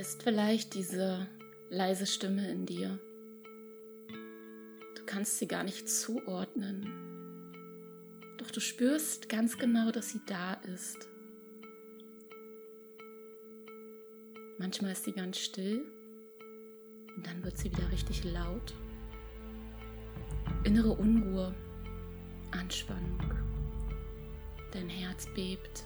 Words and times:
Ist 0.00 0.22
vielleicht 0.22 0.74
diese 0.74 1.26
leise 1.70 2.06
Stimme 2.06 2.50
in 2.50 2.66
dir. 2.66 2.98
Du 4.94 5.02
kannst 5.06 5.38
sie 5.38 5.48
gar 5.48 5.64
nicht 5.64 5.88
zuordnen. 5.88 6.86
Doch 8.36 8.50
du 8.50 8.60
spürst 8.60 9.30
ganz 9.30 9.56
genau, 9.56 9.90
dass 9.90 10.10
sie 10.10 10.20
da 10.26 10.54
ist. 10.74 11.08
Manchmal 14.58 14.92
ist 14.92 15.04
sie 15.04 15.12
ganz 15.12 15.38
still 15.38 15.86
und 17.16 17.26
dann 17.26 17.42
wird 17.42 17.56
sie 17.56 17.72
wieder 17.72 17.90
richtig 17.90 18.22
laut. 18.24 18.74
Innere 20.64 20.92
Unruhe, 20.92 21.54
Anspannung. 22.50 23.32
Dein 24.72 24.90
Herz 24.90 25.26
bebt. 25.34 25.84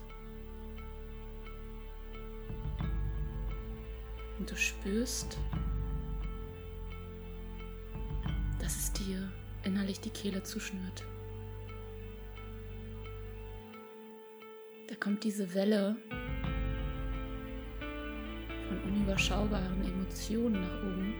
Und 4.41 4.49
du 4.49 4.57
spürst, 4.57 5.37
dass 8.57 8.75
es 8.75 8.91
dir 8.93 9.31
innerlich 9.63 9.99
die 9.99 10.09
Kehle 10.09 10.41
zuschnürt. 10.41 11.03
Da 14.87 14.95
kommt 14.95 15.23
diese 15.23 15.53
Welle 15.53 15.95
von 18.67 18.81
unüberschaubaren 18.91 19.85
Emotionen 19.85 20.59
nach 20.59 20.81
oben. 20.81 21.13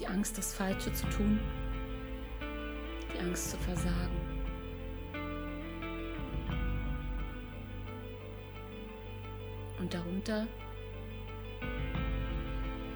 Die 0.00 0.06
Angst, 0.08 0.36
das 0.36 0.52
Falsche 0.52 0.92
zu 0.92 1.06
tun, 1.10 1.38
die 3.14 3.20
Angst 3.20 3.52
zu 3.52 3.56
versagen. 3.58 4.19
Und 9.90 9.94
darunter 9.94 10.46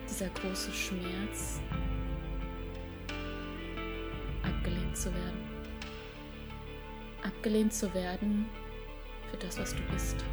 dieser 0.09 0.29
große 0.29 0.71
Schmerz, 0.73 1.61
abgelehnt 4.45 4.97
zu 4.97 5.13
werden. 5.13 5.43
Abgelehnt 7.23 7.73
zu 7.73 7.93
werden 7.95 8.47
für 9.29 9.37
das, 9.39 9.59
was 9.59 9.75
du 9.75 9.83
bist, 9.93 10.25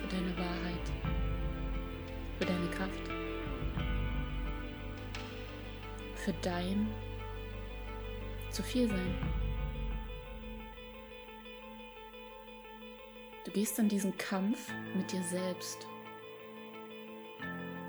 für 0.00 0.08
deine 0.08 0.34
Wahrheit, 0.38 0.92
für 2.38 2.46
deine 2.46 2.70
Kraft, 2.70 3.02
für 6.14 6.32
dein 6.40 6.86
zu 8.50 8.62
viel 8.62 8.88
sein. 8.88 9.45
Gehst 13.56 13.80
an 13.80 13.88
diesen 13.88 14.14
Kampf 14.18 14.70
mit 14.94 15.10
dir 15.12 15.22
selbst, 15.22 15.86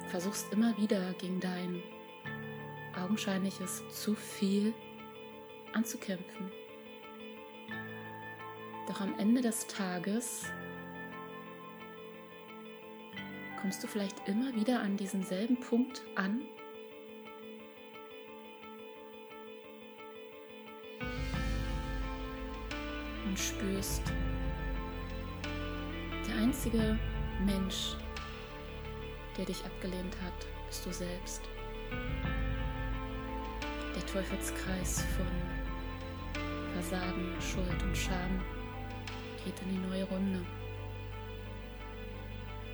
versuchst 0.08 0.54
immer 0.54 0.78
wieder 0.78 1.14
gegen 1.16 1.42
dein 1.42 1.84
augenscheinliches 2.98 3.84
zu 3.90 4.16
viel 4.16 4.74
anzukämpfen. 5.74 6.54
Doch 8.88 9.02
am 9.02 9.20
Ende 9.20 9.42
des 9.42 9.68
Tages 9.68 10.46
kommst 13.60 13.84
du 13.84 13.88
vielleicht 13.88 14.26
immer 14.26 14.56
wieder 14.56 14.80
an 14.80 14.96
diesen 14.96 15.22
selben 15.22 15.60
Punkt 15.60 16.02
an. 16.16 16.44
Und 23.26 23.38
spürst, 23.38 24.04
einzige 26.38 26.98
Mensch, 27.46 27.96
der 29.38 29.46
dich 29.46 29.64
abgelehnt 29.66 30.16
hat, 30.24 30.48
bist 30.68 30.86
du 30.86 30.92
selbst. 30.92 31.42
Der 33.96 34.06
Teufelskreis 34.06 35.04
von 35.16 35.28
Versagen, 36.74 37.34
Schuld 37.42 37.84
und 37.84 37.98
Scham 37.98 38.42
geht 39.44 39.56
in 39.64 39.70
die 39.70 39.88
neue 39.88 40.04
Runde. 40.06 40.46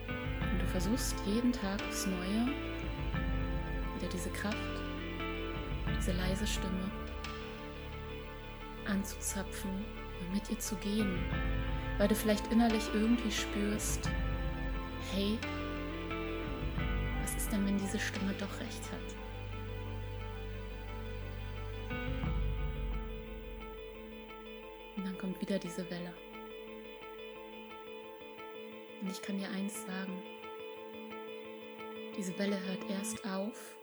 Und 0.07 0.59
du 0.59 0.67
versuchst 0.67 1.15
jeden 1.25 1.53
Tag 1.53 1.81
aufs 1.87 2.05
Neue 2.05 2.47
wieder 3.95 4.09
diese 4.11 4.29
Kraft, 4.29 4.57
diese 5.97 6.11
leise 6.11 6.45
Stimme 6.45 6.91
anzuzapfen 8.85 9.71
und 10.19 10.33
mit 10.33 10.49
ihr 10.49 10.59
zu 10.59 10.75
gehen, 10.75 11.19
weil 11.97 12.07
du 12.07 12.15
vielleicht 12.15 12.51
innerlich 12.51 12.83
irgendwie 12.93 13.31
spürst, 13.31 14.09
hey, 15.11 15.37
was 17.21 17.35
ist 17.35 17.51
denn, 17.51 17.65
wenn 17.65 17.77
diese 17.77 17.99
Stimme 17.99 18.33
doch 18.33 18.59
recht 18.59 18.91
hat? 18.91 19.23
Und 24.97 25.05
dann 25.05 25.17
kommt 25.17 25.39
wieder 25.41 25.59
diese 25.59 25.89
Welle. 25.89 26.13
Und 29.01 29.11
ich 29.11 29.21
kann 29.21 29.37
dir 29.37 29.49
eins 29.49 29.85
sagen, 29.85 30.21
diese 32.17 32.37
Welle 32.39 32.59
hört 32.65 32.89
erst 32.89 33.25
auf, 33.25 33.75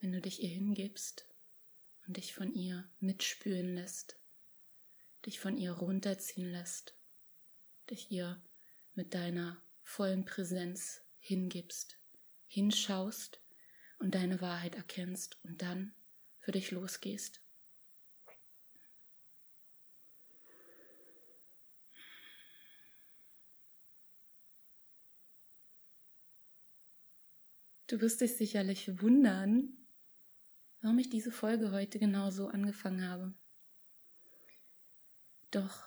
wenn 0.00 0.12
du 0.12 0.20
dich 0.20 0.42
ihr 0.42 0.48
hingibst 0.48 1.26
und 2.06 2.16
dich 2.16 2.34
von 2.34 2.52
ihr 2.52 2.90
mitspüren 3.00 3.74
lässt, 3.74 4.19
dich 5.26 5.40
von 5.40 5.56
ihr 5.56 5.72
runterziehen 5.72 6.50
lässt, 6.50 6.94
dich 7.90 8.10
ihr 8.10 8.42
mit 8.94 9.14
deiner 9.14 9.62
vollen 9.82 10.24
Präsenz 10.24 11.02
hingibst, 11.18 11.98
hinschaust 12.46 13.40
und 13.98 14.14
deine 14.14 14.40
Wahrheit 14.40 14.74
erkennst 14.74 15.38
und 15.44 15.62
dann 15.62 15.94
für 16.38 16.52
dich 16.52 16.70
losgehst. 16.70 17.42
Du 27.90 28.00
wirst 28.00 28.20
dich 28.20 28.36
sicherlich 28.36 29.02
wundern, 29.02 29.76
warum 30.80 31.00
ich 31.00 31.10
diese 31.10 31.32
Folge 31.32 31.72
heute 31.72 31.98
genau 31.98 32.30
so 32.30 32.46
angefangen 32.46 33.04
habe. 33.08 33.34
Doch 35.50 35.84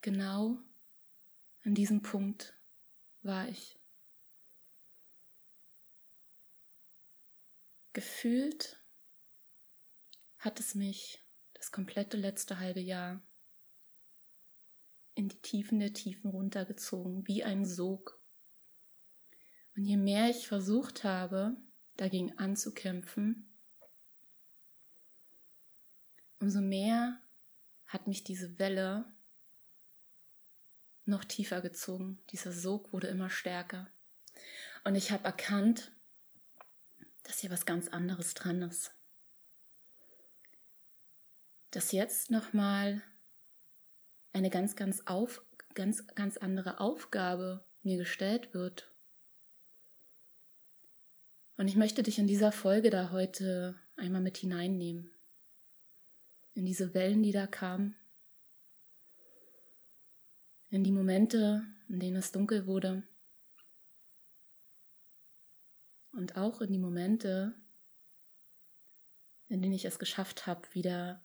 genau 0.00 0.58
an 1.64 1.74
diesem 1.74 2.02
Punkt 2.02 2.56
war 3.22 3.48
ich. 3.48 3.78
Gefühlt 7.92 8.80
hat 10.38 10.60
es 10.60 10.74
mich 10.74 11.22
das 11.54 11.70
komplette 11.70 12.16
letzte 12.16 12.58
halbe 12.58 12.80
Jahr 12.80 13.22
in 15.14 15.28
die 15.28 15.40
Tiefen 15.40 15.78
der 15.78 15.92
Tiefen 15.92 16.30
runtergezogen, 16.30 17.26
wie 17.26 17.44
ein 17.44 17.66
Sog. 17.66 18.18
Und 19.76 19.84
je 19.84 19.96
mehr 19.96 20.30
ich 20.30 20.48
versucht 20.48 21.04
habe, 21.04 21.56
dagegen 21.96 22.38
anzukämpfen, 22.38 23.52
umso 26.40 26.60
mehr 26.60 27.20
hat 27.92 28.06
mich 28.06 28.24
diese 28.24 28.58
Welle 28.58 29.04
noch 31.04 31.24
tiefer 31.24 31.60
gezogen. 31.60 32.22
Dieser 32.30 32.52
Sog 32.52 32.92
wurde 32.92 33.08
immer 33.08 33.28
stärker. 33.28 33.92
Und 34.84 34.94
ich 34.94 35.12
habe 35.12 35.24
erkannt, 35.24 35.92
dass 37.24 37.40
hier 37.40 37.50
was 37.50 37.66
ganz 37.66 37.88
anderes 37.88 38.34
dran 38.34 38.62
ist. 38.62 38.94
Dass 41.70 41.92
jetzt 41.92 42.30
nochmal 42.30 43.02
eine 44.32 44.48
ganz, 44.48 44.74
ganz, 44.74 45.02
auf, 45.06 45.44
ganz, 45.74 46.06
ganz 46.14 46.38
andere 46.38 46.80
Aufgabe 46.80 47.64
mir 47.82 47.98
gestellt 47.98 48.54
wird. 48.54 48.90
Und 51.56 51.68
ich 51.68 51.76
möchte 51.76 52.02
dich 52.02 52.18
in 52.18 52.26
dieser 52.26 52.52
Folge 52.52 52.90
da 52.90 53.10
heute 53.10 53.78
einmal 53.96 54.22
mit 54.22 54.38
hineinnehmen. 54.38 55.11
In 56.54 56.64
diese 56.66 56.94
Wellen, 56.94 57.22
die 57.22 57.32
da 57.32 57.46
kamen. 57.46 57.96
In 60.68 60.84
die 60.84 60.92
Momente, 60.92 61.66
in 61.88 62.00
denen 62.00 62.16
es 62.16 62.32
dunkel 62.32 62.66
wurde. 62.66 63.02
Und 66.12 66.36
auch 66.36 66.60
in 66.60 66.72
die 66.72 66.78
Momente, 66.78 67.54
in 69.48 69.62
denen 69.62 69.74
ich 69.74 69.84
es 69.84 69.98
geschafft 69.98 70.46
habe, 70.46 70.62
wieder 70.72 71.24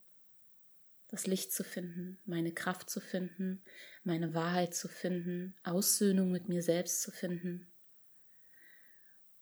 das 1.08 1.28
Licht 1.28 1.54
zu 1.54 1.64
finden, 1.64 2.20
meine 2.26 2.54
Kraft 2.54 2.90
zu 2.90 3.00
finden, 3.00 3.64
meine 4.04 4.34
Wahrheit 4.34 4.76
zu 4.76 4.88
finden, 4.88 5.56
Aussöhnung 5.64 6.32
mit 6.32 6.50
mir 6.50 6.62
selbst 6.62 7.02
zu 7.02 7.12
finden 7.12 7.72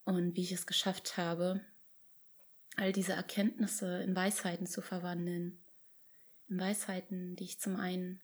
und 0.05 0.35
wie 0.35 0.43
ich 0.43 0.51
es 0.51 0.67
geschafft 0.67 1.17
habe, 1.17 1.61
all 2.77 2.93
diese 2.93 3.13
Erkenntnisse 3.13 4.03
in 4.03 4.15
Weisheiten 4.15 4.67
zu 4.67 4.81
verwandeln. 4.81 5.59
Weisheiten, 6.47 7.35
die 7.35 7.45
ich 7.45 7.59
zum 7.59 7.75
einen 7.75 8.21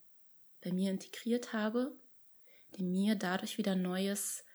bei 0.61 0.71
mir 0.71 0.91
integriert 0.91 1.53
habe, 1.53 1.99
die 2.75 2.83
mir 2.83 3.15
dadurch 3.15 3.57
wieder 3.57 3.75
neues 3.75 4.45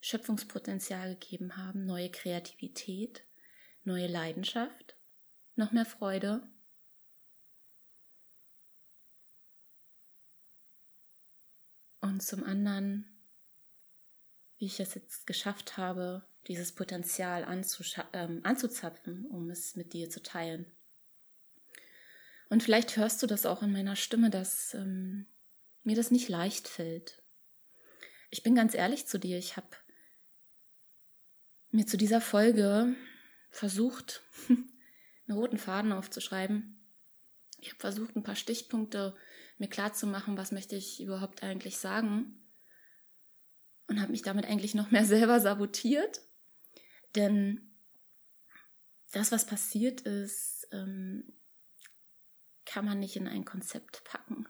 Schöpfungspotenzial 0.00 1.16
gegeben 1.16 1.56
haben, 1.56 1.84
neue 1.84 2.10
Kreativität, 2.10 3.24
neue 3.82 4.06
Leidenschaft, 4.06 4.96
noch 5.56 5.72
mehr 5.72 5.86
Freude. 5.86 6.48
Und 12.00 12.22
zum 12.22 12.44
anderen, 12.44 13.20
wie 14.58 14.66
ich 14.66 14.78
es 14.78 14.94
jetzt 14.94 15.26
geschafft 15.26 15.76
habe, 15.76 16.24
dieses 16.46 16.72
Potenzial 16.72 17.42
ähm, 18.12 18.40
anzuzapfen, 18.44 19.26
um 19.26 19.50
es 19.50 19.74
mit 19.74 19.92
dir 19.92 20.08
zu 20.08 20.22
teilen. 20.22 20.75
Und 22.48 22.62
vielleicht 22.62 22.96
hörst 22.96 23.22
du 23.22 23.26
das 23.26 23.46
auch 23.46 23.62
in 23.62 23.72
meiner 23.72 23.96
Stimme, 23.96 24.30
dass 24.30 24.74
ähm, 24.74 25.26
mir 25.82 25.96
das 25.96 26.10
nicht 26.10 26.28
leicht 26.28 26.68
fällt. 26.68 27.22
Ich 28.30 28.42
bin 28.42 28.54
ganz 28.54 28.74
ehrlich 28.74 29.06
zu 29.06 29.18
dir, 29.18 29.38
ich 29.38 29.56
habe 29.56 29.68
mir 31.70 31.86
zu 31.86 31.96
dieser 31.96 32.20
Folge 32.20 32.94
versucht, 33.50 34.22
einen 34.48 35.38
roten 35.38 35.58
Faden 35.58 35.92
aufzuschreiben. 35.92 36.78
Ich 37.60 37.68
habe 37.70 37.80
versucht, 37.80 38.16
ein 38.16 38.22
paar 38.22 38.36
Stichpunkte 38.36 39.16
mir 39.58 39.68
klarzumachen, 39.68 40.36
was 40.36 40.52
möchte 40.52 40.76
ich 40.76 41.02
überhaupt 41.02 41.42
eigentlich 41.42 41.78
sagen. 41.78 42.42
Und 43.88 44.00
habe 44.00 44.12
mich 44.12 44.22
damit 44.22 44.46
eigentlich 44.46 44.74
noch 44.74 44.90
mehr 44.90 45.04
selber 45.06 45.40
sabotiert. 45.40 46.20
Denn 47.14 47.74
das, 49.12 49.32
was 49.32 49.46
passiert 49.46 50.02
ist, 50.02 50.68
ähm, 50.72 51.32
kann 52.66 52.84
man 52.84 52.98
nicht 52.98 53.16
in 53.16 53.28
ein 53.28 53.44
Konzept 53.44 54.04
packen. 54.04 54.46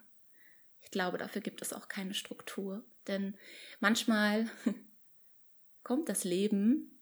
Ich 0.80 0.90
glaube, 0.90 1.18
dafür 1.18 1.42
gibt 1.42 1.62
es 1.62 1.72
auch 1.72 1.88
keine 1.88 2.14
Struktur. 2.14 2.84
Denn 3.06 3.36
manchmal 3.80 4.50
kommt 5.82 6.08
das 6.08 6.24
Leben 6.24 7.00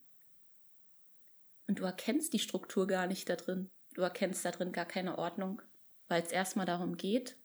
und 1.66 1.78
du 1.78 1.84
erkennst 1.84 2.32
die 2.32 2.38
Struktur 2.38 2.87
gar 2.87 3.06
nicht 3.06 3.28
da 3.28 3.37
drin. 3.37 3.70
Du 3.94 4.02
erkennst 4.02 4.44
da 4.44 4.50
drin 4.50 4.72
gar 4.72 4.87
keine 4.87 5.19
Ordnung, 5.19 5.62
weil 6.08 6.22
es 6.22 6.32
erstmal 6.32 6.66
darum 6.66 6.96
geht, 6.96 7.38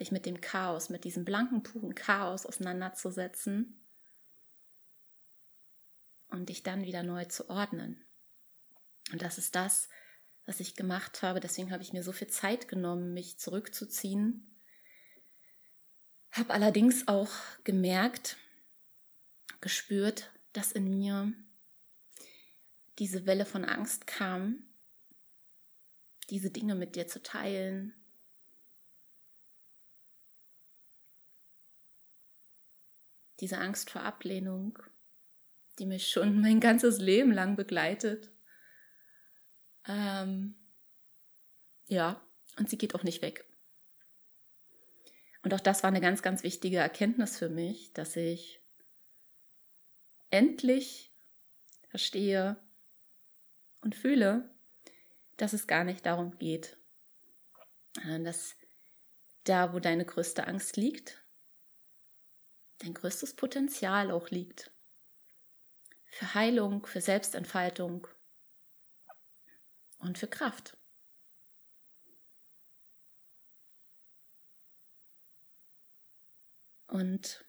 dich 0.00 0.10
mit 0.10 0.26
dem 0.26 0.40
Chaos, 0.40 0.88
mit 0.88 1.04
diesem 1.04 1.24
blanken, 1.24 1.62
puren 1.62 1.94
Chaos 1.94 2.46
auseinanderzusetzen 2.46 3.86
und 6.28 6.48
dich 6.48 6.62
dann 6.62 6.84
wieder 6.84 7.02
neu 7.02 7.26
zu 7.26 7.50
ordnen. 7.50 8.04
Und 9.12 9.20
das 9.20 9.36
ist 9.38 9.54
das, 9.54 9.88
was 10.46 10.60
ich 10.60 10.74
gemacht 10.74 11.22
habe. 11.22 11.40
Deswegen 11.40 11.70
habe 11.70 11.82
ich 11.82 11.92
mir 11.92 12.02
so 12.02 12.12
viel 12.12 12.28
Zeit 12.28 12.68
genommen, 12.68 13.14
mich 13.14 13.38
zurückzuziehen. 13.38 14.58
Habe 16.30 16.52
allerdings 16.52 17.08
auch 17.08 17.30
gemerkt, 17.64 18.36
gespürt, 19.60 20.30
dass 20.52 20.72
in 20.72 20.90
mir 20.90 21.32
diese 22.98 23.26
Welle 23.26 23.44
von 23.44 23.64
Angst 23.64 24.06
kam, 24.06 24.64
diese 26.30 26.50
Dinge 26.50 26.74
mit 26.74 26.96
dir 26.96 27.06
zu 27.06 27.22
teilen. 27.22 27.94
Diese 33.40 33.58
Angst 33.58 33.90
vor 33.90 34.02
Ablehnung, 34.02 34.78
die 35.78 35.86
mich 35.86 36.10
schon 36.10 36.40
mein 36.40 36.60
ganzes 36.60 36.98
Leben 36.98 37.32
lang 37.32 37.56
begleitet. 37.56 38.31
Ähm, 39.86 40.54
ja, 41.86 42.20
und 42.58 42.70
sie 42.70 42.78
geht 42.78 42.94
auch 42.94 43.02
nicht 43.02 43.22
weg. 43.22 43.44
Und 45.42 45.52
auch 45.54 45.60
das 45.60 45.82
war 45.82 45.88
eine 45.88 46.00
ganz, 46.00 46.22
ganz 46.22 46.42
wichtige 46.42 46.78
Erkenntnis 46.78 47.38
für 47.38 47.48
mich, 47.48 47.92
dass 47.92 48.16
ich 48.16 48.60
endlich 50.30 51.12
verstehe, 51.88 52.56
und 53.82 53.94
fühle, 53.94 54.48
dass 55.36 55.52
es 55.52 55.66
gar 55.66 55.84
nicht 55.84 56.06
darum 56.06 56.38
geht, 56.38 56.78
dass 58.20 58.56
da, 59.44 59.74
wo 59.74 59.80
deine 59.80 60.06
größte 60.06 60.46
Angst 60.46 60.76
liegt, 60.76 61.22
dein 62.78 62.94
größtes 62.94 63.34
Potenzial 63.34 64.10
auch 64.10 64.30
liegt. 64.30 64.70
Für 66.06 66.34
Heilung, 66.34 66.86
für 66.86 67.00
Selbstentfaltung 67.00 68.06
und 70.02 70.18
für 70.18 70.26
Kraft. 70.26 70.76
Und 76.86 77.44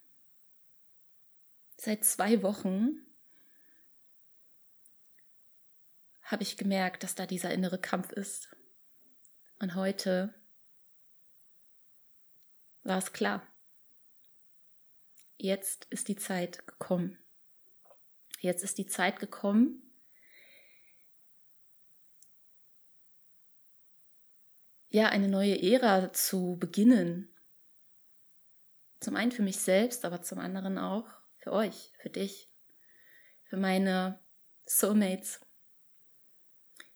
seit 1.77 2.05
zwei 2.05 2.41
Wochen 2.43 3.05
habe 6.21 6.43
ich 6.43 6.55
gemerkt, 6.55 7.03
dass 7.03 7.15
da 7.15 7.25
dieser 7.25 7.51
innere 7.53 7.77
Kampf 7.77 8.11
ist. 8.11 8.55
Und 9.59 9.75
heute 9.75 10.33
war 12.83 12.99
es 12.99 13.11
klar. 13.11 13.45
Jetzt 15.37 15.85
ist 15.89 16.07
die 16.07 16.15
Zeit 16.15 16.65
gekommen. 16.65 17.17
Jetzt 18.39 18.63
ist 18.63 18.77
die 18.77 18.87
Zeit 18.87 19.19
gekommen, 19.19 19.92
ja, 24.93 25.09
eine 25.09 25.27
neue 25.27 25.61
Ära 25.61 26.13
zu 26.13 26.57
beginnen. 26.59 27.29
Zum 28.99 29.15
einen 29.15 29.31
für 29.31 29.41
mich 29.41 29.57
selbst, 29.57 30.05
aber 30.05 30.21
zum 30.21 30.39
anderen 30.39 30.77
auch 30.77 31.07
für 31.37 31.51
euch, 31.51 31.91
für 32.01 32.09
dich, 32.09 32.49
für 33.43 33.57
meine 33.57 34.19
Soulmates 34.65 35.41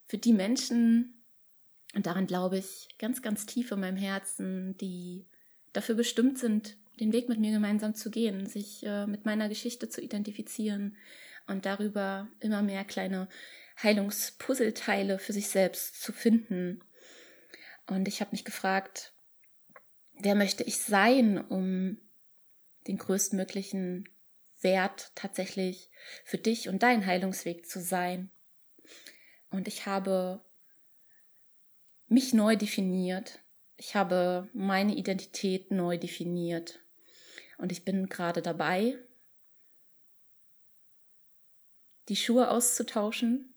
für 0.08 0.18
die 0.18 0.32
Menschen, 0.32 1.22
und 1.94 2.06
daran 2.06 2.26
glaube 2.26 2.58
ich 2.58 2.88
ganz, 2.98 3.22
ganz 3.22 3.46
tief 3.46 3.70
in 3.70 3.80
meinem 3.80 3.96
Herzen, 3.96 4.76
die 4.78 5.26
dafür 5.72 5.94
bestimmt 5.94 6.38
sind, 6.38 6.76
den 6.98 7.12
Weg 7.12 7.28
mit 7.28 7.38
mir 7.38 7.52
gemeinsam 7.52 7.94
zu 7.94 8.10
gehen, 8.10 8.46
sich 8.46 8.84
äh, 8.84 9.06
mit 9.06 9.26
meiner 9.26 9.48
Geschichte 9.48 9.88
zu 9.88 10.00
identifizieren 10.00 10.96
und 11.46 11.66
darüber 11.66 12.28
immer 12.40 12.62
mehr 12.62 12.84
kleine 12.84 13.28
Heilungspuzzleteile 13.82 15.18
für 15.18 15.32
sich 15.32 15.48
selbst 15.48 16.02
zu 16.02 16.12
finden. 16.12 16.80
Und 17.88 18.06
ich 18.06 18.20
habe 18.20 18.32
mich 18.32 18.44
gefragt, 18.44 19.14
wer 20.12 20.34
möchte 20.34 20.62
ich 20.62 20.78
sein, 20.78 21.38
um 21.38 21.98
den 22.86 22.98
größtmöglichen 22.98 24.08
Wert 24.60 25.12
tatsächlich 25.14 25.90
für 26.24 26.38
dich 26.38 26.68
und 26.68 26.82
deinen 26.82 27.06
Heilungsweg 27.06 27.66
zu 27.66 27.80
sein? 27.80 28.30
Und 29.50 29.68
ich 29.68 29.86
habe 29.86 30.44
mich 32.08 32.34
neu 32.34 32.56
definiert. 32.56 33.40
Ich 33.76 33.94
habe 33.94 34.48
meine 34.52 34.94
Identität 34.94 35.70
neu 35.70 35.96
definiert. 35.96 36.80
Und 37.56 37.72
ich 37.72 37.84
bin 37.84 38.08
gerade 38.08 38.42
dabei, 38.42 38.98
die 42.08 42.16
Schuhe 42.16 42.50
auszutauschen, 42.50 43.54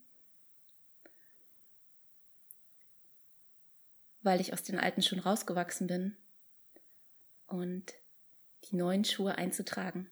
weil 4.22 4.42
ich 4.42 4.54
aus 4.54 4.64
den 4.64 4.80
alten 4.80 5.02
Schuhen 5.02 5.20
rausgewachsen 5.20 5.88
bin 5.88 6.18
und 7.48 7.94
die 8.66 8.76
neuen 8.76 9.04
Schuhe 9.04 9.38
einzutragen. 9.38 10.10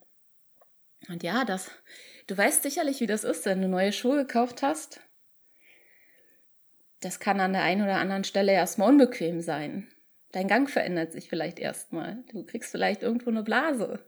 Und 1.07 1.23
ja, 1.23 1.45
das, 1.45 1.71
du 2.27 2.37
weißt 2.37 2.63
sicherlich, 2.63 2.99
wie 2.99 3.07
das 3.07 3.23
ist, 3.23 3.45
wenn 3.45 3.61
du 3.61 3.67
neue 3.67 3.93
Schuhe 3.93 4.17
gekauft 4.17 4.61
hast 4.61 4.99
das 7.01 7.19
kann 7.19 7.39
an 7.39 7.53
der 7.53 7.63
einen 7.63 7.81
oder 7.81 7.97
anderen 7.97 8.23
Stelle 8.23 8.51
erstmal 8.51 8.89
unbequem 8.89 9.41
sein. 9.41 9.87
Dein 10.31 10.47
Gang 10.47 10.69
verändert 10.69 11.11
sich 11.11 11.29
vielleicht 11.29 11.59
erstmal. 11.59 12.23
Du 12.31 12.45
kriegst 12.45 12.71
vielleicht 12.71 13.01
irgendwo 13.03 13.29
eine 13.29 13.43
Blase 13.43 14.05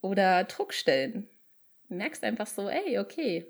oder 0.00 0.44
Druckstellen. 0.44 1.28
Du 1.88 1.94
merkst 1.94 2.22
einfach 2.22 2.46
so, 2.46 2.68
ey, 2.68 2.98
okay. 2.98 3.46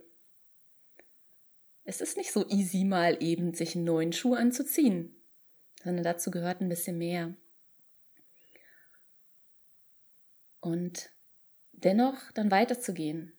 Es 1.85 2.01
ist 2.01 2.17
nicht 2.17 2.33
so 2.33 2.47
easy, 2.49 2.85
mal 2.85 3.17
eben 3.21 3.53
sich 3.53 3.75
einen 3.75 3.85
neuen 3.85 4.13
Schuh 4.13 4.35
anzuziehen, 4.35 5.20
sondern 5.83 6.05
dazu 6.05 6.31
gehört 6.31 6.61
ein 6.61 6.69
bisschen 6.69 6.99
mehr. 6.99 7.35
Und 10.61 11.11
dennoch 11.73 12.31
dann 12.33 12.51
weiterzugehen, 12.51 13.33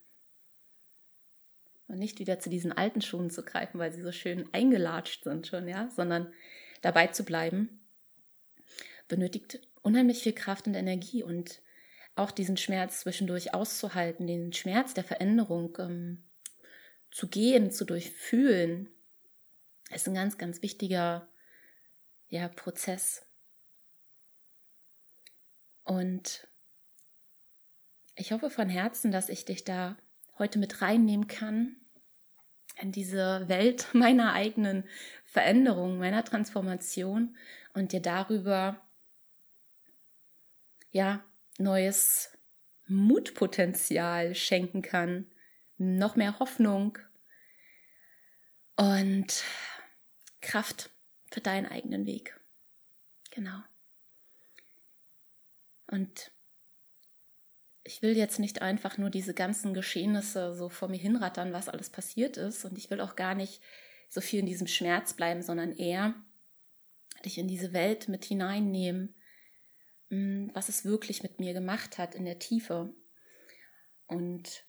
und 1.92 2.00
nicht 2.00 2.20
wieder 2.20 2.40
zu 2.40 2.50
diesen 2.50 2.72
alten 2.72 3.02
Schuhen 3.02 3.30
zu 3.30 3.44
greifen, 3.44 3.78
weil 3.78 3.92
sie 3.92 4.02
so 4.02 4.14
schön 4.14 4.48
eingelatscht 4.54 5.26
sind 5.26 5.46
schon, 5.46 5.68
ja, 5.68 5.90
sondern 5.90 6.34
dabei 6.82 7.08
zu 7.08 7.26
bleiben, 7.26 7.86
benötigt 9.10 9.60
unheimlich 9.82 10.24
viel 10.24 10.32
Kraft 10.34 10.68
und 10.68 10.74
Energie 10.74 11.22
und 11.22 11.62
auch 12.16 12.32
diesen 12.32 12.56
Schmerz 12.56 13.02
zwischendurch 13.02 13.54
auszuhalten, 13.54 14.26
den 14.26 14.54
Schmerz 14.54 14.94
der 14.94 15.04
Veränderung 15.04 15.78
ähm, 15.80 16.24
zu 17.12 17.28
gehen, 17.28 17.72
zu 17.72 17.84
durchfühlen, 17.84 18.90
ist 19.94 20.08
ein 20.08 20.14
ganz, 20.14 20.38
ganz 20.38 20.62
wichtiger 20.62 21.28
ja, 22.32 22.48
Prozess. 22.48 23.26
Und 25.84 26.48
ich 28.16 28.32
hoffe 28.32 28.50
von 28.50 28.70
Herzen, 28.70 29.12
dass 29.12 29.28
ich 29.28 29.44
dich 29.44 29.66
da 29.66 29.98
heute 30.40 30.58
mit 30.58 30.82
reinnehmen 30.82 31.28
kann 31.28 31.76
in 32.80 32.94
diese 32.94 33.50
Welt 33.50 33.88
meiner 33.94 34.32
eigenen 34.32 34.86
Veränderung, 35.26 35.98
meiner 35.98 36.24
Transformation 36.24 37.36
und 37.74 37.92
dir 37.92 38.02
darüber 38.02 38.82
ja 40.92 41.24
neues 41.58 42.38
Mutpotenzial 42.88 44.36
schenken 44.36 44.82
kann, 44.82 45.30
noch 45.78 46.16
mehr 46.16 46.40
Hoffnung 46.40 46.98
und 48.78 49.44
Kraft 50.40 50.91
für 51.32 51.42
deinen 51.42 51.66
eigenen 51.66 52.06
Weg. 52.06 52.40
Genau. 53.32 53.58
Und 55.88 56.32
ich 57.84 58.02
will 58.02 58.16
jetzt 58.16 58.40
nicht 58.40 58.62
einfach 58.62 58.98
nur 58.98 59.10
diese 59.10 59.34
ganzen 59.34 59.74
Geschehnisse 59.74 60.54
so 60.54 60.70
vor 60.70 60.88
mir 60.88 61.00
hinrattern, 61.00 61.54
was 61.54 61.70
alles 61.70 61.90
passiert 61.90 62.38
ist. 62.38 62.64
Und 62.66 62.78
ich 62.78 62.90
will 62.92 63.02
auch 63.02 63.16
gar 63.16 63.34
nicht 63.34 63.62
so 64.10 64.22
viel 64.22 64.42
in 64.42 64.46
diesem 64.46 64.68
Schmerz 64.68 65.14
bleiben, 65.14 65.42
sondern 65.42 65.72
eher 65.72 66.14
dich 67.26 67.38
in 67.38 67.48
diese 67.48 67.74
Welt 67.74 68.08
mit 68.08 68.26
hineinnehmen, 68.26 69.16
hm, 70.10 70.52
was 70.54 70.70
es 70.70 70.86
wirklich 70.86 71.24
mit 71.24 71.40
mir 71.40 71.54
gemacht 71.54 71.98
hat 71.98 72.14
in 72.14 72.26
der 72.26 72.40
Tiefe. 72.40 72.94
Und 74.06 74.66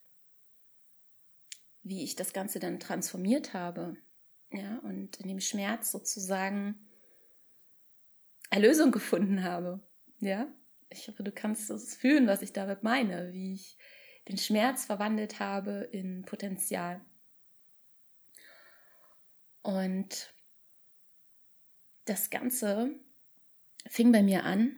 wie 1.83 2.05
ich 2.05 2.15
das 2.15 2.33
Ganze 2.33 2.61
dann 2.61 2.79
transformiert 2.79 3.55
habe. 3.55 3.97
Ja, 4.53 4.79
und 4.81 5.19
in 5.19 5.29
dem 5.29 5.41
Schmerz 5.41 5.91
sozusagen 5.93 6.79
Erlösung 8.51 8.93
gefunden 8.93 9.43
habe. 9.43 9.81
Ja, 10.19 10.47
ich 10.91 11.09
hoffe, 11.09 11.23
du 11.23 11.33
kannst 11.33 11.71
es 11.71 11.97
fühlen, 11.97 12.27
was 12.27 12.43
ich 12.43 12.53
damit 12.53 12.83
meine, 12.83 13.33
wie 13.33 13.55
ich 13.55 13.77
den 14.29 14.39
Schmerz 14.39 14.85
verwandelt 14.85 15.41
habe 15.41 15.89
in 15.91 16.25
Potenzial. 16.25 17.01
Und 19.63 20.35
das 22.05 22.31
Ganze 22.31 22.95
fing 23.89 24.13
bei 24.13 24.23
mir 24.23 24.45
an 24.45 24.77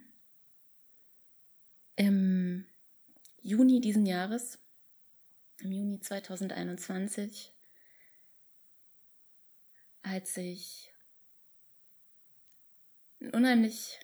im 1.95 2.67
Juni 3.41 3.81
diesen 3.81 4.05
Jahres, 4.05 4.59
im 5.59 5.71
Juni 5.71 5.99
2021, 5.99 7.54
als 10.05 10.37
ich 10.37 10.93
einen 13.19 13.31
unheimlich 13.31 13.99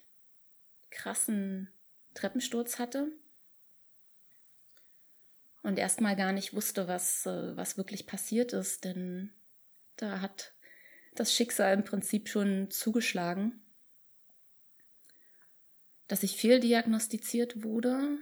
krassen 0.90 1.72
Treppensturz 2.16 2.80
hatte 2.80 3.12
und 5.62 5.78
erstmal 5.78 6.16
gar 6.16 6.32
nicht 6.32 6.54
wusste, 6.54 6.88
was, 6.88 7.26
äh, 7.28 7.56
was 7.56 7.78
wirklich 7.78 8.08
passiert 8.08 8.52
ist, 8.52 8.84
denn 8.84 9.32
da 9.96 10.22
hat 10.22 10.54
das 11.14 11.34
Schicksal 11.34 11.74
im 11.74 11.84
Prinzip 11.84 12.30
schon 12.30 12.72
zugeschlagen, 12.72 13.62
dass 16.08 16.24
ich 16.24 16.38
fehldiagnostiziert 16.38 17.64
wurde 17.64 18.18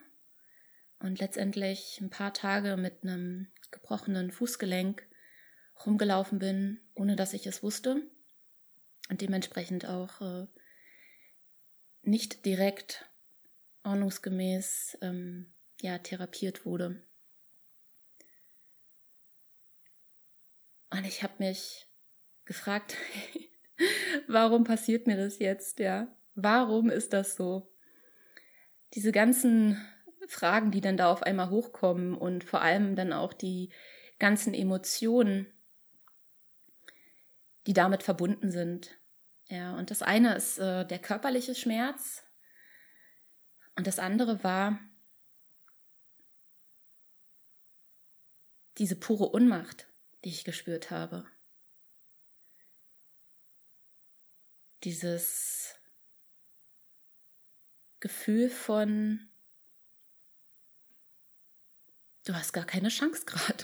und 1.00 1.20
letztendlich 1.20 2.00
ein 2.02 2.10
paar 2.10 2.34
Tage 2.34 2.76
mit 2.76 3.04
einem 3.04 3.48
gebrochenen 3.72 4.32
Fußgelenk 4.32 5.09
rumgelaufen 5.86 6.40
bin, 6.40 6.80
ohne 6.96 7.16
dass 7.16 7.34
ich 7.34 7.48
es 7.48 7.64
wusste 7.64 8.02
und 9.10 9.22
dementsprechend 9.22 9.86
auch 9.86 10.22
äh, 10.22 10.48
nicht 12.02 12.46
direkt 12.46 13.10
ordnungsgemäß 13.84 14.98
ähm, 15.02 15.54
ja, 15.82 15.98
therapiert 15.98 16.66
wurde. 16.66 17.02
Und 20.92 21.06
ich 21.06 21.24
habe 21.24 21.34
mich 21.40 21.88
gefragt, 22.46 22.98
warum 24.28 24.64
passiert 24.64 25.08
mir 25.08 25.18
das 25.18 25.40
jetzt, 25.40 25.80
ja? 25.80 26.08
Warum 26.36 26.90
ist 26.90 27.14
das 27.14 27.36
so? 27.36 27.72
Diese 28.94 29.12
ganzen 29.12 29.78
Fragen, 30.28 30.72
die 30.72 30.82
dann 30.82 30.98
da 30.98 31.12
auf 31.12 31.24
einmal 31.24 31.50
hochkommen 31.50 32.16
und 32.16 32.44
vor 32.44 32.62
allem 32.62 32.96
dann 32.96 33.14
auch 33.14 33.34
die 33.34 33.72
ganzen 34.20 34.54
Emotionen, 34.54 35.48
die 37.68 37.74
damit 37.74 38.04
verbunden 38.04 38.52
sind. 38.52 39.00
Ja, 39.48 39.76
und 39.76 39.92
das 39.92 40.02
eine 40.02 40.36
ist 40.36 40.60
äh, 40.60 40.86
der 40.86 41.00
körperliche 41.00 41.56
Schmerz, 41.56 42.24
und 43.80 43.88
das 43.88 43.98
andere 43.98 44.44
war 44.44 44.78
diese 48.78 48.98
pure 48.98 49.30
Unmacht, 49.30 49.88
die 50.26 50.30
ich 50.32 50.44
gespürt 50.44 50.92
habe. 50.92 51.26
Dieses 54.84 55.76
Gefühl 58.02 58.50
von, 58.50 59.32
du 62.26 62.34
hast 62.34 62.52
gar 62.52 62.66
keine 62.66 62.90
Chance 62.90 63.24
gerade. 63.26 63.64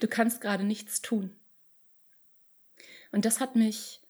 Du 0.00 0.08
kannst 0.08 0.40
gerade 0.40 0.64
nichts 0.64 1.02
tun. 1.02 1.39
Und 3.12 3.24
das 3.24 3.40
hat 3.40 3.56
mich 3.56 4.00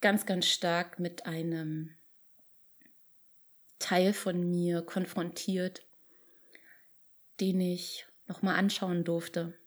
ganz, 0.00 0.26
ganz 0.26 0.46
stark 0.46 0.98
mit 0.98 1.26
einem 1.26 1.96
Teil 3.78 4.12
von 4.12 4.48
mir 4.50 4.82
konfrontiert, 4.82 5.86
den 7.40 7.60
ich 7.60 8.06
nochmal 8.26 8.56
anschauen 8.56 9.04
durfte. 9.04 9.58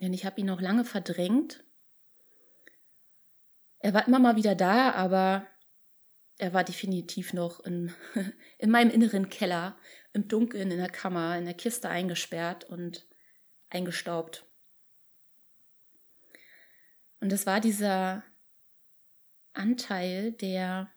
Denn 0.00 0.12
ich 0.12 0.24
habe 0.24 0.40
ihn 0.40 0.50
auch 0.50 0.60
lange 0.60 0.84
verdrängt. 0.84 1.64
Er 3.78 3.94
war 3.94 4.06
immer 4.06 4.18
mal 4.18 4.36
wieder 4.36 4.54
da, 4.54 4.92
aber 4.92 5.46
er 6.38 6.52
war 6.52 6.64
definitiv 6.64 7.32
noch 7.32 7.60
in, 7.60 7.92
in 8.58 8.70
meinem 8.70 8.90
inneren 8.90 9.28
Keller, 9.28 9.78
im 10.12 10.28
Dunkeln, 10.28 10.70
in 10.70 10.78
der 10.78 10.90
Kammer, 10.90 11.38
in 11.38 11.44
der 11.44 11.54
Kiste 11.54 11.88
eingesperrt 11.88 12.64
und 12.64 13.06
eingestaubt. 13.70 14.46
Und 17.24 17.32
es 17.32 17.46
war 17.46 17.58
dieser 17.58 18.22
Anteil, 19.54 20.32
der 20.32 20.92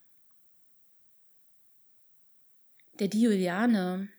der 3.00 3.08
die 3.08 3.22
Juliane, 3.22 4.10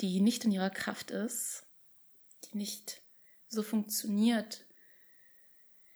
die 0.00 0.22
nicht 0.22 0.46
in 0.46 0.52
ihrer 0.52 0.70
Kraft 0.70 1.10
ist, 1.10 1.66
die 2.44 2.56
nicht 2.56 3.02
so 3.46 3.62
funktioniert, 3.62 4.64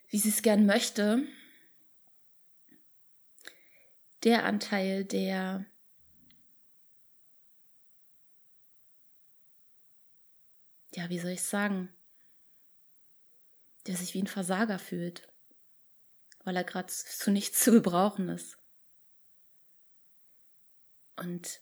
wie 0.09 0.19
sie 0.19 0.28
es 0.28 0.43
gern 0.43 0.67
möchte, 0.67 1.26
der 4.25 4.45
Anteil, 4.45 5.07
der 5.07 5.64
ja, 10.95 11.09
wie 11.09 11.19
soll 11.19 11.31
ich 11.31 11.43
sagen, 11.43 11.88
der 13.87 13.97
sich 13.97 14.12
wie 14.12 14.21
ein 14.21 14.26
Versager 14.26 14.78
fühlt, 14.78 15.27
weil 16.49 16.57
er 16.57 16.64
gerade 16.64 16.88
zu 16.88 17.31
nichts 17.31 17.62
zu 17.62 17.73
gebrauchen 17.73 18.31
ist. 18.31 18.57
Und 21.17 21.61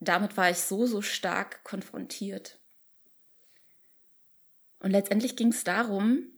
damit 0.00 0.36
war 0.36 0.50
ich 0.50 0.58
so, 0.58 0.86
so 0.86 1.02
stark 1.02 1.62
konfrontiert. 1.62 2.58
Und 4.80 4.90
letztendlich 4.90 5.36
ging 5.36 5.52
es 5.52 5.62
darum, 5.62 6.32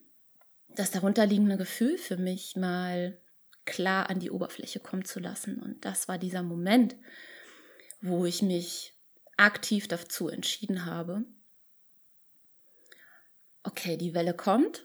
das 0.69 0.91
darunterliegende 0.91 1.57
Gefühl 1.57 1.97
für 1.97 2.19
mich 2.19 2.55
mal 2.55 3.19
klar 3.65 4.11
an 4.11 4.21
die 4.21 4.31
Oberfläche 4.31 4.79
kommen 4.79 5.07
zu 5.07 5.19
lassen. 5.19 5.59
Und 5.59 5.87
das 5.87 6.07
war 6.07 6.19
dieser 6.19 6.43
Moment, 6.43 6.97
wo 8.03 8.27
ich 8.27 8.43
mich 8.43 8.95
aktiv 9.39 9.89
dazu 9.89 10.29
entschieden 10.29 10.85
habe, 10.85 11.25
okay, 13.63 13.97
die 13.97 14.13
Welle 14.13 14.35
kommt 14.35 14.85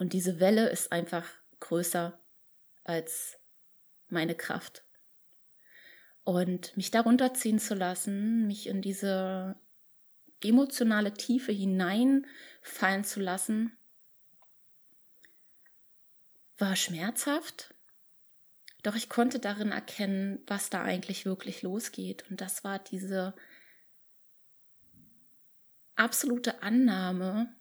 und 0.00 0.12
diese 0.12 0.40
Welle 0.40 0.68
ist 0.70 0.90
einfach 0.90 1.28
größer 1.60 2.18
als 2.82 3.38
meine 4.08 4.34
Kraft 4.34 4.82
und 6.24 6.76
mich 6.76 6.90
darunter 6.90 7.34
ziehen 7.34 7.58
zu 7.58 7.74
lassen, 7.74 8.46
mich 8.46 8.66
in 8.66 8.82
diese 8.82 9.56
emotionale 10.42 11.12
Tiefe 11.12 11.52
hineinfallen 11.52 13.04
zu 13.04 13.20
lassen, 13.20 13.76
war 16.58 16.76
schmerzhaft. 16.76 17.74
Doch 18.82 18.94
ich 18.94 19.08
konnte 19.08 19.38
darin 19.38 19.72
erkennen, 19.72 20.42
was 20.46 20.70
da 20.70 20.82
eigentlich 20.82 21.26
wirklich 21.26 21.62
losgeht. 21.62 22.30
Und 22.30 22.40
das 22.40 22.64
war 22.64 22.78
diese 22.78 23.34
absolute 25.96 26.62
Annahme 26.62 27.54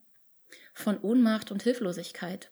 von 0.79 0.99
Ohnmacht 0.99 1.51
und 1.51 1.63
Hilflosigkeit. 1.63 2.51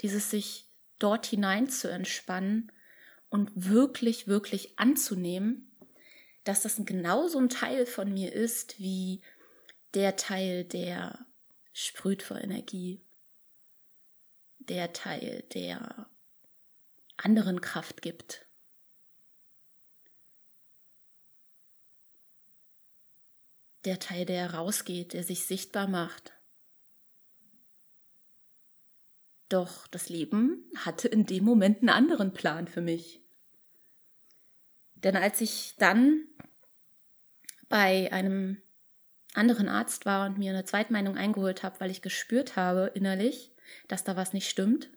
Dieses 0.00 0.30
sich 0.30 0.68
dort 0.98 1.26
hinein 1.26 1.68
zu 1.68 1.88
entspannen 1.90 2.72
und 3.28 3.50
wirklich, 3.54 4.26
wirklich 4.26 4.78
anzunehmen, 4.78 5.76
dass 6.44 6.62
das 6.62 6.76
genauso 6.84 7.38
ein 7.38 7.48
Teil 7.48 7.86
von 7.86 8.12
mir 8.12 8.32
ist 8.32 8.78
wie 8.78 9.22
der 9.94 10.16
Teil, 10.16 10.64
der 10.64 11.26
sprüht 11.72 12.22
vor 12.22 12.38
Energie, 12.38 13.04
der 14.58 14.92
Teil, 14.92 15.44
der 15.54 16.10
anderen 17.16 17.60
Kraft 17.60 18.02
gibt. 18.02 18.46
Der 23.84 23.98
Teil, 23.98 24.24
der 24.24 24.54
rausgeht, 24.54 25.12
der 25.12 25.24
sich 25.24 25.46
sichtbar 25.46 25.88
macht. 25.88 26.32
Doch 29.52 29.86
das 29.88 30.08
Leben 30.08 30.64
hatte 30.76 31.08
in 31.08 31.26
dem 31.26 31.44
Moment 31.44 31.80
einen 31.80 31.90
anderen 31.90 32.32
Plan 32.32 32.66
für 32.66 32.80
mich. 32.80 33.20
Denn 34.94 35.14
als 35.14 35.42
ich 35.42 35.74
dann 35.78 36.24
bei 37.68 38.10
einem 38.12 38.62
anderen 39.34 39.68
Arzt 39.68 40.06
war 40.06 40.26
und 40.26 40.38
mir 40.38 40.52
eine 40.52 40.64
Zweitmeinung 40.64 41.18
eingeholt 41.18 41.62
habe, 41.62 41.80
weil 41.80 41.90
ich 41.90 42.00
gespürt 42.00 42.56
habe 42.56 42.92
innerlich, 42.94 43.52
dass 43.88 44.04
da 44.04 44.16
was 44.16 44.32
nicht 44.32 44.48
stimmt, 44.48 44.88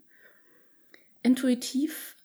intuitiv 1.22 2.16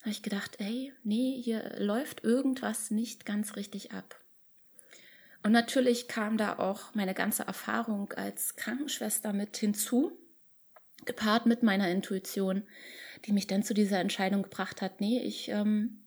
habe 0.00 0.10
ich 0.10 0.22
gedacht, 0.22 0.56
ey, 0.58 0.92
nee, 1.02 1.40
hier 1.42 1.76
läuft 1.78 2.24
irgendwas 2.24 2.90
nicht 2.90 3.24
ganz 3.24 3.56
richtig 3.56 3.92
ab. 3.92 4.20
Und 5.42 5.52
natürlich 5.52 6.08
kam 6.08 6.36
da 6.36 6.58
auch 6.58 6.94
meine 6.94 7.14
ganze 7.14 7.44
Erfahrung 7.44 8.12
als 8.12 8.56
Krankenschwester 8.56 9.32
mit 9.32 9.56
hinzu, 9.56 10.12
gepaart 11.04 11.46
mit 11.46 11.62
meiner 11.62 11.90
Intuition, 11.90 12.62
die 13.24 13.32
mich 13.32 13.46
dann 13.46 13.62
zu 13.62 13.74
dieser 13.74 14.00
Entscheidung 14.00 14.42
gebracht 14.42 14.82
hat, 14.82 15.00
nee, 15.00 15.20
ich 15.20 15.48
ähm, 15.48 16.04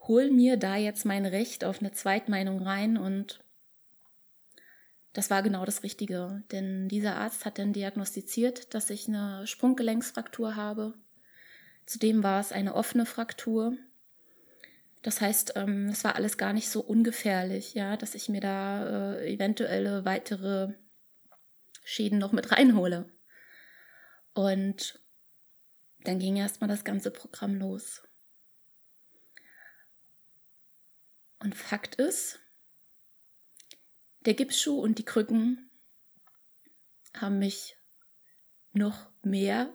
hol 0.00 0.30
mir 0.30 0.56
da 0.56 0.76
jetzt 0.76 1.04
mein 1.04 1.26
Recht 1.26 1.64
auf 1.64 1.80
eine 1.80 1.92
Zweitmeinung 1.92 2.62
rein 2.62 2.96
und 2.96 3.42
das 5.12 5.28
war 5.30 5.42
genau 5.42 5.64
das 5.64 5.82
Richtige, 5.82 6.42
denn 6.52 6.88
dieser 6.88 7.16
Arzt 7.16 7.44
hat 7.44 7.58
dann 7.58 7.72
diagnostiziert, 7.72 8.72
dass 8.74 8.88
ich 8.88 9.08
eine 9.08 9.46
Sprunggelenksfraktur 9.46 10.56
habe. 10.56 10.94
Zudem 11.84 12.22
war 12.22 12.40
es 12.40 12.52
eine 12.52 12.74
offene 12.74 13.04
Fraktur. 13.04 13.76
Das 15.02 15.20
heißt, 15.20 15.54
ähm, 15.56 15.88
es 15.88 16.04
war 16.04 16.16
alles 16.16 16.38
gar 16.38 16.52
nicht 16.52 16.70
so 16.70 16.80
ungefährlich, 16.80 17.74
ja, 17.74 17.96
dass 17.96 18.14
ich 18.14 18.28
mir 18.28 18.40
da 18.40 19.16
äh, 19.16 19.34
eventuelle 19.34 20.04
weitere 20.04 20.74
Schäden 21.84 22.18
noch 22.18 22.32
mit 22.32 22.52
reinhole. 22.52 23.11
Und 24.34 25.00
dann 26.00 26.18
ging 26.18 26.36
erstmal 26.36 26.68
das 26.68 26.84
ganze 26.84 27.10
Programm 27.10 27.54
los. 27.54 28.02
Und 31.38 31.54
Fakt 31.54 31.96
ist, 31.96 32.40
der 34.20 34.34
Gipsschuh 34.34 34.80
und 34.80 34.98
die 34.98 35.04
Krücken 35.04 35.70
haben 37.14 37.38
mich 37.38 37.76
noch 38.72 39.10
mehr 39.22 39.72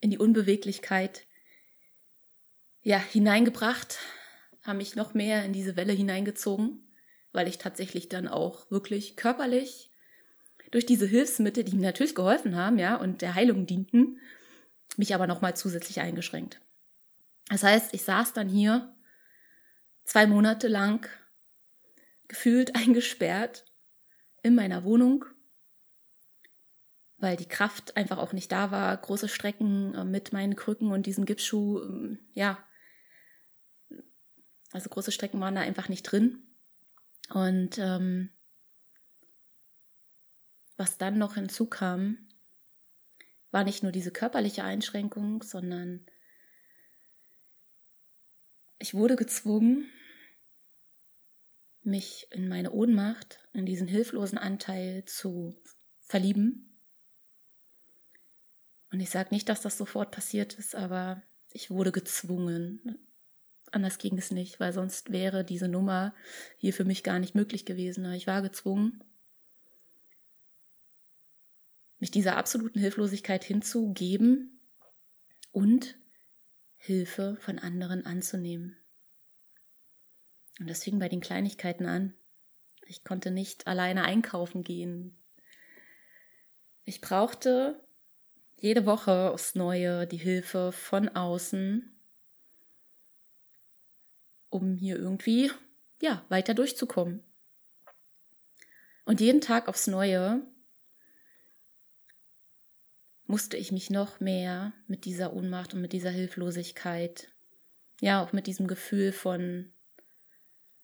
in 0.00 0.10
die 0.10 0.18
Unbeweglichkeit 0.18 1.26
ja, 2.82 2.98
hineingebracht, 2.98 3.98
haben 4.62 4.78
mich 4.78 4.96
noch 4.96 5.12
mehr 5.12 5.44
in 5.44 5.52
diese 5.52 5.76
Welle 5.76 5.92
hineingezogen, 5.92 6.90
weil 7.32 7.46
ich 7.46 7.58
tatsächlich 7.58 8.08
dann 8.08 8.26
auch 8.26 8.70
wirklich 8.70 9.16
körperlich 9.16 9.89
durch 10.70 10.86
diese 10.86 11.06
Hilfsmittel, 11.06 11.64
die 11.64 11.74
mir 11.74 11.82
natürlich 11.82 12.14
geholfen 12.14 12.56
haben, 12.56 12.78
ja, 12.78 12.96
und 12.96 13.22
der 13.22 13.34
Heilung 13.34 13.66
dienten, 13.66 14.20
mich 14.96 15.14
aber 15.14 15.26
nochmal 15.26 15.56
zusätzlich 15.56 16.00
eingeschränkt. 16.00 16.60
Das 17.48 17.62
heißt, 17.62 17.94
ich 17.94 18.02
saß 18.02 18.32
dann 18.32 18.48
hier 18.48 18.94
zwei 20.04 20.26
Monate 20.26 20.68
lang 20.68 21.08
gefühlt 22.28 22.74
eingesperrt 22.76 23.64
in 24.42 24.54
meiner 24.54 24.84
Wohnung, 24.84 25.24
weil 27.18 27.36
die 27.36 27.48
Kraft 27.48 27.96
einfach 27.96 28.18
auch 28.18 28.32
nicht 28.32 28.50
da 28.50 28.70
war, 28.70 28.96
große 28.96 29.28
Strecken 29.28 29.94
äh, 29.94 30.04
mit 30.04 30.32
meinen 30.32 30.56
Krücken 30.56 30.90
und 30.92 31.06
diesem 31.06 31.26
Gipsschuh, 31.26 31.82
ähm, 31.82 32.18
ja, 32.32 32.58
also 34.72 34.88
große 34.88 35.12
Strecken 35.12 35.40
waren 35.40 35.56
da 35.56 35.60
einfach 35.62 35.88
nicht 35.88 36.04
drin. 36.04 36.46
Und 37.28 37.78
ähm, 37.78 38.30
was 40.80 40.96
dann 40.96 41.18
noch 41.18 41.34
hinzukam, 41.34 42.16
war 43.50 43.64
nicht 43.64 43.82
nur 43.82 43.92
diese 43.92 44.10
körperliche 44.10 44.64
Einschränkung, 44.64 45.42
sondern 45.42 46.06
ich 48.78 48.94
wurde 48.94 49.14
gezwungen, 49.14 49.90
mich 51.82 52.28
in 52.30 52.48
meine 52.48 52.72
Ohnmacht, 52.72 53.46
in 53.52 53.66
diesen 53.66 53.88
hilflosen 53.88 54.38
Anteil 54.38 55.04
zu 55.04 55.54
verlieben. 56.00 56.80
Und 58.90 59.00
ich 59.00 59.10
sage 59.10 59.34
nicht, 59.34 59.50
dass 59.50 59.60
das 59.60 59.76
sofort 59.76 60.12
passiert 60.12 60.54
ist, 60.54 60.74
aber 60.74 61.22
ich 61.52 61.70
wurde 61.70 61.92
gezwungen. 61.92 63.06
Anders 63.70 63.98
ging 63.98 64.16
es 64.16 64.30
nicht, 64.30 64.60
weil 64.60 64.72
sonst 64.72 65.12
wäre 65.12 65.44
diese 65.44 65.68
Nummer 65.68 66.14
hier 66.56 66.72
für 66.72 66.84
mich 66.84 67.02
gar 67.02 67.18
nicht 67.18 67.34
möglich 67.34 67.66
gewesen. 67.66 68.10
Ich 68.14 68.26
war 68.26 68.40
gezwungen, 68.40 69.04
mich 72.00 72.10
dieser 72.10 72.36
absoluten 72.36 72.80
Hilflosigkeit 72.80 73.44
hinzugeben 73.44 74.58
und 75.52 75.96
Hilfe 76.76 77.36
von 77.40 77.58
anderen 77.58 78.06
anzunehmen. 78.06 78.76
Und 80.58 80.68
das 80.68 80.82
fing 80.82 80.98
bei 80.98 81.08
den 81.08 81.20
Kleinigkeiten 81.20 81.86
an. 81.86 82.14
Ich 82.86 83.04
konnte 83.04 83.30
nicht 83.30 83.66
alleine 83.66 84.02
einkaufen 84.04 84.64
gehen. 84.64 85.16
Ich 86.84 87.00
brauchte 87.00 87.78
jede 88.56 88.86
Woche 88.86 89.30
aufs 89.30 89.54
Neue 89.54 90.06
die 90.06 90.16
Hilfe 90.16 90.72
von 90.72 91.08
außen, 91.08 91.94
um 94.48 94.76
hier 94.76 94.96
irgendwie, 94.96 95.50
ja, 96.02 96.24
weiter 96.28 96.54
durchzukommen. 96.54 97.22
Und 99.04 99.20
jeden 99.20 99.40
Tag 99.40 99.68
aufs 99.68 99.86
Neue 99.86 100.42
musste 103.30 103.56
ich 103.56 103.70
mich 103.70 103.90
noch 103.90 104.18
mehr 104.18 104.72
mit 104.88 105.04
dieser 105.04 105.32
Ohnmacht 105.32 105.72
und 105.72 105.80
mit 105.80 105.92
dieser 105.92 106.10
Hilflosigkeit, 106.10 107.28
ja, 108.00 108.22
auch 108.22 108.32
mit 108.32 108.46
diesem 108.46 108.66
Gefühl 108.66 109.12
von 109.12 109.72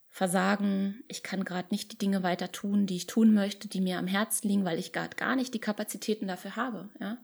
Versagen, 0.09 1.03
ich 1.09 1.23
kann 1.23 1.45
gerade 1.45 1.69
nicht 1.71 1.93
die 1.93 1.99
Dinge 1.99 2.23
weiter 2.23 2.51
tun, 2.53 2.87
die 2.87 2.97
ich 2.97 3.07
tun 3.07 3.35
möchte, 3.35 3.69
die 3.69 3.81
mir 3.81 3.99
am 3.99 4.07
Herzen 4.07 4.49
liegen, 4.49 4.65
weil 4.65 4.79
ich 4.79 4.93
gerade 4.93 5.17
gar 5.17 5.37
nicht 5.37 5.53
die 5.53 5.61
Kapazitäten 5.61 6.29
dafür 6.29 6.57
habe. 6.57 6.89
Ja? 7.01 7.19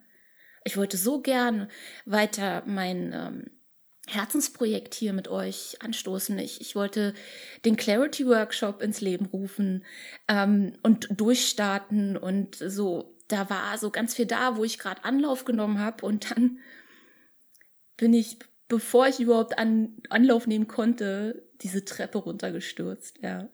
Ich 0.64 0.76
wollte 0.76 0.96
so 0.96 1.22
gern 1.22 1.70
weiter 2.04 2.62
mein 2.66 3.12
ähm, 3.14 3.50
Herzensprojekt 4.08 4.94
hier 4.94 5.12
mit 5.12 5.28
euch 5.28 5.76
anstoßen. 5.80 6.38
Ich, 6.38 6.60
ich 6.60 6.74
wollte 6.74 7.14
den 7.64 7.76
Clarity 7.76 8.26
Workshop 8.26 8.82
ins 8.82 9.00
Leben 9.00 9.26
rufen 9.26 9.84
ähm, 10.28 10.74
und 10.82 11.08
durchstarten 11.10 12.16
und 12.16 12.56
so. 12.56 13.11
Da 13.32 13.48
war 13.48 13.78
so 13.78 13.90
ganz 13.90 14.14
viel 14.14 14.26
da, 14.26 14.58
wo 14.58 14.64
ich 14.64 14.78
gerade 14.78 15.04
Anlauf 15.04 15.46
genommen 15.46 15.78
habe 15.78 16.04
und 16.04 16.30
dann 16.30 16.58
bin 17.96 18.12
ich, 18.12 18.38
bevor 18.68 19.08
ich 19.08 19.20
überhaupt 19.20 19.56
an, 19.56 19.96
Anlauf 20.10 20.46
nehmen 20.46 20.68
konnte, 20.68 21.48
diese 21.62 21.82
Treppe 21.86 22.18
runtergestürzt, 22.18 23.20
ja. 23.22 23.48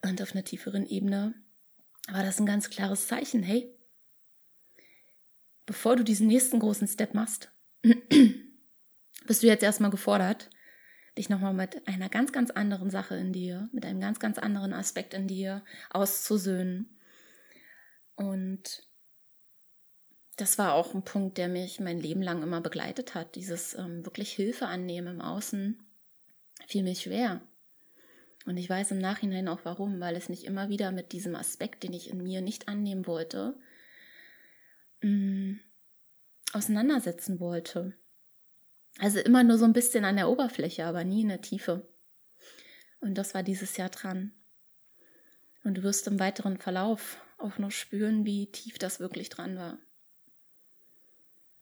Und 0.00 0.22
auf 0.22 0.32
einer 0.32 0.44
tieferen 0.44 0.86
Ebene 0.86 1.34
war 2.10 2.22
das 2.22 2.40
ein 2.40 2.46
ganz 2.46 2.70
klares 2.70 3.06
Zeichen, 3.06 3.42
hey, 3.42 3.70
bevor 5.66 5.94
du 5.94 6.02
diesen 6.02 6.26
nächsten 6.26 6.58
großen 6.58 6.88
Step 6.88 7.12
machst, 7.12 7.52
bist 9.26 9.42
du 9.42 9.46
jetzt 9.46 9.62
erstmal 9.62 9.90
gefordert, 9.90 10.48
dich 11.18 11.28
nochmal 11.28 11.52
mit 11.52 11.86
einer 11.86 12.08
ganz, 12.08 12.32
ganz 12.32 12.50
anderen 12.50 12.88
Sache 12.88 13.16
in 13.16 13.34
dir, 13.34 13.68
mit 13.72 13.84
einem 13.84 14.00
ganz, 14.00 14.20
ganz 14.20 14.38
anderen 14.38 14.72
Aspekt 14.72 15.12
in 15.12 15.28
dir 15.28 15.62
auszusöhnen. 15.90 16.96
Und 18.20 18.86
das 20.36 20.58
war 20.58 20.74
auch 20.74 20.94
ein 20.94 21.04
Punkt, 21.04 21.38
der 21.38 21.48
mich 21.48 21.80
mein 21.80 21.98
Leben 21.98 22.20
lang 22.20 22.42
immer 22.42 22.60
begleitet 22.60 23.14
hat. 23.14 23.34
Dieses 23.34 23.72
ähm, 23.72 24.04
wirklich 24.04 24.30
Hilfe 24.32 24.66
annehmen 24.66 25.14
im 25.14 25.20
Außen 25.22 25.82
fiel 26.66 26.82
mir 26.82 26.94
schwer. 26.94 27.40
Und 28.44 28.58
ich 28.58 28.68
weiß 28.68 28.90
im 28.90 28.98
Nachhinein 28.98 29.48
auch 29.48 29.60
warum, 29.64 30.00
weil 30.00 30.16
es 30.16 30.28
mich 30.28 30.44
immer 30.44 30.68
wieder 30.68 30.92
mit 30.92 31.12
diesem 31.12 31.34
Aspekt, 31.34 31.82
den 31.82 31.94
ich 31.94 32.10
in 32.10 32.22
mir 32.22 32.42
nicht 32.42 32.68
annehmen 32.68 33.06
wollte, 33.06 33.58
mm, 35.00 35.54
auseinandersetzen 36.52 37.40
wollte. 37.40 37.94
Also 38.98 39.18
immer 39.20 39.44
nur 39.44 39.56
so 39.56 39.64
ein 39.64 39.72
bisschen 39.72 40.04
an 40.04 40.16
der 40.16 40.28
Oberfläche, 40.28 40.84
aber 40.84 41.04
nie 41.04 41.22
in 41.22 41.28
der 41.28 41.40
Tiefe. 41.40 41.88
Und 43.00 43.14
das 43.16 43.32
war 43.32 43.42
dieses 43.42 43.78
Jahr 43.78 43.88
dran. 43.88 44.32
Und 45.64 45.78
du 45.78 45.82
wirst 45.82 46.06
im 46.06 46.20
weiteren 46.20 46.58
Verlauf 46.58 47.16
auch 47.40 47.58
noch 47.58 47.70
spüren, 47.70 48.24
wie 48.24 48.50
tief 48.50 48.78
das 48.78 49.00
wirklich 49.00 49.28
dran 49.28 49.56
war. 49.56 49.78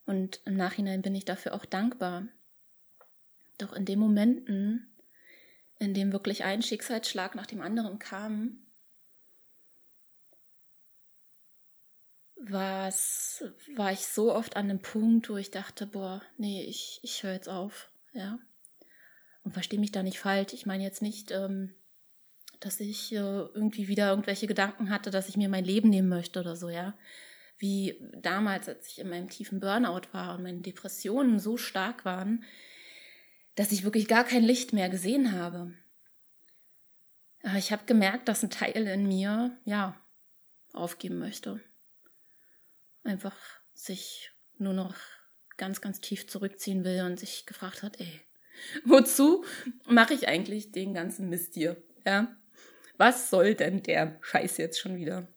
Und 0.06 0.40
im 0.46 0.56
Nachhinein 0.56 1.02
bin 1.02 1.14
ich 1.14 1.24
dafür 1.24 1.54
auch 1.54 1.64
dankbar, 1.64 2.26
Doch 3.58 3.72
in 3.72 3.84
den 3.84 3.98
Momenten, 3.98 4.94
in 5.78 5.92
dem 5.92 6.12
wirklich 6.12 6.44
ein 6.44 6.62
Schicksalsschlag 6.62 7.34
nach 7.34 7.46
dem 7.46 7.60
anderen 7.60 7.98
kam, 7.98 8.58
war's, 12.36 13.44
war 13.74 13.92
ich 13.92 14.06
so 14.06 14.34
oft 14.34 14.56
an 14.56 14.70
einem 14.70 14.80
Punkt, 14.80 15.28
wo 15.28 15.36
ich 15.36 15.50
dachte, 15.50 15.86
boah, 15.86 16.22
nee, 16.36 16.64
ich, 16.64 17.00
ich 17.02 17.22
höre 17.22 17.34
jetzt 17.34 17.48
auf, 17.48 17.90
ja. 18.12 18.38
Und 19.42 19.52
verstehe 19.52 19.80
mich 19.80 19.92
da 19.92 20.02
nicht 20.02 20.18
falsch. 20.18 20.52
Ich 20.52 20.66
meine 20.66 20.84
jetzt 20.84 21.02
nicht, 21.02 21.30
ähm, 21.30 21.74
dass 22.60 22.80
ich 22.80 23.12
äh, 23.12 23.16
irgendwie 23.16 23.88
wieder 23.88 24.10
irgendwelche 24.10 24.46
Gedanken 24.46 24.90
hatte, 24.90 25.10
dass 25.10 25.28
ich 25.28 25.36
mir 25.36 25.48
mein 25.48 25.64
Leben 25.64 25.90
nehmen 25.90 26.08
möchte 26.08 26.40
oder 26.40 26.56
so, 26.56 26.68
ja. 26.68 26.96
Wie 27.56 28.00
damals, 28.22 28.68
als 28.68 28.88
ich 28.88 29.00
in 29.00 29.08
meinem 29.08 29.28
tiefen 29.28 29.60
Burnout 29.60 30.02
war 30.12 30.36
und 30.36 30.42
meine 30.44 30.60
Depressionen 30.60 31.40
so 31.40 31.56
stark 31.56 32.04
waren, 32.04 32.44
dass 33.56 33.72
ich 33.72 33.82
wirklich 33.82 34.06
gar 34.06 34.24
kein 34.24 34.44
Licht 34.44 34.72
mehr 34.72 34.88
gesehen 34.88 35.32
habe. 35.32 35.74
Aber 37.42 37.58
ich 37.58 37.72
habe 37.72 37.84
gemerkt, 37.86 38.28
dass 38.28 38.42
ein 38.42 38.50
Teil 38.50 38.86
in 38.86 39.08
mir, 39.08 39.56
ja, 39.64 40.00
aufgeben 40.72 41.18
möchte. 41.18 41.60
Einfach 43.02 43.36
sich 43.74 44.30
nur 44.58 44.74
noch 44.74 44.94
ganz, 45.56 45.80
ganz 45.80 46.00
tief 46.00 46.28
zurückziehen 46.28 46.84
will 46.84 47.02
und 47.02 47.18
sich 47.18 47.46
gefragt 47.46 47.82
hat, 47.82 48.00
ey, 48.00 48.20
wozu 48.84 49.44
mache 49.86 50.14
ich 50.14 50.28
eigentlich 50.28 50.72
den 50.72 50.94
ganzen 50.94 51.28
Mist 51.28 51.54
hier? 51.54 51.82
Ja, 52.04 52.36
was 52.98 53.30
soll 53.30 53.54
denn 53.54 53.82
der 53.82 54.18
Scheiß 54.22 54.58
jetzt 54.58 54.78
schon 54.78 54.96
wieder? 54.96 55.28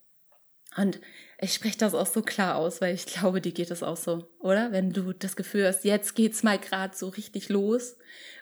Und 0.77 1.01
ich 1.39 1.53
spreche 1.53 1.77
das 1.77 1.93
auch 1.93 2.05
so 2.05 2.21
klar 2.21 2.55
aus, 2.55 2.79
weil 2.81 2.95
ich 2.95 3.05
glaube, 3.05 3.41
dir 3.41 3.51
geht 3.51 3.71
es 3.71 3.83
auch 3.83 3.97
so, 3.97 4.29
oder? 4.39 4.71
Wenn 4.71 4.91
du 4.91 5.13
das 5.13 5.35
Gefühl 5.35 5.67
hast, 5.67 5.83
jetzt 5.83 6.15
geht's 6.15 6.43
mal 6.43 6.59
gerade 6.59 6.95
so 6.95 7.09
richtig 7.09 7.49
los, 7.49 7.97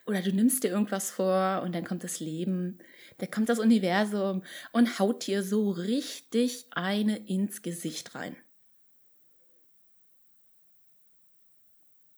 oder 0.06 0.22
du 0.22 0.32
nimmst 0.32 0.64
dir 0.64 0.70
irgendwas 0.70 1.12
vor 1.12 1.62
und 1.64 1.74
dann 1.74 1.86
kommt 1.86 2.04
das 2.04 2.20
Leben, 2.20 2.80
dann 3.18 3.32
kommt 3.32 3.50
das 3.50 3.60
Universum 3.60 4.44
und 4.72 5.00
haut 5.00 5.26
dir 5.28 5.44
so 5.44 5.72
richtig 5.72 6.68
eine 6.72 7.18
ins 7.28 7.62
Gesicht 7.62 8.16
rein. 8.16 8.36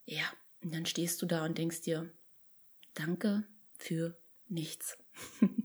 Ja, 0.05 0.25
und 0.61 0.73
dann 0.73 0.85
stehst 0.85 1.21
du 1.21 1.25
da 1.25 1.45
und 1.45 1.57
denkst 1.57 1.81
dir, 1.81 2.11
danke 2.93 3.45
für 3.77 4.17
nichts. 4.47 4.97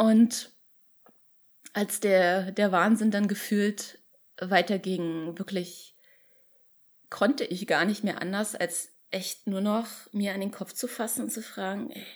Und 0.00 0.50
als 1.74 2.00
der, 2.00 2.52
der 2.52 2.72
Wahnsinn 2.72 3.10
dann 3.10 3.28
gefühlt 3.28 4.02
weiterging, 4.40 5.36
wirklich 5.38 5.94
konnte 7.10 7.44
ich 7.44 7.66
gar 7.66 7.84
nicht 7.84 8.02
mehr 8.02 8.22
anders, 8.22 8.54
als 8.54 8.94
echt 9.10 9.46
nur 9.46 9.60
noch 9.60 10.10
mir 10.14 10.32
an 10.32 10.40
den 10.40 10.52
Kopf 10.52 10.72
zu 10.72 10.88
fassen 10.88 11.24
und 11.24 11.30
zu 11.30 11.42
fragen, 11.42 11.90
ey, 11.90 12.06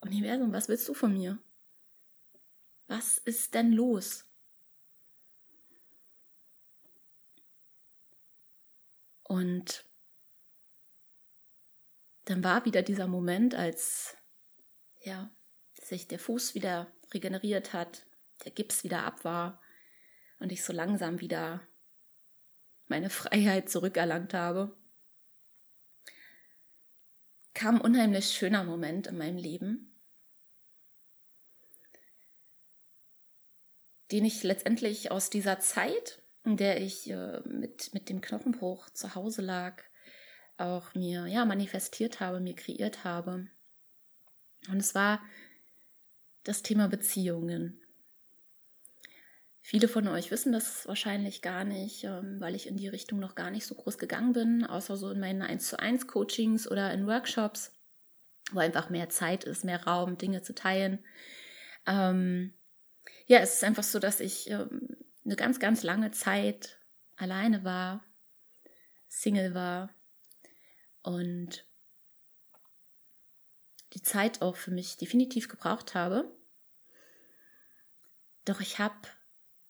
Universum, 0.00 0.52
was 0.52 0.68
willst 0.68 0.88
du 0.88 0.94
von 0.94 1.12
mir? 1.12 1.42
Was 2.86 3.18
ist 3.18 3.54
denn 3.54 3.72
los? 3.72 4.24
Und 9.24 9.84
dann 12.26 12.44
war 12.44 12.64
wieder 12.64 12.82
dieser 12.82 13.08
Moment, 13.08 13.56
als 13.56 14.16
ja, 15.00 15.32
sich 15.82 16.06
der 16.06 16.20
Fuß 16.20 16.54
wieder 16.54 16.92
regeneriert 17.12 17.72
hat, 17.72 18.06
der 18.44 18.52
Gips 18.52 18.84
wieder 18.84 19.04
ab 19.04 19.24
war 19.24 19.60
und 20.38 20.52
ich 20.52 20.64
so 20.64 20.72
langsam 20.72 21.20
wieder 21.20 21.66
meine 22.86 23.10
Freiheit 23.10 23.70
zurückerlangt 23.70 24.34
habe, 24.34 24.76
kam 27.54 27.76
ein 27.76 27.80
unheimlich 27.80 28.26
schöner 28.26 28.64
Moment 28.64 29.08
in 29.08 29.18
meinem 29.18 29.36
Leben, 29.36 29.98
den 34.12 34.24
ich 34.24 34.42
letztendlich 34.42 35.10
aus 35.10 35.28
dieser 35.28 35.58
Zeit, 35.58 36.22
in 36.44 36.56
der 36.56 36.80
ich 36.80 37.10
äh, 37.10 37.40
mit, 37.44 37.92
mit 37.92 38.08
dem 38.08 38.20
Knochenbruch 38.20 38.88
zu 38.90 39.14
Hause 39.14 39.42
lag, 39.42 39.82
auch 40.56 40.94
mir 40.94 41.26
ja 41.26 41.44
manifestiert 41.44 42.20
habe, 42.20 42.40
mir 42.40 42.54
kreiert 42.54 43.04
habe. 43.04 43.48
Und 44.68 44.78
es 44.78 44.94
war 44.94 45.20
das 46.48 46.62
Thema 46.62 46.88
Beziehungen. 46.88 47.78
Viele 49.60 49.86
von 49.86 50.08
euch 50.08 50.30
wissen 50.30 50.50
das 50.50 50.88
wahrscheinlich 50.88 51.42
gar 51.42 51.64
nicht, 51.64 52.04
ähm, 52.04 52.40
weil 52.40 52.54
ich 52.54 52.66
in 52.66 52.78
die 52.78 52.88
Richtung 52.88 53.18
noch 53.18 53.34
gar 53.34 53.50
nicht 53.50 53.66
so 53.66 53.74
groß 53.74 53.98
gegangen 53.98 54.32
bin, 54.32 54.64
außer 54.64 54.96
so 54.96 55.10
in 55.10 55.20
meinen 55.20 55.42
1 55.42 55.68
zu 55.68 55.78
1 55.78 56.06
Coachings 56.06 56.66
oder 56.66 56.90
in 56.94 57.06
Workshops, 57.06 57.74
wo 58.50 58.60
einfach 58.60 58.88
mehr 58.88 59.10
Zeit 59.10 59.44
ist, 59.44 59.62
mehr 59.62 59.84
Raum, 59.84 60.16
Dinge 60.16 60.40
zu 60.40 60.54
teilen. 60.54 61.04
Ähm, 61.86 62.54
ja, 63.26 63.40
es 63.40 63.56
ist 63.56 63.64
einfach 63.64 63.82
so, 63.82 63.98
dass 63.98 64.20
ich 64.20 64.48
ähm, 64.48 64.96
eine 65.26 65.36
ganz, 65.36 65.60
ganz 65.60 65.82
lange 65.82 66.12
Zeit 66.12 66.78
alleine 67.16 67.62
war, 67.62 68.02
Single 69.06 69.52
war 69.52 69.90
und 71.02 71.66
die 73.92 74.02
Zeit 74.02 74.40
auch 74.40 74.56
für 74.56 74.70
mich 74.70 74.96
definitiv 74.96 75.48
gebraucht 75.48 75.94
habe, 75.94 76.37
doch 78.48 78.60
ich 78.60 78.78
habe 78.78 79.08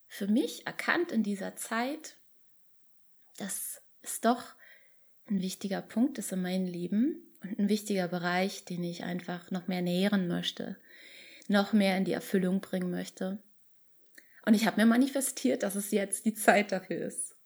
für 0.06 0.26
mich 0.26 0.66
erkannt 0.66 1.12
in 1.12 1.22
dieser 1.22 1.56
Zeit, 1.56 2.16
dass 3.36 3.82
es 4.02 4.20
doch 4.20 4.54
ein 5.28 5.42
wichtiger 5.42 5.82
Punkt 5.82 6.18
ist 6.18 6.32
in 6.32 6.42
meinem 6.42 6.66
Leben 6.66 7.36
und 7.42 7.58
ein 7.58 7.68
wichtiger 7.68 8.08
Bereich, 8.08 8.64
den 8.64 8.82
ich 8.82 9.04
einfach 9.04 9.50
noch 9.50 9.68
mehr 9.68 9.82
nähren 9.82 10.28
möchte, 10.28 10.80
noch 11.46 11.72
mehr 11.72 11.96
in 11.96 12.04
die 12.04 12.12
Erfüllung 12.12 12.60
bringen 12.60 12.90
möchte. 12.90 13.42
Und 14.44 14.54
ich 14.54 14.66
habe 14.66 14.80
mir 14.80 14.86
manifestiert, 14.86 15.62
dass 15.62 15.74
es 15.74 15.90
jetzt 15.90 16.24
die 16.24 16.34
Zeit 16.34 16.72
dafür 16.72 17.06
ist. 17.06 17.36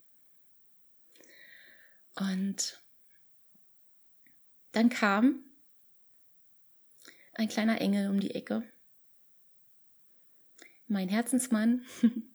Und 2.14 2.80
dann 4.72 4.88
kam 4.88 5.44
ein 7.34 7.48
kleiner 7.48 7.80
Engel 7.80 8.08
um 8.10 8.20
die 8.20 8.34
Ecke 8.34 8.71
mein 10.92 11.08
Herzensmann. 11.08 11.84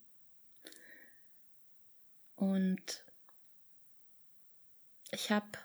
Und 2.36 3.06
ich 5.12 5.32
habe 5.32 5.58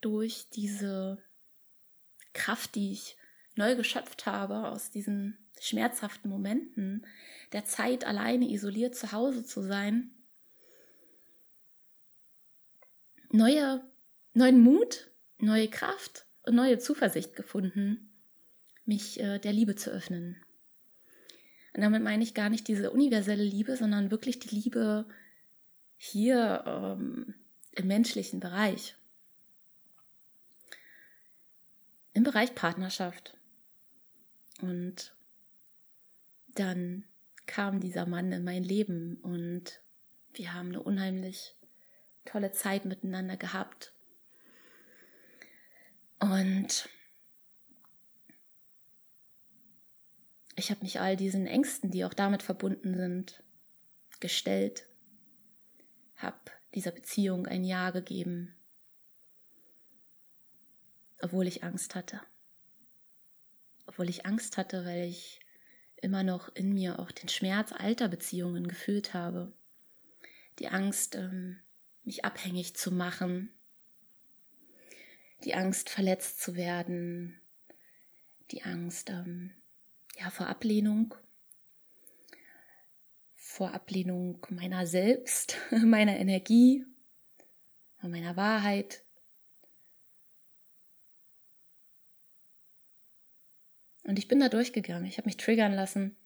durch 0.00 0.48
diese 0.50 1.22
Kraft, 2.32 2.74
die 2.74 2.92
ich 2.92 3.16
neu 3.54 3.76
geschöpft 3.76 4.26
habe 4.26 4.68
aus 4.68 4.90
diesen 4.90 5.38
schmerzhaften 5.60 6.30
Momenten 6.30 7.06
der 7.52 7.64
Zeit, 7.64 8.04
alleine 8.04 8.50
isoliert 8.50 8.94
zu 8.96 9.12
Hause 9.12 9.44
zu 9.44 9.62
sein, 9.62 10.10
neue, 13.30 13.84
neuen 14.32 14.60
Mut, 14.60 15.10
neue 15.38 15.68
Kraft 15.68 16.26
und 16.44 16.54
neue 16.54 16.78
Zuversicht 16.78 17.36
gefunden, 17.36 18.12
mich 18.84 19.20
äh, 19.20 19.38
der 19.38 19.52
Liebe 19.52 19.76
zu 19.76 19.90
öffnen. 19.90 20.36
Und 21.74 21.82
damit 21.82 22.02
meine 22.02 22.22
ich 22.22 22.34
gar 22.34 22.50
nicht 22.50 22.66
diese 22.68 22.90
universelle 22.90 23.44
Liebe, 23.44 23.76
sondern 23.76 24.10
wirklich 24.10 24.38
die 24.38 24.54
Liebe 24.54 25.06
hier 25.96 26.64
ähm, 26.66 27.34
im 27.72 27.86
menschlichen 27.86 28.40
Bereich. 28.40 28.96
Im 32.12 32.24
Bereich 32.24 32.54
Partnerschaft. 32.54 33.36
Und 34.60 35.14
dann 36.48 37.04
kam 37.46 37.80
dieser 37.80 38.06
Mann 38.06 38.32
in 38.32 38.44
mein 38.44 38.64
Leben 38.64 39.16
und 39.22 39.80
wir 40.34 40.52
haben 40.54 40.68
eine 40.68 40.82
unheimlich 40.82 41.56
tolle 42.24 42.52
Zeit 42.52 42.84
miteinander 42.84 43.36
gehabt. 43.36 43.92
Und 46.18 46.88
ich 50.60 50.70
habe 50.70 50.82
mich 50.82 51.00
all 51.00 51.16
diesen 51.16 51.46
Ängsten, 51.46 51.90
die 51.90 52.04
auch 52.04 52.12
damit 52.12 52.42
verbunden 52.42 52.94
sind, 52.94 53.42
gestellt, 54.20 54.86
habe 56.16 56.38
dieser 56.74 56.90
Beziehung 56.90 57.46
ein 57.46 57.64
Ja 57.64 57.90
gegeben, 57.90 58.54
obwohl 61.22 61.46
ich 61.46 61.64
Angst 61.64 61.94
hatte. 61.94 62.20
Obwohl 63.86 64.10
ich 64.10 64.26
Angst 64.26 64.58
hatte, 64.58 64.84
weil 64.84 65.08
ich 65.08 65.40
immer 65.96 66.22
noch 66.22 66.54
in 66.54 66.74
mir 66.74 66.98
auch 66.98 67.10
den 67.10 67.28
Schmerz 67.28 67.72
alter 67.72 68.08
Beziehungen 68.08 68.68
gefühlt 68.68 69.14
habe. 69.14 69.52
Die 70.58 70.68
Angst, 70.68 71.14
ähm, 71.14 71.58
mich 72.04 72.24
abhängig 72.24 72.76
zu 72.76 72.92
machen, 72.92 73.50
die 75.44 75.54
Angst, 75.54 75.88
verletzt 75.88 76.40
zu 76.40 76.54
werden, 76.54 77.40
die 78.50 78.62
Angst, 78.62 79.08
ähm, 79.08 79.54
ja, 80.20 80.28
vor 80.28 80.48
Ablehnung, 80.48 81.14
vor 83.34 83.72
Ablehnung 83.72 84.46
meiner 84.50 84.86
selbst, 84.86 85.56
meiner 85.70 86.18
Energie, 86.18 86.84
meiner 88.02 88.36
Wahrheit. 88.36 89.02
Und 94.04 94.18
ich 94.18 94.28
bin 94.28 94.40
da 94.40 94.48
durchgegangen. 94.48 95.06
Ich 95.06 95.16
habe 95.16 95.26
mich 95.26 95.36
triggern 95.36 95.72
lassen, 95.72 96.16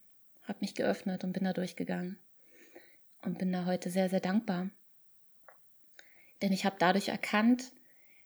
habe 0.43 0.59
mich 0.61 0.75
geöffnet 0.75 1.23
und 1.23 1.33
bin 1.33 1.45
da 1.45 1.53
durchgegangen. 1.53 2.19
Und 3.23 3.39
bin 3.39 3.53
da 3.53 3.65
heute 3.65 3.91
sehr, 3.91 4.11
sehr 4.11 4.21
dankbar. 4.21 4.71
Denn 6.43 6.53
ich 6.53 6.65
habe 6.65 6.77
dadurch 6.79 7.09
erkannt, 7.09 7.73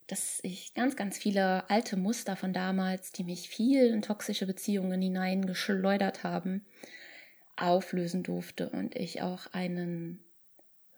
dass 0.08 0.40
ich 0.42 0.74
ganz, 0.74 0.96
ganz 0.96 1.18
viele 1.18 1.68
alte 1.70 1.96
Muster 1.96 2.34
von 2.34 2.52
damals, 2.52 3.12
die 3.12 3.24
mich 3.24 3.48
viel 3.48 3.88
in 3.88 4.02
toxische 4.02 4.46
Beziehungen 4.46 5.00
hineingeschleudert 5.00 6.24
haben, 6.24 6.66
auflösen 7.56 8.22
durfte 8.22 8.70
und 8.70 8.96
ich 8.96 9.20
auch 9.20 9.52
einen 9.52 10.24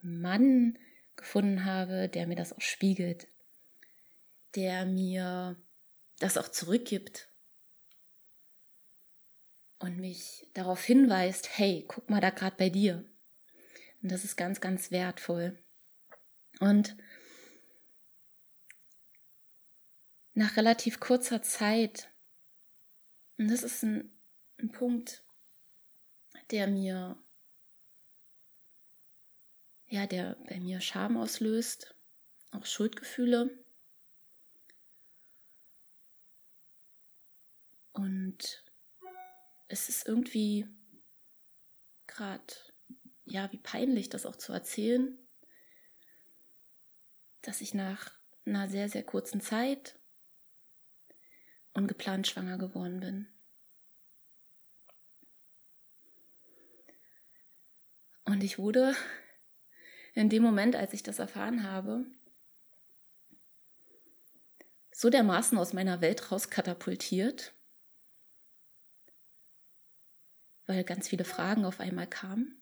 Mann 0.00 0.78
gefunden 1.16 1.64
habe, 1.64 2.08
der 2.08 2.28
mir 2.28 2.36
das 2.36 2.52
auch 2.52 2.60
spiegelt, 2.60 3.26
der 4.54 4.86
mir 4.86 5.56
das 6.20 6.38
auch 6.38 6.48
zurückgibt 6.48 7.28
und 9.80 9.98
mich 9.98 10.46
darauf 10.54 10.84
hinweist, 10.84 11.58
hey, 11.58 11.84
guck 11.88 12.08
mal 12.08 12.20
da 12.20 12.30
gerade 12.30 12.56
bei 12.56 12.70
dir. 12.70 13.04
Und 14.02 14.12
das 14.12 14.24
ist 14.24 14.36
ganz, 14.36 14.60
ganz 14.60 14.92
wertvoll. 14.92 15.58
Und 16.60 16.96
nach 20.34 20.56
relativ 20.56 21.00
kurzer 21.00 21.42
Zeit, 21.42 22.10
und 23.38 23.48
das 23.48 23.62
ist 23.62 23.82
ein, 23.82 24.12
ein 24.58 24.70
Punkt, 24.70 25.24
der 26.50 26.66
mir, 26.66 27.16
ja, 29.86 30.06
der 30.06 30.36
bei 30.48 30.60
mir 30.60 30.80
Scham 30.80 31.16
auslöst, 31.16 31.94
auch 32.50 32.66
Schuldgefühle. 32.66 33.50
Und 37.92 38.64
es 39.68 39.88
ist 39.88 40.06
irgendwie 40.06 40.66
gerade, 42.06 42.54
ja, 43.24 43.50
wie 43.52 43.58
peinlich 43.58 44.08
das 44.08 44.26
auch 44.26 44.36
zu 44.36 44.52
erzählen, 44.52 45.16
dass 47.42 47.60
ich 47.60 47.74
nach 47.74 48.18
einer 48.44 48.68
sehr, 48.68 48.88
sehr 48.88 49.04
kurzen 49.04 49.40
Zeit 49.40 49.99
ungeplant 51.72 52.26
schwanger 52.26 52.58
geworden 52.58 53.00
bin. 53.00 53.28
Und 58.24 58.44
ich 58.44 58.58
wurde 58.58 58.94
in 60.14 60.28
dem 60.28 60.42
Moment, 60.42 60.76
als 60.76 60.92
ich 60.92 61.02
das 61.02 61.18
erfahren 61.18 61.62
habe, 61.64 62.06
so 64.92 65.10
dermaßen 65.10 65.56
aus 65.58 65.72
meiner 65.72 66.00
Welt 66.00 66.30
rauskatapultiert, 66.30 67.54
weil 70.66 70.84
ganz 70.84 71.08
viele 71.08 71.24
Fragen 71.24 71.64
auf 71.64 71.80
einmal 71.80 72.06
kamen, 72.06 72.60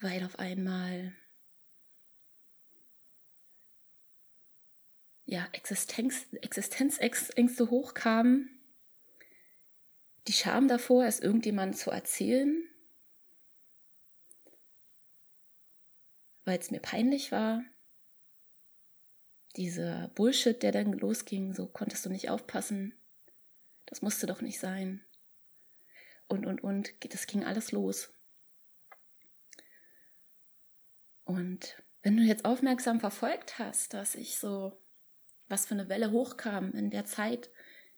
weil 0.00 0.24
auf 0.24 0.38
einmal 0.38 1.12
ja, 5.30 5.48
Existenz, 5.52 6.26
Existenzängste 6.32 7.70
hochkamen, 7.70 8.50
die 10.26 10.32
Scham 10.32 10.66
davor, 10.66 11.04
es 11.04 11.20
irgendjemandem 11.20 11.78
zu 11.78 11.92
erzählen, 11.92 12.68
weil 16.44 16.58
es 16.58 16.72
mir 16.72 16.80
peinlich 16.80 17.30
war, 17.30 17.62
dieser 19.54 20.08
Bullshit, 20.08 20.60
der 20.64 20.72
dann 20.72 20.94
losging, 20.94 21.54
so 21.54 21.68
konntest 21.68 22.04
du 22.04 22.10
nicht 22.10 22.28
aufpassen, 22.28 22.92
das 23.86 24.02
musste 24.02 24.26
doch 24.26 24.40
nicht 24.40 24.58
sein 24.58 25.04
und, 26.26 26.44
und, 26.44 26.60
und. 26.60 26.92
Das 27.14 27.28
ging 27.28 27.44
alles 27.44 27.70
los. 27.70 28.12
Und 31.22 31.80
wenn 32.02 32.16
du 32.16 32.24
jetzt 32.24 32.44
aufmerksam 32.44 32.98
verfolgt 32.98 33.60
hast, 33.60 33.94
dass 33.94 34.16
ich 34.16 34.36
so, 34.36 34.80
was 35.50 35.66
für 35.66 35.74
eine 35.74 35.88
Welle 35.88 36.12
hochkam 36.12 36.72
in 36.72 36.90
der 36.90 37.04
Zeit, 37.04 37.50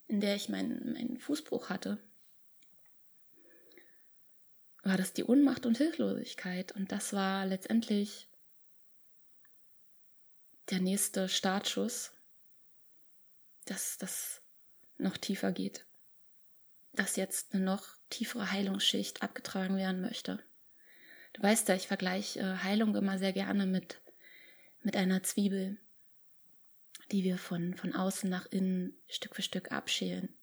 in 0.09 0.21
der 0.21 0.35
ich 0.35 0.49
meinen, 0.49 0.95
meinen 0.95 1.19
Fußbruch 1.19 1.69
hatte, 1.69 2.03
war 4.83 4.97
das 4.97 5.13
die 5.13 5.23
Unmacht 5.23 5.67
und 5.67 5.77
Hilflosigkeit. 5.77 6.73
Und 6.73 6.91
das 6.91 7.13
war 7.13 7.47
letztendlich 7.47 8.29
der 10.71 10.81
nächste 10.81 11.29
Startschuss, 11.29 12.13
dass 13.67 13.99
das 13.99 14.43
noch 14.97 15.19
tiefer 15.19 15.53
geht. 15.53 15.87
Dass 16.93 17.17
jetzt 17.17 17.55
eine 17.55 17.65
noch 17.65 17.87
tiefere 18.11 18.51
Heilungsschicht 18.51 19.23
abgetragen 19.23 19.77
werden 19.77 20.01
möchte. 20.01 20.43
Du 21.35 21.43
weißt 21.43 21.69
ja, 21.69 21.75
ich 21.75 21.87
vergleiche 21.87 22.41
äh, 22.41 22.57
Heilung 22.63 22.95
immer 22.97 23.19
sehr 23.19 23.33
gerne 23.33 23.67
mit, 23.67 24.01
mit 24.83 24.97
einer 24.97 25.23
Zwiebel, 25.23 25.79
die 27.13 27.25
wir 27.25 27.39
von, 27.39 27.75
von 27.75 27.95
außen 27.95 28.29
nach 28.29 28.47
innen 28.47 28.97
Stück 29.09 29.37
für 29.37 29.43
Stück 29.43 29.71
abschälen. 29.71 30.35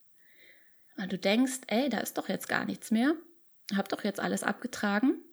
Und 0.97 1.12
du 1.12 1.17
denkst, 1.17 1.62
ey, 1.67 1.89
da 1.89 1.99
ist 1.99 2.17
doch 2.17 2.29
jetzt 2.29 2.47
gar 2.47 2.65
nichts 2.65 2.91
mehr, 2.91 3.15
hab 3.75 3.89
doch 3.89 4.03
jetzt 4.03 4.19
alles 4.19 4.43
abgetragen. 4.43 5.23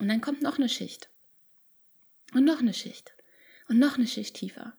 Und 0.00 0.08
dann 0.08 0.20
kommt 0.20 0.42
noch 0.42 0.58
eine 0.58 0.68
Schicht. 0.68 1.10
Und 2.32 2.44
noch 2.44 2.60
eine 2.60 2.74
Schicht. 2.74 3.14
Und 3.68 3.78
noch 3.78 3.96
eine 3.96 4.06
Schicht 4.06 4.36
tiefer. 4.36 4.76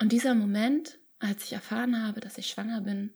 Und 0.00 0.12
dieser 0.12 0.34
Moment, 0.34 0.98
als 1.18 1.44
ich 1.44 1.52
erfahren 1.52 2.06
habe, 2.06 2.20
dass 2.20 2.38
ich 2.38 2.48
schwanger 2.48 2.80
bin, 2.82 3.12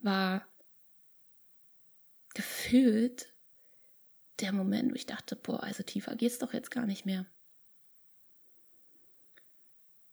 war 0.00 0.48
gefühlt 2.34 3.34
der 4.40 4.52
Moment, 4.52 4.92
wo 4.92 4.94
ich 4.94 5.06
dachte, 5.06 5.36
boah, 5.36 5.62
also 5.62 5.82
tiefer 5.82 6.14
geht's 6.14 6.38
doch 6.38 6.52
jetzt 6.52 6.70
gar 6.70 6.86
nicht 6.86 7.04
mehr. 7.04 7.26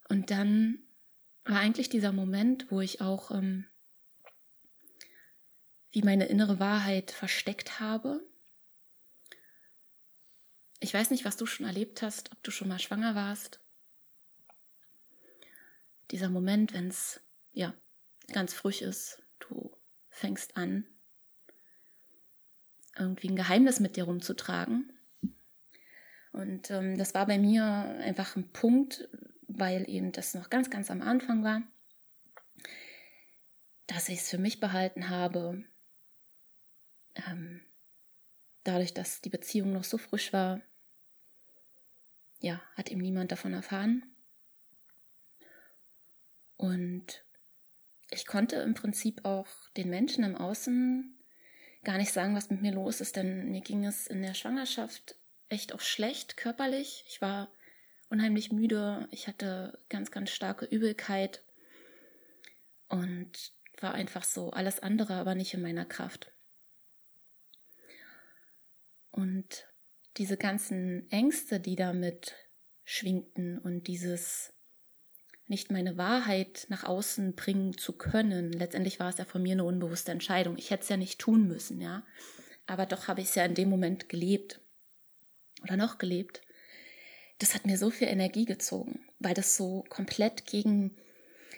Und 0.09 0.31
dann 0.31 0.79
war 1.45 1.59
eigentlich 1.59 1.89
dieser 1.89 2.11
Moment, 2.11 2.71
wo 2.71 2.81
ich 2.81 3.01
auch 3.01 3.31
ähm, 3.31 3.65
wie 5.91 6.01
meine 6.01 6.25
innere 6.25 6.59
Wahrheit 6.59 7.11
versteckt 7.11 7.79
habe. 7.79 8.21
Ich 10.81 10.93
weiß 10.93 11.09
nicht, 11.09 11.23
was 11.23 11.37
du 11.37 11.45
schon 11.45 11.65
erlebt 11.65 12.01
hast, 12.01 12.31
ob 12.33 12.43
du 12.43 12.51
schon 12.51 12.67
mal 12.67 12.79
schwanger 12.79 13.15
warst. 13.15 13.59
Dieser 16.11 16.29
Moment, 16.29 16.73
wenn 16.73 16.89
es 16.89 17.21
ja 17.53 17.73
ganz 18.33 18.53
frisch 18.53 18.81
ist, 18.81 19.23
du 19.39 19.75
fängst 20.09 20.57
an, 20.57 20.85
irgendwie 22.97 23.29
ein 23.29 23.35
Geheimnis 23.35 23.79
mit 23.79 23.95
dir 23.95 24.03
rumzutragen. 24.03 24.91
Und 26.33 26.69
ähm, 26.71 26.97
das 26.97 27.13
war 27.13 27.25
bei 27.25 27.37
mir 27.37 27.63
einfach 27.63 28.35
ein 28.35 28.51
Punkt, 28.51 29.07
weil 29.57 29.89
eben 29.89 30.11
das 30.11 30.33
noch 30.33 30.49
ganz, 30.49 30.69
ganz 30.69 30.91
am 30.91 31.01
Anfang 31.01 31.43
war, 31.43 31.61
dass 33.87 34.09
ich 34.09 34.19
es 34.19 34.29
für 34.29 34.37
mich 34.37 34.59
behalten 34.59 35.09
habe. 35.09 35.63
Ähm, 37.15 37.61
dadurch, 38.63 38.93
dass 38.93 39.21
die 39.21 39.29
Beziehung 39.29 39.71
noch 39.71 39.83
so 39.83 39.97
frisch 39.97 40.33
war, 40.33 40.61
ja, 42.39 42.61
hat 42.75 42.91
eben 42.91 43.01
niemand 43.01 43.31
davon 43.31 43.53
erfahren. 43.53 44.05
Und 46.57 47.23
ich 48.11 48.25
konnte 48.25 48.57
im 48.57 48.73
Prinzip 48.73 49.25
auch 49.25 49.47
den 49.77 49.89
Menschen 49.89 50.23
im 50.23 50.35
Außen 50.35 51.17
gar 51.83 51.97
nicht 51.97 52.11
sagen, 52.11 52.35
was 52.35 52.49
mit 52.49 52.61
mir 52.61 52.71
los 52.71 53.01
ist, 53.01 53.15
denn 53.15 53.49
mir 53.51 53.61
ging 53.61 53.85
es 53.85 54.07
in 54.07 54.21
der 54.21 54.33
Schwangerschaft 54.33 55.15
echt 55.49 55.73
auch 55.73 55.81
schlecht 55.81 56.37
körperlich. 56.37 57.05
Ich 57.07 57.21
war 57.21 57.51
unheimlich 58.09 58.51
müde, 58.51 59.07
ich 59.11 59.27
hatte 59.27 59.79
ganz, 59.89 60.11
ganz 60.11 60.29
starke 60.29 60.65
Übelkeit 60.65 61.43
und 62.87 63.53
war 63.81 63.93
einfach 63.93 64.23
so 64.23 64.51
alles 64.51 64.79
andere, 64.79 65.15
aber 65.15 65.35
nicht 65.35 65.53
in 65.53 65.61
meiner 65.61 65.85
Kraft. 65.85 66.31
Und 69.11 69.67
diese 70.17 70.37
ganzen 70.37 71.09
Ängste, 71.11 71.59
die 71.59 71.75
damit 71.75 72.33
schwingten 72.83 73.57
und 73.57 73.87
dieses 73.87 74.53
nicht 75.47 75.71
meine 75.71 75.97
Wahrheit 75.97 76.65
nach 76.69 76.83
außen 76.83 77.35
bringen 77.35 77.77
zu 77.77 77.93
können. 77.93 78.51
Letztendlich 78.51 78.99
war 78.99 79.09
es 79.09 79.17
ja 79.17 79.25
von 79.25 79.43
mir 79.43 79.53
eine 79.53 79.63
unbewusste 79.63 80.11
Entscheidung. 80.11 80.57
Ich 80.57 80.71
hätte 80.71 80.83
es 80.83 80.89
ja 80.89 80.97
nicht 80.97 81.19
tun 81.19 81.47
müssen, 81.47 81.81
ja. 81.81 82.03
Aber 82.65 82.85
doch 82.85 83.07
habe 83.07 83.21
ich 83.21 83.27
es 83.27 83.35
ja 83.35 83.45
in 83.45 83.53
dem 83.53 83.69
Moment 83.69 84.09
gelebt. 84.09 84.59
Oder 85.61 85.77
noch 85.77 85.97
gelebt. 85.97 86.41
Das 87.39 87.53
hat 87.53 87.65
mir 87.65 87.77
so 87.77 87.89
viel 87.89 88.07
Energie 88.07 88.45
gezogen, 88.45 89.05
weil 89.19 89.33
das 89.33 89.57
so 89.57 89.83
komplett 89.89 90.45
gegen, 90.45 90.97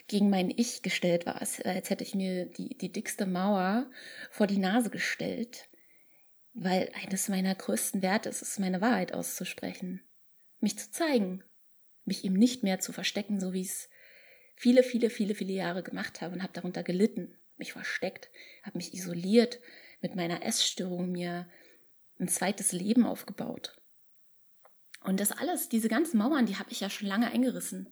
gegen 0.07 0.29
mein 0.29 0.49
Ich 0.49 0.81
gestellt 0.81 1.25
war. 1.25 1.39
Als 1.39 1.59
hätte 1.63 2.03
ich 2.03 2.15
mir 2.15 2.45
die, 2.45 2.77
die 2.77 2.91
dickste 2.91 3.25
Mauer 3.25 3.89
vor 4.31 4.47
die 4.47 4.57
Nase 4.57 4.89
gestellt. 4.89 5.69
Weil 6.53 6.89
eines 7.03 7.29
meiner 7.29 7.53
größten 7.53 8.01
Werte 8.01 8.29
ist 8.29 8.41
es, 8.41 8.57
meine 8.57 8.81
Wahrheit 8.81 9.13
auszusprechen. 9.13 10.01
Mich 10.59 10.79
zu 10.79 10.89
zeigen, 10.89 11.43
mich 12.03 12.25
eben 12.25 12.35
nicht 12.35 12.63
mehr 12.63 12.79
zu 12.79 12.91
verstecken, 12.91 13.39
so 13.39 13.53
wie 13.53 13.61
es 13.61 13.89
viele, 14.55 14.81
viele, 14.81 15.11
viele, 15.11 15.35
viele 15.35 15.53
Jahre 15.53 15.83
gemacht 15.83 16.21
habe 16.21 16.33
und 16.33 16.41
habe 16.41 16.53
darunter 16.53 16.81
gelitten, 16.81 17.37
mich 17.57 17.73
versteckt, 17.73 18.31
habe 18.63 18.77
mich 18.77 18.93
isoliert, 18.93 19.59
mit 20.01 20.15
meiner 20.15 20.43
Essstörung 20.43 21.11
mir 21.11 21.47
ein 22.19 22.27
zweites 22.27 22.71
Leben 22.71 23.05
aufgebaut. 23.05 23.79
Und 25.07 25.21
das 25.21 25.31
alles, 25.31 25.69
diese 25.69 25.87
ganzen 25.87 26.17
Mauern, 26.17 26.47
die 26.47 26.57
habe 26.57 26.69
ich 26.69 26.81
ja 26.81 26.89
schon 26.89 27.07
lange 27.07 27.31
eingerissen. 27.31 27.87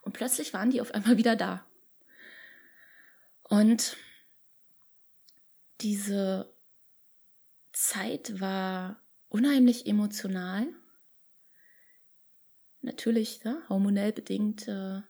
Und 0.00 0.14
plötzlich 0.14 0.54
waren 0.54 0.70
die 0.70 0.80
auf 0.80 0.94
einmal 0.94 1.18
wieder 1.18 1.36
da. 1.36 1.62
Und 3.42 3.98
diese 5.82 6.50
Zeit 7.74 8.40
war 8.40 8.98
unheimlich 9.28 9.84
emotional. 9.84 10.66
Natürlich 12.80 13.44
ja, 13.44 13.60
hormonell 13.68 14.12
bedingt, 14.12 14.66
äh, 14.66 15.02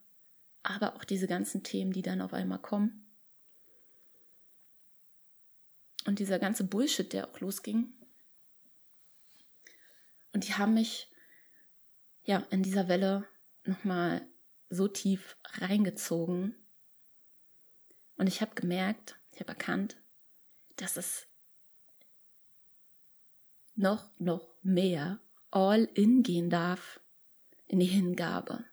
aber 0.64 0.96
auch 0.96 1.04
diese 1.04 1.28
ganzen 1.28 1.62
Themen, 1.62 1.92
die 1.92 2.02
dann 2.02 2.20
auf 2.20 2.32
einmal 2.32 2.58
kommen. 2.58 3.06
Und 6.04 6.18
dieser 6.18 6.40
ganze 6.40 6.64
Bullshit, 6.64 7.12
der 7.12 7.30
auch 7.30 7.38
losging. 7.38 7.92
Und 10.32 10.48
die 10.48 10.54
haben 10.54 10.74
mich 10.74 11.13
ja 12.24 12.38
in 12.50 12.62
dieser 12.62 12.88
Welle 12.88 13.24
nochmal 13.64 14.26
so 14.70 14.88
tief 14.88 15.36
reingezogen. 15.44 16.54
Und 18.16 18.26
ich 18.26 18.40
habe 18.40 18.54
gemerkt, 18.54 19.16
ich 19.32 19.40
habe 19.40 19.50
erkannt, 19.50 19.96
dass 20.76 20.96
es 20.96 21.26
noch, 23.74 24.08
noch 24.18 24.48
mehr 24.62 25.20
all 25.50 25.84
in 25.94 26.22
gehen 26.22 26.50
darf 26.50 27.00
in 27.66 27.80
die 27.80 27.86
Hingabe 27.86 28.64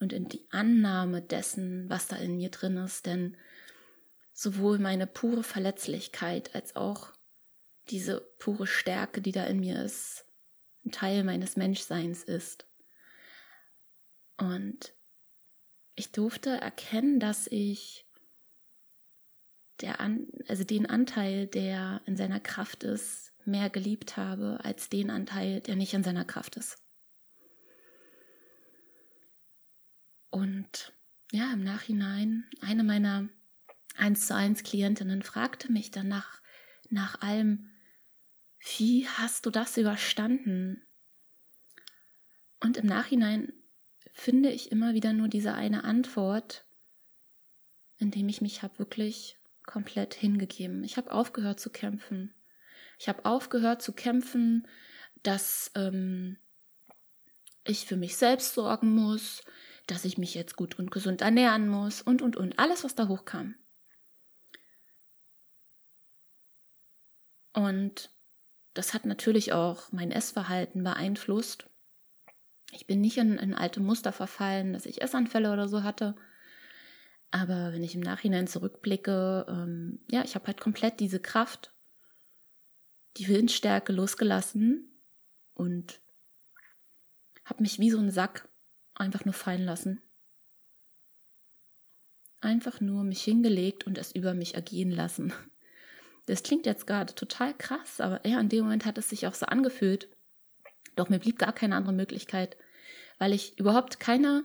und 0.00 0.12
in 0.12 0.28
die 0.28 0.46
Annahme 0.50 1.22
dessen, 1.22 1.88
was 1.88 2.08
da 2.08 2.16
in 2.16 2.36
mir 2.36 2.50
drin 2.50 2.76
ist, 2.76 3.06
denn 3.06 3.36
sowohl 4.32 4.78
meine 4.78 5.06
pure 5.06 5.42
Verletzlichkeit 5.42 6.54
als 6.54 6.76
auch 6.76 7.12
diese 7.90 8.20
pure 8.38 8.66
Stärke, 8.66 9.20
die 9.20 9.32
da 9.32 9.44
in 9.44 9.60
mir 9.60 9.82
ist, 9.82 10.24
ein 10.84 10.92
Teil 10.92 11.24
meines 11.24 11.56
Menschseins 11.56 12.22
ist. 12.24 12.66
Und 14.42 14.92
ich 15.94 16.10
durfte 16.10 16.50
erkennen, 16.50 17.20
dass 17.20 17.46
ich 17.46 18.08
der 19.80 20.00
An 20.00 20.26
also 20.48 20.64
den 20.64 20.84
Anteil, 20.86 21.46
der 21.46 22.02
in 22.06 22.16
seiner 22.16 22.40
Kraft 22.40 22.82
ist, 22.82 23.32
mehr 23.44 23.70
geliebt 23.70 24.16
habe 24.16 24.58
als 24.64 24.88
den 24.88 25.10
Anteil, 25.10 25.60
der 25.60 25.76
nicht 25.76 25.94
in 25.94 26.02
seiner 26.02 26.24
Kraft 26.24 26.56
ist. 26.56 26.82
Und 30.30 30.92
ja, 31.30 31.52
im 31.52 31.62
Nachhinein, 31.62 32.50
eine 32.62 32.82
meiner 32.82 33.28
1 33.94 34.26
zu 34.26 34.34
1 34.34 34.64
Klientinnen 34.64 35.22
fragte 35.22 35.70
mich 35.70 35.92
dann 35.92 36.08
nach, 36.08 36.42
nach 36.90 37.22
allem, 37.22 37.70
wie 38.76 39.06
hast 39.06 39.46
du 39.46 39.50
das 39.50 39.76
überstanden? 39.76 40.84
Und 42.58 42.76
im 42.76 42.86
Nachhinein 42.86 43.52
finde 44.12 44.50
ich 44.50 44.70
immer 44.70 44.94
wieder 44.94 45.12
nur 45.12 45.28
diese 45.28 45.54
eine 45.54 45.84
Antwort, 45.84 46.64
indem 47.98 48.28
ich 48.28 48.40
mich 48.40 48.62
habe 48.62 48.78
wirklich 48.78 49.38
komplett 49.64 50.14
hingegeben. 50.14 50.84
Ich 50.84 50.96
habe 50.96 51.12
aufgehört 51.12 51.60
zu 51.60 51.70
kämpfen. 51.70 52.34
Ich 52.98 53.08
habe 53.08 53.24
aufgehört 53.24 53.82
zu 53.82 53.92
kämpfen, 53.92 54.68
dass 55.22 55.70
ähm, 55.74 56.36
ich 57.64 57.86
für 57.86 57.96
mich 57.96 58.16
selbst 58.16 58.54
sorgen 58.54 58.94
muss, 58.94 59.42
dass 59.86 60.04
ich 60.04 60.18
mich 60.18 60.34
jetzt 60.34 60.56
gut 60.56 60.78
und 60.78 60.90
gesund 60.90 61.22
ernähren 61.22 61.68
muss 61.68 62.02
und, 62.02 62.22
und, 62.22 62.36
und. 62.36 62.58
Alles, 62.58 62.84
was 62.84 62.94
da 62.94 63.08
hochkam. 63.08 63.54
Und 67.52 68.10
das 68.74 68.94
hat 68.94 69.04
natürlich 69.04 69.52
auch 69.52 69.92
mein 69.92 70.10
Essverhalten 70.10 70.82
beeinflusst. 70.82 71.68
Ich 72.72 72.86
bin 72.86 73.00
nicht 73.02 73.18
in, 73.18 73.36
in 73.36 73.54
alte 73.54 73.80
Muster 73.80 74.12
verfallen, 74.12 74.72
dass 74.72 74.86
ich 74.86 75.02
Essanfälle 75.02 75.52
oder 75.52 75.68
so 75.68 75.82
hatte. 75.82 76.16
Aber 77.30 77.72
wenn 77.72 77.84
ich 77.84 77.94
im 77.94 78.00
Nachhinein 78.00 78.46
zurückblicke, 78.46 79.46
ähm, 79.48 80.00
ja, 80.10 80.24
ich 80.24 80.34
habe 80.34 80.46
halt 80.46 80.60
komplett 80.60 80.98
diese 80.98 81.20
Kraft, 81.20 81.72
die 83.18 83.28
Willensstärke 83.28 83.92
losgelassen 83.92 84.90
und 85.54 86.00
habe 87.44 87.62
mich 87.62 87.78
wie 87.78 87.90
so 87.90 87.98
ein 87.98 88.10
Sack 88.10 88.48
einfach 88.94 89.26
nur 89.26 89.34
fallen 89.34 89.64
lassen. 89.64 90.00
Einfach 92.40 92.80
nur 92.80 93.04
mich 93.04 93.22
hingelegt 93.22 93.86
und 93.86 93.98
es 93.98 94.12
über 94.12 94.32
mich 94.32 94.54
ergehen 94.54 94.90
lassen. 94.90 95.32
Das 96.26 96.42
klingt 96.42 96.66
jetzt 96.66 96.86
gerade 96.86 97.14
total 97.14 97.52
krass, 97.52 98.00
aber 98.00 98.26
ja, 98.26 98.40
in 98.40 98.48
dem 98.48 98.64
Moment 98.64 98.86
hat 98.86 98.96
es 98.96 99.08
sich 99.08 99.26
auch 99.26 99.34
so 99.34 99.46
angefühlt. 99.46 100.08
Doch 100.96 101.08
mir 101.08 101.18
blieb 101.18 101.38
gar 101.38 101.52
keine 101.52 101.76
andere 101.76 101.92
Möglichkeit, 101.92 102.56
weil 103.22 103.34
ich 103.34 103.56
überhaupt 103.56 104.00
keine, 104.00 104.42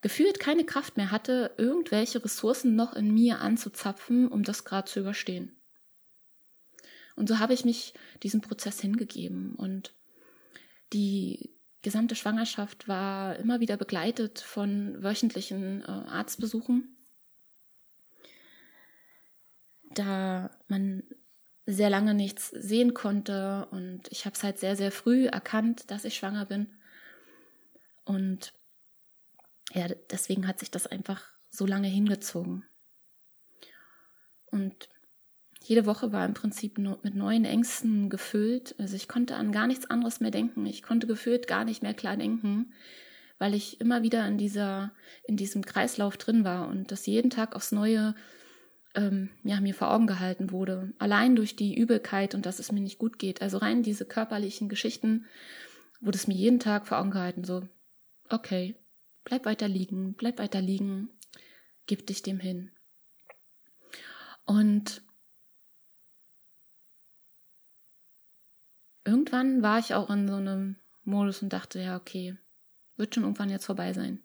gefühlt 0.00 0.38
keine 0.38 0.64
Kraft 0.64 0.96
mehr 0.96 1.10
hatte, 1.10 1.56
irgendwelche 1.58 2.24
Ressourcen 2.24 2.76
noch 2.76 2.94
in 2.94 3.12
mir 3.12 3.40
anzuzapfen, 3.40 4.28
um 4.28 4.44
das 4.44 4.64
gerade 4.64 4.88
zu 4.88 5.00
überstehen. 5.00 5.60
Und 7.16 7.28
so 7.28 7.40
habe 7.40 7.52
ich 7.52 7.64
mich 7.64 7.94
diesem 8.22 8.40
Prozess 8.40 8.80
hingegeben 8.80 9.56
und 9.56 9.92
die 10.92 11.50
gesamte 11.82 12.14
Schwangerschaft 12.14 12.86
war 12.86 13.34
immer 13.40 13.58
wieder 13.58 13.76
begleitet 13.76 14.38
von 14.38 15.02
wöchentlichen 15.02 15.82
äh, 15.82 15.86
Arztbesuchen, 15.86 16.96
da 19.96 20.48
man 20.68 21.02
sehr 21.66 21.90
lange 21.90 22.14
nichts 22.14 22.50
sehen 22.50 22.94
konnte 22.94 23.66
und 23.72 24.02
ich 24.12 24.26
habe 24.26 24.36
es 24.36 24.44
halt 24.44 24.60
sehr, 24.60 24.76
sehr 24.76 24.92
früh 24.92 25.26
erkannt, 25.26 25.90
dass 25.90 26.04
ich 26.04 26.14
schwanger 26.14 26.46
bin. 26.46 26.68
Und 28.04 28.52
ja, 29.72 29.86
deswegen 30.10 30.46
hat 30.46 30.60
sich 30.60 30.70
das 30.70 30.86
einfach 30.86 31.22
so 31.50 31.66
lange 31.66 31.88
hingezogen. 31.88 32.64
Und 34.46 34.88
jede 35.64 35.86
Woche 35.86 36.12
war 36.12 36.26
im 36.26 36.34
Prinzip 36.34 36.78
mit 36.78 37.14
neuen 37.14 37.44
Ängsten 37.44 38.10
gefüllt. 38.10 38.74
Also 38.78 38.96
ich 38.96 39.08
konnte 39.08 39.36
an 39.36 39.52
gar 39.52 39.66
nichts 39.66 39.88
anderes 39.88 40.20
mehr 40.20 40.30
denken. 40.30 40.66
Ich 40.66 40.82
konnte 40.82 41.06
gefühlt 41.06 41.46
gar 41.46 41.64
nicht 41.64 41.82
mehr 41.82 41.94
klar 41.94 42.16
denken, 42.16 42.72
weil 43.38 43.54
ich 43.54 43.80
immer 43.80 44.02
wieder 44.02 44.26
in 44.26 44.38
dieser, 44.38 44.92
in 45.24 45.36
diesem 45.36 45.64
Kreislauf 45.64 46.16
drin 46.16 46.44
war 46.44 46.68
und 46.68 46.90
das 46.90 47.06
jeden 47.06 47.30
Tag 47.30 47.54
aufs 47.54 47.72
Neue 47.72 48.14
ähm, 48.94 49.30
ja, 49.44 49.60
mir 49.60 49.74
vor 49.74 49.92
Augen 49.92 50.06
gehalten 50.06 50.50
wurde. 50.50 50.92
Allein 50.98 51.36
durch 51.36 51.56
die 51.56 51.76
Übelkeit 51.76 52.34
und 52.34 52.44
dass 52.44 52.58
es 52.58 52.72
mir 52.72 52.80
nicht 52.80 52.98
gut 52.98 53.18
geht. 53.18 53.40
Also 53.40 53.58
rein 53.58 53.82
diese 53.82 54.04
körperlichen 54.04 54.68
Geschichten 54.68 55.26
wurde 56.00 56.18
es 56.18 56.26
mir 56.26 56.34
jeden 56.34 56.58
Tag 56.58 56.86
vor 56.86 56.98
Augen 56.98 57.10
gehalten. 57.10 57.44
So, 57.44 57.62
okay, 58.32 58.76
bleib 59.24 59.44
weiter 59.44 59.68
liegen, 59.68 60.14
bleib 60.14 60.38
weiter 60.38 60.60
liegen, 60.60 61.10
gib 61.86 62.06
dich 62.06 62.22
dem 62.22 62.40
hin. 62.40 62.70
Und 64.44 65.02
irgendwann 69.04 69.62
war 69.62 69.78
ich 69.78 69.94
auch 69.94 70.10
in 70.10 70.28
so 70.28 70.34
einem 70.34 70.76
Modus 71.04 71.42
und 71.42 71.52
dachte, 71.52 71.80
ja, 71.80 71.96
okay, 71.96 72.36
wird 72.96 73.14
schon 73.14 73.24
irgendwann 73.24 73.50
jetzt 73.50 73.66
vorbei 73.66 73.92
sein. 73.92 74.22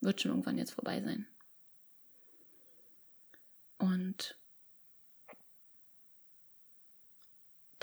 Wird 0.00 0.20
schon 0.20 0.30
irgendwann 0.30 0.58
jetzt 0.58 0.72
vorbei 0.72 1.00
sein. 1.00 1.26
Und 3.78 4.38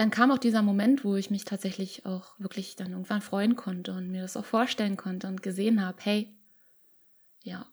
dann 0.03 0.11
kam 0.11 0.31
auch 0.31 0.37
dieser 0.37 0.61
Moment, 0.61 1.05
wo 1.05 1.15
ich 1.15 1.29
mich 1.29 1.45
tatsächlich 1.45 2.05
auch 2.05 2.37
wirklich 2.37 2.75
dann 2.75 2.91
irgendwann 2.91 3.21
freuen 3.21 3.55
konnte 3.55 3.93
und 3.93 4.11
mir 4.11 4.21
das 4.21 4.35
auch 4.35 4.43
vorstellen 4.43 4.97
konnte 4.97 5.29
und 5.29 5.41
gesehen 5.41 5.81
habe, 5.81 5.97
hey, 6.01 6.35
ja, 7.41 7.65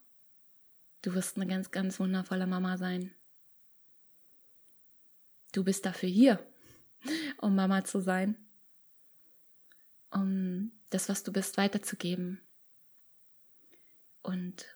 du 1.01 1.13
wirst 1.13 1.35
eine 1.35 1.45
ganz, 1.45 1.71
ganz 1.71 1.99
wundervolle 1.99 2.47
Mama 2.47 2.77
sein. 2.77 3.13
Du 5.51 5.65
bist 5.65 5.85
dafür 5.85 6.07
hier 6.07 6.39
um 7.37 7.53
Mama 7.53 7.83
zu 7.83 7.99
sein, 7.99 8.37
um 10.09 10.71
das, 10.89 11.09
was 11.09 11.23
du 11.23 11.33
bist, 11.33 11.57
weiterzugeben 11.57 12.39
und 14.21 14.67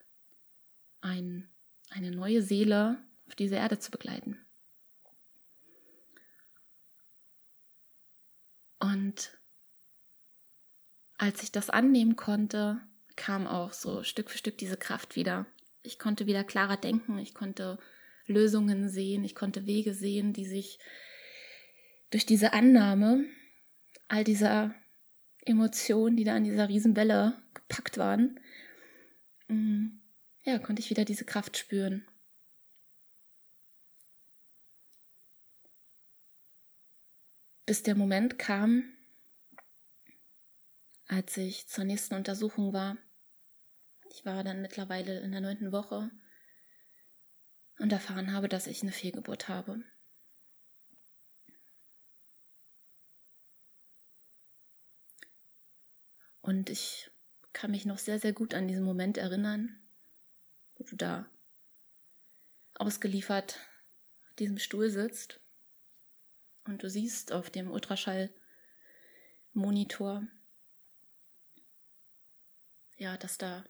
ein, 1.00 1.50
eine 1.90 2.12
neue 2.12 2.42
Seele 2.42 3.02
auf 3.28 3.36
diese 3.36 3.56
Erde 3.56 3.80
zu 3.80 3.92
begleiten. 3.92 4.46
Und 8.80 9.38
als 11.18 11.44
ich 11.44 11.52
das 11.52 11.70
annehmen 11.70 12.16
konnte, 12.16 12.82
kam 13.16 13.48
auch 13.48 13.74
so 13.74 14.04
Stück 14.04 14.30
für 14.30 14.38
Stück 14.38 14.58
diese 14.58 14.78
Kraft 14.78 15.16
wieder. 15.16 15.46
Ich 15.84 16.00
konnte 16.00 16.26
wieder 16.26 16.44
klarer 16.44 16.78
denken, 16.78 17.18
ich 17.20 17.34
konnte 17.34 17.80
Lösungen 18.26 18.90
sehen, 18.90 19.24
ich 19.24 19.36
konnte 19.36 19.66
Wege 19.66 19.94
sehen, 19.94 20.34
die 20.34 20.46
sich 20.46 20.80
durch 22.10 22.26
diese 22.26 22.54
Annahme 22.54 23.26
all 24.08 24.24
dieser 24.24 24.76
Emotionen, 25.46 26.18
die 26.18 26.24
da 26.24 26.36
an 26.36 26.44
dieser 26.44 26.70
Riesenwelle 26.70 27.42
gepackt 27.54 27.98
waren, 27.98 28.40
mm, 29.48 29.88
ja, 30.44 30.60
konnte 30.60 30.82
ich 30.82 30.90
wieder 30.90 31.06
diese 31.06 31.26
Kraft 31.26 31.58
spüren. 31.58 32.06
Bis 37.66 37.82
der 37.82 37.96
Moment 37.96 38.38
kam, 38.38 38.95
als 41.08 41.38
ich 41.38 41.68
zur 41.68 41.84
nächsten 41.84 42.16
Untersuchung 42.16 42.74
war. 42.74 42.98
Ich 44.10 44.26
war 44.26 44.44
dann 44.44 44.62
mittlerweile 44.62 45.20
in 45.20 45.32
der 45.32 45.42
neunten 45.42 45.72
Woche 45.72 46.10
und 47.80 47.92
erfahren 47.92 48.32
habe, 48.32 48.48
dass 48.48 48.68
ich 48.68 48.82
eine 48.82 48.92
Fehlgeburt 48.92 49.50
habe. 49.50 49.84
Und 56.42 56.70
ich 56.70 57.10
kann 57.54 57.72
mich 57.72 57.86
noch 57.86 57.98
sehr, 57.98 58.20
sehr 58.20 58.34
gut 58.34 58.54
an 58.54 58.68
diesen 58.68 58.84
Moment 58.84 59.18
erinnern, 59.18 59.80
wo 60.76 60.84
du 60.84 60.96
da 60.96 61.30
ausgeliefert 62.76 63.60
auf 64.28 64.36
diesem 64.36 64.60
Stuhl 64.60 64.90
sitzt 64.90 65.40
und 66.66 66.84
du 66.84 66.90
siehst 66.90 67.32
auf 67.32 67.50
dem 67.50 67.72
Ultraschallmonitor, 67.72 70.28
ja, 72.98 73.18
dass 73.18 73.38
da 73.38 73.64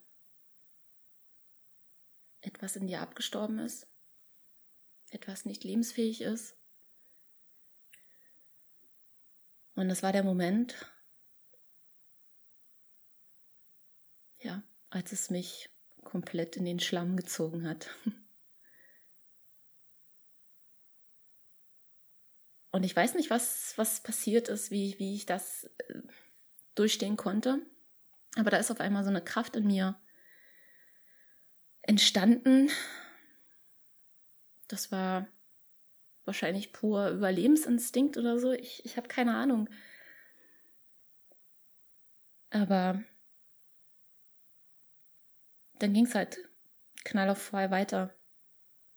etwas 2.42 2.76
in 2.76 2.88
dir 2.88 3.02
abgestorben 3.02 3.60
ist, 3.60 3.88
etwas 5.10 5.46
nicht 5.46 5.64
lebensfähig 5.64 6.22
ist. 6.22 6.56
Und 9.76 9.90
das 9.90 10.04
war 10.04 10.14
der 10.14 10.24
Moment, 10.24 10.92
ja, 14.40 14.64
als 14.90 15.12
es 15.12 15.30
mich 15.30 15.70
komplett 16.04 16.56
in 16.56 16.66
den 16.66 16.80
Schlamm 16.80 17.18
gezogen 17.18 17.68
hat. 17.68 17.90
Und 22.72 22.84
ich 22.84 22.96
weiß 22.96 23.16
nicht, 23.16 23.30
was, 23.30 23.78
was 23.78 24.04
passiert 24.04 24.50
ist, 24.50 24.70
wie, 24.70 25.00
wie 25.00 25.16
ich 25.16 25.26
das 25.26 25.64
äh, 25.78 26.02
durchstehen 26.76 27.16
konnte. 27.16 27.66
Aber 28.36 28.52
da 28.52 28.58
ist 28.58 28.72
auf 28.72 28.80
einmal 28.80 29.04
so 29.04 29.10
eine 29.10 29.24
Kraft 29.24 29.56
in 29.56 29.68
mir 29.68 30.00
entstanden. 31.82 32.70
Das 34.68 34.92
war 34.92 35.28
wahrscheinlich 36.26 36.74
pur 36.74 37.10
Überlebensinstinkt 37.10 38.18
oder 38.18 38.40
so. 38.40 38.52
Ich, 38.52 38.84
ich 38.86 38.98
habe 38.98 39.08
keine 39.08 39.36
Ahnung. 39.36 39.70
Aber 42.50 43.04
dann 45.80 45.94
ging 45.94 46.06
es 46.06 46.16
halt 46.16 46.38
knall 47.04 47.30
auf 47.30 47.50
zwei 47.50 47.70
weiter. 47.72 48.14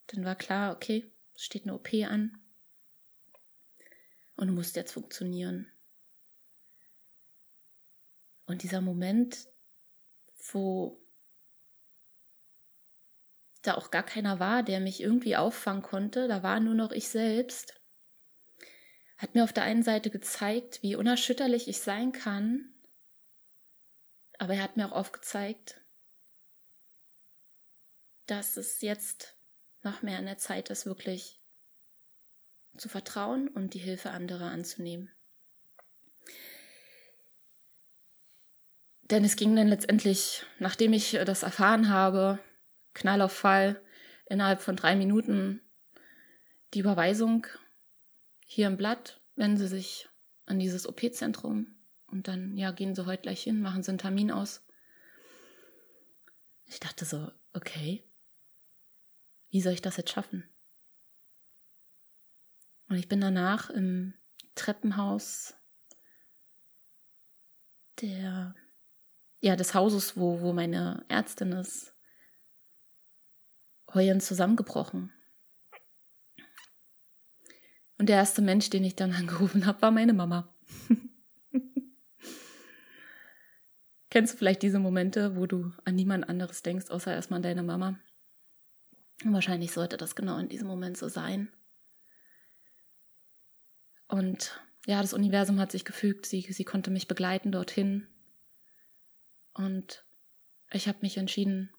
Dann 0.08 0.24
war 0.24 0.36
klar, 0.36 0.74
okay, 0.74 1.10
es 1.34 1.44
steht 1.44 1.64
eine 1.64 1.74
OP 1.74 1.92
an. 2.08 2.38
Und 4.36 4.48
du 4.48 4.52
musst 4.52 4.76
jetzt 4.76 4.92
funktionieren. 4.92 5.70
Und 8.48 8.62
dieser 8.62 8.80
Moment, 8.80 9.46
wo 10.52 10.98
da 13.60 13.74
auch 13.74 13.90
gar 13.90 14.02
keiner 14.02 14.40
war, 14.40 14.62
der 14.62 14.80
mich 14.80 15.02
irgendwie 15.02 15.36
auffangen 15.36 15.82
konnte, 15.82 16.28
da 16.28 16.42
war 16.42 16.58
nur 16.58 16.74
noch 16.74 16.90
ich 16.90 17.10
selbst, 17.10 17.78
hat 19.18 19.34
mir 19.34 19.44
auf 19.44 19.52
der 19.52 19.64
einen 19.64 19.82
Seite 19.82 20.08
gezeigt, 20.08 20.82
wie 20.82 20.96
unerschütterlich 20.96 21.68
ich 21.68 21.82
sein 21.82 22.12
kann, 22.12 22.72
aber 24.38 24.54
er 24.54 24.62
hat 24.62 24.78
mir 24.78 24.86
auch 24.86 24.96
aufgezeigt, 24.96 25.82
dass 28.24 28.56
es 28.56 28.80
jetzt 28.80 29.36
noch 29.82 30.00
mehr 30.00 30.18
an 30.18 30.26
der 30.26 30.38
Zeit 30.38 30.70
ist, 30.70 30.86
wirklich 30.86 31.42
zu 32.78 32.88
vertrauen 32.88 33.48
und 33.48 33.74
die 33.74 33.78
Hilfe 33.78 34.10
anderer 34.10 34.50
anzunehmen. 34.50 35.12
Denn 39.10 39.24
es 39.24 39.36
ging 39.36 39.56
dann 39.56 39.68
letztendlich, 39.68 40.44
nachdem 40.58 40.92
ich 40.92 41.12
das 41.24 41.42
erfahren 41.42 41.88
habe, 41.88 42.38
Knall 42.94 43.22
auf 43.22 43.32
Fall, 43.32 43.80
innerhalb 44.26 44.60
von 44.60 44.76
drei 44.76 44.96
Minuten 44.96 45.62
die 46.74 46.80
Überweisung 46.80 47.46
hier 48.44 48.66
im 48.66 48.76
Blatt, 48.76 49.20
wenn 49.36 49.56
Sie 49.56 49.68
sich 49.68 50.08
an 50.46 50.58
dieses 50.58 50.86
OP-Zentrum 50.86 51.78
und 52.06 52.28
dann, 52.28 52.56
ja, 52.56 52.70
gehen 52.70 52.94
Sie 52.94 53.06
heute 53.06 53.22
gleich 53.22 53.42
hin, 53.42 53.60
machen 53.60 53.82
Sie 53.82 53.90
einen 53.90 53.98
Termin 53.98 54.30
aus. 54.30 54.66
Ich 56.66 56.80
dachte 56.80 57.04
so, 57.04 57.30
okay, 57.54 58.04
wie 59.50 59.62
soll 59.62 59.72
ich 59.72 59.82
das 59.82 59.96
jetzt 59.96 60.10
schaffen? 60.10 60.44
Und 62.88 62.96
ich 62.96 63.08
bin 63.08 63.20
danach 63.20 63.70
im 63.70 64.14
Treppenhaus 64.54 65.54
der, 68.00 68.54
ja, 69.40 69.56
des 69.56 69.74
Hauses, 69.74 70.16
wo, 70.16 70.40
wo 70.40 70.52
meine 70.52 71.04
Ärztin 71.08 71.52
ist, 71.52 71.94
heulend 73.94 74.22
zusammengebrochen. 74.22 75.12
Und 77.98 78.08
der 78.08 78.16
erste 78.16 78.42
Mensch, 78.42 78.70
den 78.70 78.84
ich 78.84 78.96
dann 78.96 79.12
angerufen 79.14 79.66
habe, 79.66 79.82
war 79.82 79.90
meine 79.90 80.12
Mama. 80.12 80.54
Kennst 84.10 84.34
du 84.34 84.38
vielleicht 84.38 84.62
diese 84.62 84.78
Momente, 84.78 85.36
wo 85.36 85.46
du 85.46 85.72
an 85.84 85.94
niemand 85.94 86.28
anderes 86.28 86.62
denkst, 86.62 86.90
außer 86.90 87.12
erstmal 87.12 87.38
an 87.38 87.42
deine 87.42 87.62
Mama? 87.62 88.00
Und 89.24 89.32
wahrscheinlich 89.32 89.72
sollte 89.72 89.96
das 89.96 90.14
genau 90.14 90.38
in 90.38 90.48
diesem 90.48 90.68
Moment 90.68 90.96
so 90.96 91.08
sein. 91.08 91.52
Und 94.06 94.58
ja, 94.86 95.02
das 95.02 95.12
Universum 95.12 95.60
hat 95.60 95.70
sich 95.72 95.84
gefügt, 95.84 96.24
sie, 96.24 96.40
sie 96.40 96.64
konnte 96.64 96.90
mich 96.90 97.08
begleiten 97.08 97.52
dorthin. 97.52 98.06
Und 99.58 100.04
ich 100.70 100.86
habe 100.86 100.98
mich 101.02 101.16
entschieden, 101.16 101.74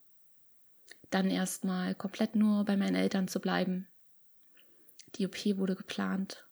dann 1.09 1.31
erstmal 1.31 1.95
komplett 1.95 2.35
nur 2.35 2.65
bei 2.65 2.75
meinen 2.75 2.95
Eltern 2.95 3.29
zu 3.29 3.39
bleiben. 3.39 3.87
Die 5.15 5.25
OP 5.25 5.45
wurde 5.57 5.77
geplant 5.77 6.45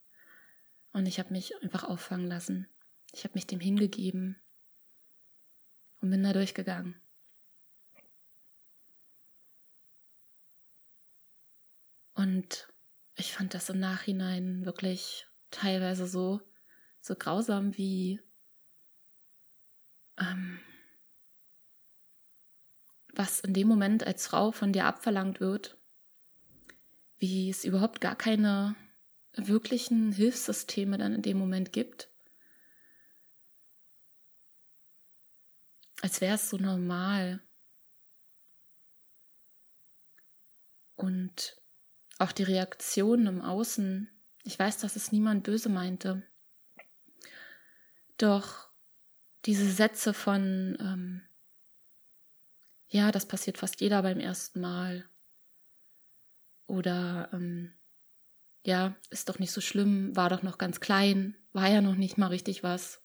und 0.94 1.06
ich 1.06 1.20
habe 1.20 1.34
mich 1.34 1.54
einfach 1.62 1.84
auffangen 1.84 2.28
lassen. 2.28 2.68
Ich 3.12 3.26
habe 3.26 3.34
mich 3.34 3.46
dem 3.46 3.60
hingegeben 3.60 4.42
und 6.00 6.10
bin 6.10 6.24
da 6.24 6.32
durchgegangen. 6.32 6.96
Und 12.14 12.70
ich 13.16 13.34
fand 13.34 13.54
das 13.54 13.70
im 13.70 13.80
Nachhinein 13.80 14.66
wirklich 14.66 15.28
teilweise 15.52 16.08
so, 16.08 16.42
so 17.02 17.16
grausam 17.16 17.78
wie, 17.78 18.22
ähm, 20.18 20.60
was 23.18 23.40
in 23.40 23.54
dem 23.54 23.68
Moment 23.68 24.06
als 24.06 24.28
Frau 24.28 24.52
von 24.52 24.72
dir 24.72 24.86
abverlangt 24.86 25.40
wird, 25.40 25.78
wie 27.18 27.50
es 27.50 27.66
überhaupt 27.66 28.00
gar 28.00 28.16
keine 28.16 28.76
wirklichen 29.34 30.12
Hilfssysteme 30.12 30.98
dann 30.98 31.14
in 31.14 31.22
dem 31.22 31.38
Moment 31.38 31.74
gibt. 31.74 32.10
Als 36.02 36.22
wäre 36.22 36.36
es 36.36 36.50
so 36.50 36.58
normal. 36.58 37.42
Und 40.96 41.60
auch 42.20 42.32
die 42.32 42.44
Reaktionen 42.44 43.28
im 43.28 43.42
Außen. 43.42 44.10
Ich 44.44 44.58
weiß, 44.58 44.78
dass 44.78 44.96
es 44.96 45.12
niemand 45.12 45.44
böse 45.44 45.70
meinte. 45.70 46.24
Doch 48.18 48.70
diese 49.46 49.70
Sätze 49.70 50.14
von, 50.14 50.78
ähm, 50.80 51.27
ja, 52.88 53.12
das 53.12 53.28
passiert 53.28 53.58
fast 53.58 53.82
jeder 53.82 54.02
beim 54.02 54.20
ersten 54.20 54.62
Mal. 54.62 55.10
Oder, 56.68 57.30
ähm, 57.34 57.74
ja, 58.64 58.96
ist 59.10 59.30
doch 59.30 59.40
nicht 59.40 59.52
so 59.52 59.62
schlimm, 59.62 60.16
war 60.16 60.30
doch 60.30 60.44
noch 60.44 60.58
ganz 60.58 60.80
klein, 60.80 61.36
war 61.54 61.70
ja 61.70 61.82
noch 61.82 61.96
nicht 61.96 62.18
mal 62.18 62.28
richtig 62.28 62.64
was. 62.64 63.02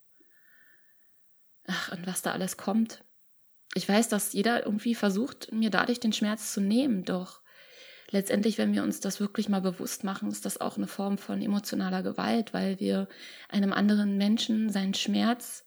Ach, 1.66 1.92
und 1.92 2.06
was 2.06 2.22
da 2.22 2.32
alles 2.32 2.56
kommt. 2.56 3.04
Ich 3.74 3.88
weiß, 3.88 4.08
dass 4.08 4.32
jeder 4.32 4.64
irgendwie 4.66 4.94
versucht, 4.94 5.52
mir 5.52 5.70
dadurch 5.70 6.00
den 6.00 6.12
Schmerz 6.12 6.52
zu 6.52 6.60
nehmen, 6.60 7.04
doch 7.04 7.42
letztendlich, 8.10 8.58
wenn 8.58 8.74
wir 8.74 8.82
uns 8.82 9.00
das 9.00 9.20
wirklich 9.20 9.48
mal 9.48 9.60
bewusst 9.60 10.04
machen, 10.04 10.30
ist 10.30 10.44
das 10.44 10.60
auch 10.60 10.76
eine 10.76 10.86
Form 10.86 11.18
von 11.18 11.40
emotionaler 11.40 12.02
Gewalt, 12.02 12.52
weil 12.52 12.78
wir 12.78 13.08
einem 13.48 13.72
anderen 13.72 14.18
Menschen 14.18 14.70
seinen 14.70 14.94
Schmerz 14.94 15.64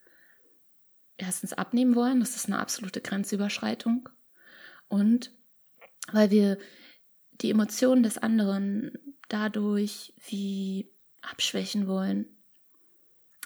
erstens 1.17 1.53
abnehmen 1.53 1.95
wollen, 1.95 2.19
das 2.19 2.35
ist 2.35 2.47
eine 2.47 2.59
absolute 2.59 3.01
Grenzüberschreitung, 3.01 4.09
und 4.87 5.31
weil 6.11 6.31
wir 6.31 6.57
die 7.41 7.51
Emotionen 7.51 8.03
des 8.03 8.17
anderen 8.17 8.91
dadurch 9.27 10.13
wie 10.27 10.91
abschwächen 11.21 11.87
wollen, 11.87 12.27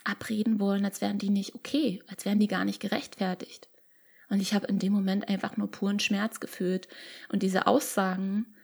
abreden 0.04 0.60
wollen, 0.60 0.86
als 0.86 1.02
wären 1.02 1.18
die 1.18 1.30
nicht 1.30 1.56
okay, 1.56 2.04
als 2.08 2.26
wären 2.26 2.40
die 2.40 2.48
gar 2.48 2.66
nicht 2.66 2.82
gerechtfertigt. 2.82 3.70
Und 4.30 4.42
ich 4.42 4.54
habe 4.54 4.68
in 4.68 4.80
dem 4.80 4.94
Moment 4.94 5.28
einfach 5.28 5.58
nur 5.58 5.72
puren 5.72 6.00
Schmerz 6.00 6.40
gefühlt. 6.40 6.88
Und 7.30 7.42
diese 7.42 7.66
Aussagen 7.66 8.56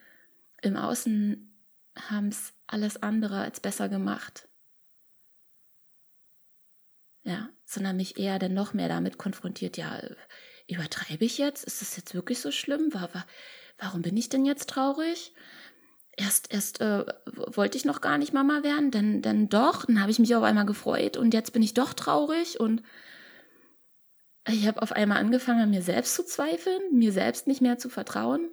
im 0.62 0.76
Außen 0.76 1.58
haben 1.97 2.28
es 2.28 2.53
alles 2.68 3.01
andere 3.01 3.39
als 3.39 3.60
besser 3.60 3.89
gemacht. 3.89 4.47
Ja, 7.24 7.49
sondern 7.66 7.97
mich 7.97 8.18
eher 8.18 8.39
dann 8.39 8.53
noch 8.53 8.74
mehr 8.74 8.88
damit 8.88 9.18
konfrontiert, 9.18 9.78
ja, 9.78 9.99
übertreibe 10.68 11.26
ich 11.26 11.38
jetzt? 11.38 11.63
Ist 11.63 11.82
das 11.82 11.95
jetzt 11.97 12.13
wirklich 12.13 12.39
so 12.39 12.51
schlimm? 12.51 12.93
War, 12.93 13.13
war, 13.13 13.26
warum 13.78 14.01
bin 14.01 14.16
ich 14.18 14.30
denn 14.30 14.45
jetzt 14.45 14.70
traurig? 14.70 15.34
Erst, 16.18 16.53
erst 16.53 16.80
äh, 16.80 17.05
wollte 17.26 17.78
ich 17.78 17.84
noch 17.84 17.99
gar 17.99 18.18
nicht 18.18 18.34
Mama 18.34 18.63
werden, 18.63 18.89
dann, 18.89 19.22
dann 19.22 19.49
doch, 19.49 19.86
dann 19.86 19.99
habe 19.99 20.11
ich 20.11 20.20
mich 20.20 20.34
auf 20.34 20.43
einmal 20.43 20.66
gefreut 20.66 21.18
und 21.18 21.34
jetzt 21.34 21.51
bin 21.51 21.61
ich 21.61 21.74
doch 21.74 21.93
traurig 21.93 22.59
und 22.59 22.82
ich 24.47 24.66
habe 24.66 24.82
auf 24.82 24.93
einmal 24.93 25.18
angefangen, 25.18 25.61
an 25.61 25.72
mir 25.72 25.82
selbst 25.82 26.16
zu 26.16 26.24
zweifeln, 26.24 26.80
mir 26.93 27.11
selbst 27.11 27.47
nicht 27.47 27.61
mehr 27.61 27.78
zu 27.78 27.89
vertrauen 27.89 28.49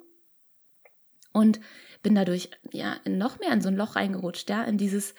und 1.33 1.61
bin 2.03 2.15
dadurch 2.17 2.51
ja 2.73 2.97
noch 3.07 3.39
mehr 3.39 3.53
in 3.53 3.61
so 3.61 3.69
ein 3.69 3.77
Loch 3.77 3.95
reingerutscht, 3.95 4.51
ja, 4.51 4.65
in 4.65 4.77
dieses, 4.77 5.15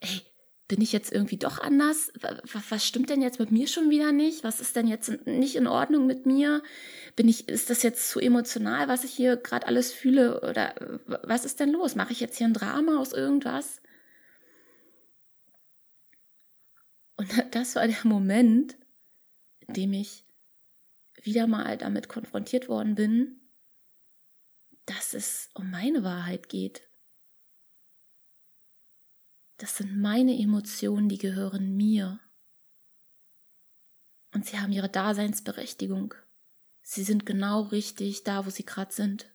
ey, 0.00 0.22
bin 0.66 0.80
ich 0.80 0.92
jetzt 0.92 1.12
irgendwie 1.12 1.36
doch 1.36 1.58
anders? 1.58 2.10
Was 2.68 2.86
stimmt 2.86 3.10
denn 3.10 3.20
jetzt 3.20 3.38
mit 3.38 3.50
mir 3.50 3.66
schon 3.66 3.90
wieder 3.90 4.12
nicht? 4.12 4.44
Was 4.44 4.60
ist 4.60 4.76
denn 4.76 4.86
jetzt 4.86 5.26
nicht 5.26 5.56
in 5.56 5.66
Ordnung 5.66 6.06
mit 6.06 6.24
mir? 6.24 6.62
Bin 7.16 7.28
ich, 7.28 7.48
ist 7.48 7.68
das 7.68 7.82
jetzt 7.82 8.08
zu 8.08 8.18
emotional, 8.18 8.88
was 8.88 9.04
ich 9.04 9.12
hier 9.12 9.36
gerade 9.36 9.66
alles 9.66 9.92
fühle? 9.92 10.40
Oder 10.40 10.74
was 11.06 11.44
ist 11.44 11.60
denn 11.60 11.70
los? 11.70 11.96
Mache 11.96 12.12
ich 12.12 12.20
jetzt 12.20 12.38
hier 12.38 12.46
ein 12.46 12.54
Drama 12.54 12.98
aus 12.98 13.12
irgendwas? 13.12 13.82
Und 17.16 17.30
das 17.54 17.76
war 17.76 17.86
der 17.86 18.04
Moment, 18.04 18.76
in 19.60 19.74
dem 19.74 19.92
ich 19.92 20.24
wieder 21.22 21.46
mal 21.46 21.76
damit 21.76 22.08
konfrontiert 22.08 22.68
worden 22.68 22.94
bin, 22.94 23.40
dass 24.86 25.12
es 25.14 25.50
um 25.54 25.70
meine 25.70 26.04
Wahrheit 26.04 26.48
geht 26.48 26.88
das 29.56 29.76
sind 29.76 30.00
meine 30.00 30.38
Emotionen, 30.38 31.08
die 31.08 31.18
gehören 31.18 31.76
mir. 31.76 32.20
Und 34.32 34.46
sie 34.46 34.58
haben 34.58 34.72
ihre 34.72 34.88
Daseinsberechtigung. 34.88 36.14
Sie 36.82 37.04
sind 37.04 37.24
genau 37.24 37.62
richtig 37.62 38.24
da, 38.24 38.44
wo 38.44 38.50
sie 38.50 38.64
gerade 38.64 38.92
sind. 38.92 39.30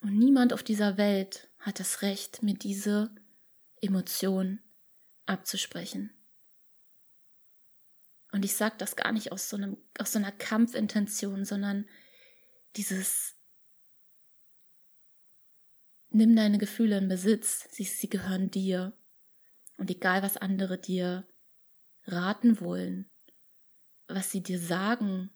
Und 0.00 0.18
niemand 0.18 0.52
auf 0.52 0.62
dieser 0.62 0.96
Welt 0.96 1.48
hat 1.58 1.80
das 1.80 2.02
Recht, 2.02 2.42
mir 2.42 2.54
diese 2.54 3.14
Emotion 3.80 4.60
abzusprechen. 5.26 6.10
Und 8.32 8.44
ich 8.44 8.54
sage 8.54 8.76
das 8.78 8.96
gar 8.96 9.12
nicht 9.12 9.30
aus 9.30 9.48
so, 9.48 9.56
einem, 9.56 9.76
aus 9.98 10.12
so 10.12 10.18
einer 10.18 10.32
Kampfintention, 10.32 11.44
sondern 11.44 11.86
dieses 12.76 13.36
Nimm 16.14 16.36
deine 16.36 16.58
Gefühle 16.58 16.98
in 16.98 17.08
Besitz, 17.08 17.66
sie, 17.70 17.84
sie 17.84 18.10
gehören 18.10 18.50
dir. 18.50 18.92
Und 19.78 19.90
egal, 19.90 20.22
was 20.22 20.36
andere 20.36 20.78
dir 20.78 21.26
raten 22.04 22.60
wollen, 22.60 23.10
was 24.08 24.30
sie 24.30 24.42
dir 24.42 24.58
sagen, 24.58 25.30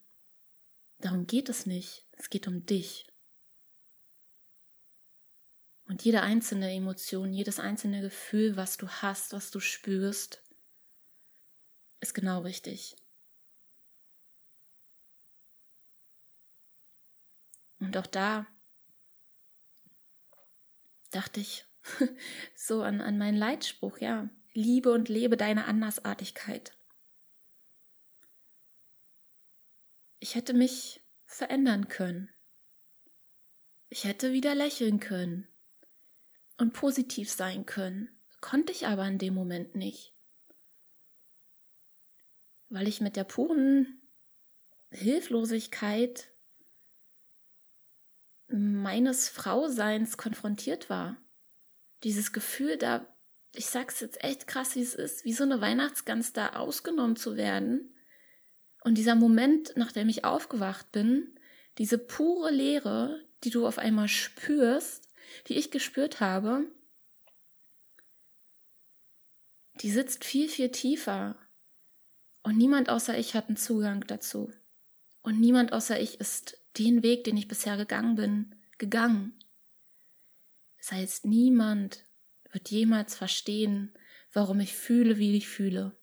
darum 0.99 1.27
geht 1.27 1.49
es 1.49 1.65
nicht. 1.65 2.07
Es 2.13 2.29
geht 2.29 2.47
um 2.47 2.67
dich. 2.67 3.07
Und 5.87 6.05
jede 6.05 6.21
einzelne 6.21 6.71
Emotion, 6.71 7.33
jedes 7.33 7.59
einzelne 7.59 8.03
Gefühl, 8.03 8.57
was 8.57 8.77
du 8.77 8.87
hast, 8.87 9.33
was 9.33 9.51
du 9.51 9.61
spürst, 9.61 10.43
ist 12.01 12.13
genau 12.13 12.41
richtig. 12.41 12.97
Und 17.79 17.97
auch 17.97 18.07
da 18.07 18.47
dachte 21.17 21.41
ich 21.41 21.65
so 22.55 22.83
an, 22.83 23.01
an 23.01 23.19
meinen 23.19 23.37
Leitspruch, 23.37 23.99
ja. 23.99 24.29
Liebe 24.53 24.93
und 24.93 25.09
lebe 25.09 25.37
deine 25.37 25.67
Andersartigkeit. 25.67 26.73
Ich 30.19 30.35
hätte 30.35 30.55
mich 30.55 31.03
verändern 31.27 31.89
können. 31.89 32.31
Ich 33.89 34.05
hätte 34.05 34.33
wieder 34.33 34.55
lächeln 34.55 34.99
können 34.99 35.47
und 36.59 36.73
positiv 36.73 37.31
sein 37.31 37.67
können, 37.67 38.09
konnte 38.41 38.73
ich 38.73 38.87
aber 38.87 39.07
in 39.07 39.19
dem 39.19 39.35
Moment 39.35 39.75
nicht, 39.75 40.15
weil 42.69 42.89
ich 42.89 43.01
mit 43.01 43.17
der 43.17 43.25
puren 43.25 44.03
Hilflosigkeit 44.91 46.33
meines 48.57 49.29
Frauseins 49.29 50.17
konfrontiert 50.17 50.89
war. 50.89 51.17
Dieses 52.03 52.33
Gefühl 52.33 52.77
da, 52.77 53.07
ich 53.55 53.67
sag's 53.67 54.01
jetzt 54.01 54.23
echt 54.23 54.47
krass, 54.47 54.75
wie 54.77 54.83
es 54.83 54.95
ist, 54.95 55.25
wie 55.25 55.33
so 55.33 55.45
eine 55.45 55.61
Weihnachtsgans 55.61 56.33
da 56.33 56.51
ausgenommen 56.51 57.17
zu 57.17 57.37
werden. 57.37 57.95
Und 58.83 58.97
dieser 58.97 59.15
Moment, 59.15 59.73
nachdem 59.77 60.09
ich 60.09 60.25
aufgewacht 60.25 60.93
bin, 60.93 61.39
diese 61.79 61.99
pure 61.99 62.51
Leere, 62.51 63.21
die 63.45 63.51
du 63.51 63.67
auf 63.67 63.79
einmal 63.79 64.09
spürst, 64.09 65.09
die 65.49 65.55
ich 65.55 65.71
gespürt 65.71 66.21
habe, 66.21 66.65
die 69.81 69.91
sitzt 69.91 70.25
viel, 70.25 70.49
viel 70.49 70.71
tiefer. 70.71 71.37
Und 72.43 72.57
niemand 72.57 72.89
außer 72.89 73.19
ich 73.19 73.35
hat 73.35 73.49
einen 73.49 73.57
Zugang 73.57 74.07
dazu. 74.07 74.53
Und 75.23 75.41
niemand 75.41 75.73
außer 75.73 76.01
ich 76.01 76.21
ist 76.21 76.59
den 76.79 77.03
Weg, 77.03 77.25
den 77.25 77.37
ich 77.37 77.49
bisher 77.49 77.77
gegangen 77.77 78.17
bin, 78.17 78.55
gegangen. 78.79 79.39
Das 80.79 80.93
heißt, 80.93 81.25
niemand 81.25 82.05
wird 82.53 82.71
jemals 82.71 83.17
verstehen, 83.17 83.93
warum 84.33 84.61
ich 84.61 84.75
fühle, 84.75 85.19
wie 85.19 85.37
ich 85.37 85.49
fühle, 85.49 85.99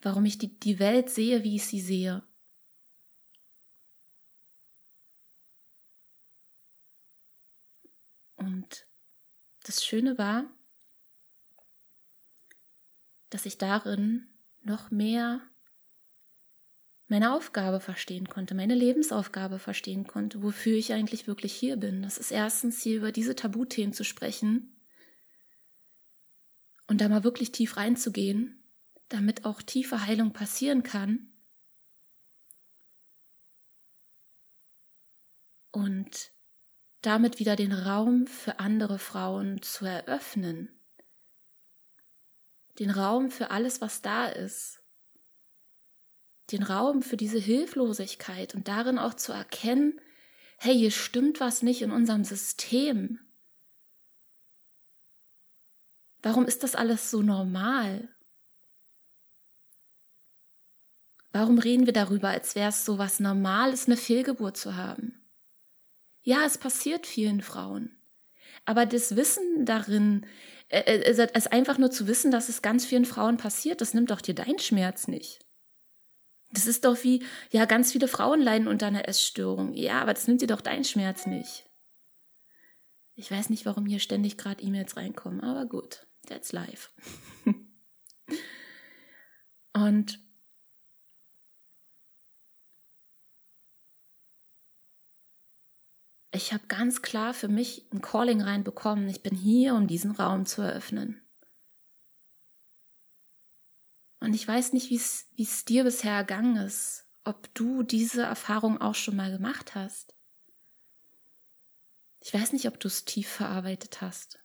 warum 0.00 0.24
ich 0.24 0.38
die, 0.38 0.58
die 0.58 0.78
Welt 0.78 1.10
sehe, 1.10 1.44
wie 1.44 1.56
ich 1.56 1.64
sie 1.64 1.80
sehe. 1.80 2.22
Und 8.36 8.86
das 9.62 9.84
Schöne 9.84 10.18
war, 10.18 10.44
dass 13.30 13.46
ich 13.46 13.56
darin 13.56 14.28
noch 14.62 14.90
mehr 14.90 15.40
meine 17.14 17.32
Aufgabe 17.32 17.78
verstehen 17.78 18.28
konnte, 18.28 18.56
meine 18.56 18.74
Lebensaufgabe 18.74 19.60
verstehen 19.60 20.04
konnte, 20.04 20.42
wofür 20.42 20.76
ich 20.76 20.92
eigentlich 20.92 21.28
wirklich 21.28 21.54
hier 21.54 21.76
bin. 21.76 22.02
Das 22.02 22.18
ist 22.18 22.32
erstens 22.32 22.82
hier 22.82 22.96
über 22.96 23.12
diese 23.12 23.36
Tabuthemen 23.36 23.92
zu 23.92 24.02
sprechen 24.02 24.76
und 26.88 27.00
da 27.00 27.08
mal 27.08 27.22
wirklich 27.22 27.52
tief 27.52 27.76
reinzugehen, 27.76 28.64
damit 29.08 29.44
auch 29.44 29.62
tiefe 29.62 30.04
Heilung 30.04 30.32
passieren 30.32 30.82
kann. 30.82 31.28
Und 35.70 36.32
damit 37.00 37.38
wieder 37.38 37.54
den 37.54 37.72
Raum 37.72 38.26
für 38.26 38.58
andere 38.58 38.98
Frauen 38.98 39.62
zu 39.62 39.84
eröffnen. 39.84 40.68
Den 42.80 42.90
Raum 42.90 43.30
für 43.30 43.52
alles, 43.52 43.80
was 43.80 44.02
da 44.02 44.26
ist 44.26 44.83
den 46.52 46.62
Raum 46.62 47.02
für 47.02 47.16
diese 47.16 47.38
Hilflosigkeit 47.38 48.54
und 48.54 48.68
darin 48.68 48.98
auch 48.98 49.14
zu 49.14 49.32
erkennen, 49.32 50.00
hey, 50.58 50.74
hier 50.76 50.90
stimmt 50.90 51.40
was 51.40 51.62
nicht 51.62 51.82
in 51.82 51.90
unserem 51.90 52.24
System. 52.24 53.20
Warum 56.22 56.46
ist 56.46 56.62
das 56.62 56.74
alles 56.74 57.10
so 57.10 57.22
normal? 57.22 58.08
Warum 61.32 61.58
reden 61.58 61.86
wir 61.86 61.92
darüber, 61.92 62.28
als 62.28 62.54
wäre 62.54 62.68
es 62.68 62.84
so 62.84 62.96
was 62.96 63.20
Normales, 63.20 63.86
eine 63.86 63.96
Fehlgeburt 63.96 64.56
zu 64.56 64.76
haben? 64.76 65.20
Ja, 66.22 66.44
es 66.46 66.56
passiert 66.56 67.06
vielen 67.06 67.42
Frauen. 67.42 67.96
Aber 68.64 68.86
das 68.86 69.16
Wissen 69.16 69.66
darin, 69.66 70.26
äh, 70.68 70.80
äh 70.80 71.28
es 71.34 71.46
einfach 71.46 71.76
nur 71.76 71.90
zu 71.90 72.06
wissen, 72.06 72.30
dass 72.30 72.48
es 72.48 72.62
ganz 72.62 72.86
vielen 72.86 73.04
Frauen 73.04 73.36
passiert, 73.36 73.80
das 73.80 73.94
nimmt 73.94 74.10
doch 74.10 74.20
dir 74.20 74.34
deinen 74.34 74.58
Schmerz 74.58 75.08
nicht. 75.08 75.44
Das 76.54 76.66
ist 76.66 76.84
doch 76.84 77.02
wie, 77.02 77.24
ja, 77.50 77.64
ganz 77.64 77.90
viele 77.90 78.06
Frauen 78.06 78.40
leiden 78.40 78.68
unter 78.68 78.86
einer 78.86 79.08
Essstörung. 79.08 79.74
Ja, 79.74 80.00
aber 80.00 80.14
das 80.14 80.28
nimmt 80.28 80.40
dir 80.40 80.46
doch 80.46 80.60
deinen 80.60 80.84
Schmerz 80.84 81.26
nicht. 81.26 81.64
Ich 83.16 83.30
weiß 83.30 83.50
nicht, 83.50 83.66
warum 83.66 83.86
hier 83.86 83.98
ständig 83.98 84.38
gerade 84.38 84.62
E-Mails 84.62 84.96
reinkommen, 84.96 85.40
aber 85.40 85.66
gut, 85.66 86.06
that's 86.26 86.52
life. 86.52 86.90
Und 89.72 90.20
ich 96.32 96.52
habe 96.52 96.66
ganz 96.68 97.02
klar 97.02 97.34
für 97.34 97.48
mich 97.48 97.86
ein 97.92 98.00
Calling 98.00 98.40
reinbekommen. 98.40 99.08
Ich 99.08 99.22
bin 99.22 99.34
hier, 99.34 99.74
um 99.74 99.88
diesen 99.88 100.12
Raum 100.12 100.46
zu 100.46 100.62
eröffnen. 100.62 101.23
Und 104.24 104.32
ich 104.32 104.48
weiß 104.48 104.72
nicht, 104.72 104.88
wie 104.88 104.96
es 105.42 105.64
dir 105.66 105.84
bisher 105.84 106.14
ergangen 106.14 106.56
ist, 106.56 107.06
ob 107.24 107.52
du 107.52 107.82
diese 107.82 108.22
Erfahrung 108.22 108.80
auch 108.80 108.94
schon 108.94 109.16
mal 109.16 109.30
gemacht 109.30 109.74
hast. 109.74 110.16
Ich 112.20 112.32
weiß 112.32 112.54
nicht, 112.54 112.66
ob 112.66 112.80
du 112.80 112.88
es 112.88 113.04
tief 113.04 113.28
verarbeitet 113.28 114.00
hast. 114.00 114.42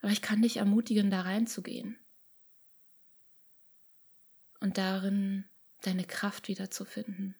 Aber 0.00 0.10
ich 0.12 0.22
kann 0.22 0.40
dich 0.40 0.56
ermutigen, 0.56 1.10
da 1.10 1.20
reinzugehen. 1.20 1.98
Und 4.60 4.78
darin 4.78 5.50
deine 5.82 6.06
Kraft 6.06 6.48
wiederzufinden. 6.48 7.36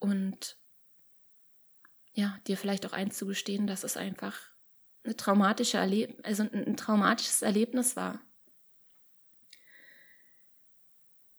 Und 0.00 0.58
ja, 2.14 2.36
dir 2.48 2.56
vielleicht 2.56 2.84
auch 2.84 2.92
einzugestehen, 2.92 3.68
dass 3.68 3.84
es 3.84 3.96
einfach 3.96 4.53
eine 5.04 5.16
traumatische 5.16 5.76
Erleb 5.78 6.18
also 6.22 6.42
ein 6.42 6.76
traumatisches 6.76 7.42
Erlebnis 7.42 7.96
war. 7.96 8.20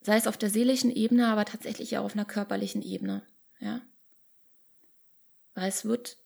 Sei 0.01 0.17
es 0.17 0.27
auf 0.27 0.37
der 0.37 0.51
seelischen 0.51 0.91
Ebene, 0.91 1.27
aber 1.27 1.45
tatsächlich 1.45 1.97
auch 1.97 2.05
auf 2.05 2.13
einer 2.13 2.25
körperlichen 2.25 2.83
Ebene, 2.83 3.25
ja. 3.59 3.81
Weil 5.55 5.69
es 5.69 5.85
wird 5.85 6.19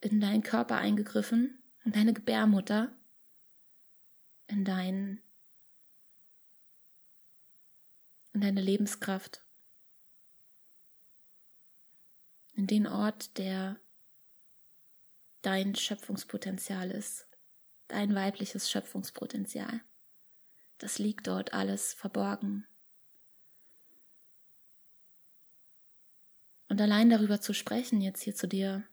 in 0.00 0.20
deinen 0.20 0.42
Körper 0.42 0.76
eingegriffen, 0.76 1.62
in 1.84 1.92
deine 1.92 2.12
Gebärmutter, 2.12 2.94
in 4.48 4.64
dein, 4.64 5.22
in 8.34 8.42
deine 8.42 8.60
Lebenskraft, 8.60 9.42
in 12.52 12.66
den 12.66 12.86
Ort, 12.86 13.38
der 13.38 13.80
dein 15.46 15.76
Schöpfungspotenzial 15.76 16.90
ist, 16.90 17.28
dein 17.86 18.16
weibliches 18.16 18.68
Schöpfungspotenzial. 18.68 19.80
Das 20.78 20.98
liegt 20.98 21.28
dort 21.28 21.52
alles 21.52 21.94
verborgen. 21.94 22.66
Und 26.68 26.80
allein 26.80 27.10
darüber 27.10 27.40
zu 27.40 27.54
sprechen, 27.54 28.00
jetzt 28.00 28.22
hier 28.22 28.34
zu 28.34 28.48
dir, 28.48 28.84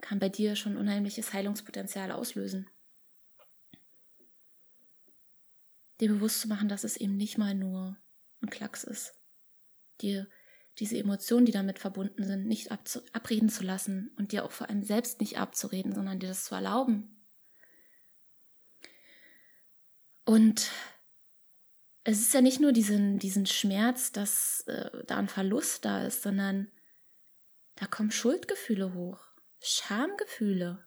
kann 0.00 0.18
bei 0.18 0.28
dir 0.28 0.56
schon 0.56 0.76
unheimliches 0.76 1.32
Heilungspotenzial 1.32 2.10
auslösen. 2.10 2.68
Dir 6.00 6.08
bewusst 6.08 6.40
zu 6.40 6.48
machen, 6.48 6.68
dass 6.68 6.82
es 6.82 6.96
eben 6.96 7.16
nicht 7.16 7.38
mal 7.38 7.54
nur 7.54 7.96
ein 8.40 8.50
Klacks 8.50 8.82
ist. 8.82 9.14
Dir 10.00 10.28
diese 10.78 10.96
Emotionen, 10.96 11.46
die 11.46 11.52
damit 11.52 11.78
verbunden 11.78 12.24
sind, 12.24 12.46
nicht 12.46 12.70
abreden 12.70 13.48
zu 13.48 13.64
lassen 13.64 14.12
und 14.16 14.32
dir 14.32 14.44
auch 14.44 14.52
vor 14.52 14.68
allem 14.68 14.82
selbst 14.82 15.20
nicht 15.20 15.38
abzureden, 15.38 15.92
sondern 15.92 16.20
dir 16.20 16.28
das 16.28 16.44
zu 16.44 16.54
erlauben. 16.54 17.18
Und 20.24 20.70
es 22.04 22.20
ist 22.20 22.34
ja 22.34 22.40
nicht 22.40 22.60
nur 22.60 22.72
diesen, 22.72 23.18
diesen 23.18 23.46
Schmerz, 23.46 24.12
dass 24.12 24.60
äh, 24.66 25.04
da 25.06 25.16
ein 25.16 25.28
Verlust 25.28 25.84
da 25.84 26.04
ist, 26.04 26.22
sondern 26.22 26.70
da 27.74 27.86
kommen 27.86 28.10
Schuldgefühle 28.10 28.94
hoch. 28.94 29.20
Schamgefühle. 29.60 30.86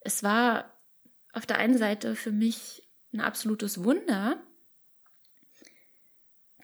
Es 0.00 0.22
war 0.22 0.78
auf 1.32 1.46
der 1.46 1.58
einen 1.58 1.78
Seite 1.78 2.16
für 2.16 2.32
mich 2.32 2.88
ein 3.12 3.20
absolutes 3.20 3.84
Wunder, 3.84 4.44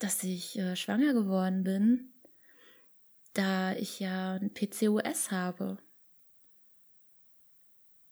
dass 0.00 0.24
ich 0.24 0.58
äh, 0.58 0.74
schwanger 0.74 1.12
geworden 1.12 1.62
bin, 1.62 2.12
da 3.34 3.74
ich 3.74 4.00
ja 4.00 4.34
ein 4.34 4.52
PCOS 4.52 5.30
habe. 5.30 5.78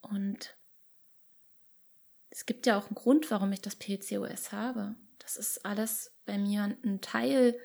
Und 0.03 0.57
es 2.31 2.47
gibt 2.47 2.67
ja 2.67 2.79
auch 2.79 2.87
einen 2.87 2.95
Grund, 2.95 3.31
warum 3.31 3.51
ich 3.53 3.63
das 3.63 3.77
PCOS 3.77 4.53
habe. 4.53 4.95
Das 5.19 5.37
ist 5.37 5.65
alles 5.65 6.15
bei 6.25 6.39
mir 6.39 6.77
ein 6.85 7.01
Teil 7.01 7.59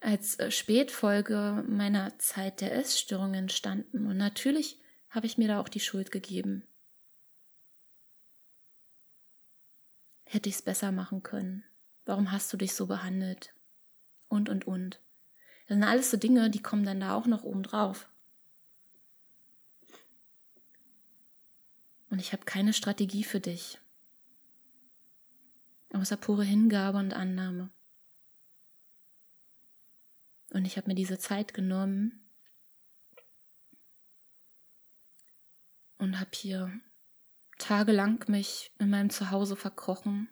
als 0.00 0.38
äh, 0.38 0.50
Spätfolge 0.50 1.62
meiner 1.68 2.18
Zeit 2.18 2.62
der 2.62 2.74
Essstörung 2.74 3.34
entstanden. 3.34 4.06
Und 4.06 4.16
natürlich 4.16 4.80
habe 5.10 5.26
ich 5.26 5.36
mir 5.36 5.48
da 5.48 5.60
auch 5.60 5.68
die 5.68 5.80
Schuld 5.80 6.10
gegeben. 6.10 6.66
Hätte 10.24 10.48
ich 10.48 10.56
es 10.56 10.62
besser 10.62 10.90
machen 10.90 11.22
können? 11.22 11.64
Warum 12.04 12.32
hast 12.32 12.52
du 12.52 12.56
dich 12.56 12.74
so 12.74 12.86
behandelt? 12.86 13.54
Und, 14.28 14.48
und, 14.48 14.66
und. 14.66 15.00
Das 15.68 15.76
sind 15.76 15.84
alles 15.84 16.10
so 16.10 16.16
Dinge, 16.16 16.50
die 16.50 16.62
kommen 16.62 16.84
dann 16.84 17.00
da 17.00 17.14
auch 17.14 17.26
noch 17.26 17.44
oben 17.44 17.62
drauf. 17.62 18.08
Und 22.10 22.18
ich 22.18 22.32
habe 22.32 22.44
keine 22.44 22.72
Strategie 22.72 23.24
für 23.24 23.40
dich. 23.40 23.78
Außer 25.94 26.16
pure 26.16 26.44
Hingabe 26.44 26.98
und 26.98 27.14
Annahme. 27.14 27.70
Und 30.50 30.66
ich 30.66 30.76
habe 30.76 30.88
mir 30.88 30.94
diese 30.94 31.18
Zeit 31.18 31.54
genommen 31.54 32.20
und 35.96 36.20
habe 36.20 36.30
hier 36.34 36.70
tagelang 37.58 38.24
mich 38.28 38.72
in 38.78 38.90
meinem 38.90 39.08
Zuhause 39.08 39.56
verkrochen 39.56 40.28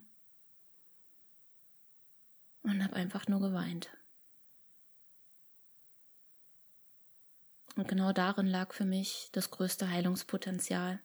und 2.63 2.83
habe 2.83 2.95
einfach 2.95 3.27
nur 3.27 3.39
geweint. 3.39 3.89
Und 7.75 7.87
genau 7.87 8.11
darin 8.11 8.47
lag 8.47 8.73
für 8.73 8.85
mich 8.85 9.29
das 9.31 9.49
größte 9.49 9.89
Heilungspotenzial. 9.89 11.01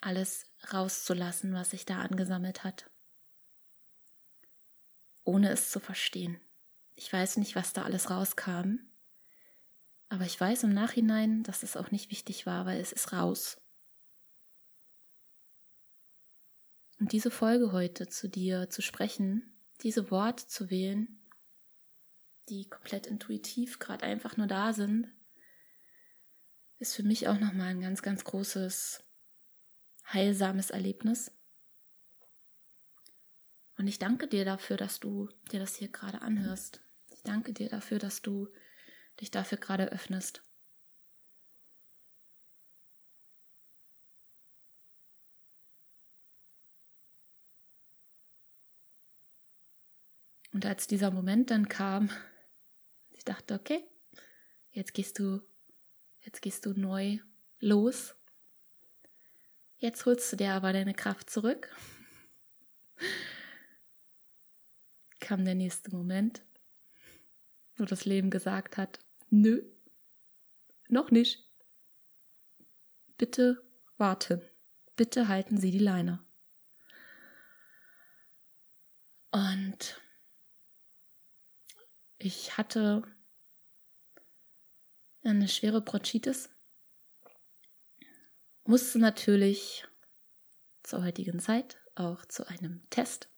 Alles 0.00 0.46
rauszulassen, 0.72 1.54
was 1.54 1.70
sich 1.70 1.86
da 1.86 2.00
angesammelt 2.00 2.62
hat 2.62 2.90
ohne 5.24 5.50
es 5.50 5.70
zu 5.70 5.80
verstehen. 5.80 6.38
Ich 6.94 7.12
weiß 7.12 7.38
nicht, 7.38 7.56
was 7.56 7.72
da 7.72 7.82
alles 7.82 8.10
rauskam, 8.10 8.76
aber 10.08 10.24
ich 10.24 10.40
weiß 10.40 10.64
im 10.64 10.72
Nachhinein, 10.72 11.42
dass 11.42 11.62
es 11.62 11.76
auch 11.76 11.90
nicht 11.90 12.10
wichtig 12.10 12.46
war, 12.46 12.66
weil 12.66 12.80
es 12.80 12.92
ist 12.92 13.12
raus. 13.12 13.60
Und 17.00 17.12
diese 17.12 17.30
Folge 17.30 17.72
heute 17.72 18.08
zu 18.08 18.28
dir 18.28 18.70
zu 18.70 18.82
sprechen, 18.82 19.58
diese 19.82 20.10
Worte 20.10 20.46
zu 20.46 20.70
wählen, 20.70 21.20
die 22.48 22.68
komplett 22.68 23.06
intuitiv 23.06 23.78
gerade 23.78 24.04
einfach 24.04 24.36
nur 24.36 24.46
da 24.46 24.72
sind, 24.72 25.08
ist 26.78 26.94
für 26.94 27.02
mich 27.02 27.28
auch 27.28 27.38
nochmal 27.38 27.68
ein 27.68 27.80
ganz, 27.80 28.02
ganz 28.02 28.24
großes, 28.24 29.02
heilsames 30.12 30.70
Erlebnis. 30.70 31.32
Und 33.76 33.88
ich 33.88 33.98
danke 33.98 34.28
dir 34.28 34.44
dafür, 34.44 34.76
dass 34.76 35.00
du 35.00 35.28
dir 35.50 35.60
das 35.60 35.74
hier 35.76 35.88
gerade 35.88 36.22
anhörst. 36.22 36.80
Ich 37.10 37.22
danke 37.22 37.52
dir 37.52 37.68
dafür, 37.68 37.98
dass 37.98 38.22
du 38.22 38.48
dich 39.20 39.30
dafür 39.30 39.58
gerade 39.58 39.90
öffnest. 39.90 40.42
Und 50.54 50.64
als 50.64 50.86
dieser 50.86 51.10
Moment 51.10 51.50
dann 51.50 51.68
kam, 51.68 52.08
ich 53.10 53.24
dachte, 53.26 53.54
okay, 53.54 53.84
jetzt 54.70 54.94
gehst 54.94 55.18
du, 55.18 55.42
jetzt 56.20 56.40
gehst 56.40 56.64
du 56.64 56.72
neu 56.72 57.18
los. 57.58 58.16
Jetzt 59.76 60.06
holst 60.06 60.32
du 60.32 60.36
dir 60.36 60.52
aber 60.52 60.72
deine 60.72 60.94
Kraft 60.94 61.28
zurück 61.28 61.68
kam 65.20 65.44
der 65.44 65.54
nächste 65.54 65.90
Moment, 65.90 66.42
wo 67.76 67.84
das 67.84 68.04
Leben 68.04 68.30
gesagt 68.30 68.76
hat, 68.76 68.98
nö, 69.30 69.62
noch 70.88 71.10
nicht. 71.10 71.48
Bitte 73.16 73.62
warten. 73.96 74.42
Bitte 74.96 75.28
halten 75.28 75.56
Sie 75.56 75.70
die 75.70 75.78
Leine. 75.78 76.24
Und 79.30 80.00
ich 82.24 82.56
hatte 82.56 83.02
eine 85.22 85.48
schwere 85.48 85.80
Bronchitis, 85.80 86.50
musste 88.64 88.98
natürlich 88.98 89.86
zur 90.82 91.04
heutigen 91.04 91.38
Zeit 91.38 91.80
auch 91.94 92.24
zu 92.26 92.46
einem 92.48 92.88
Test 92.90 93.28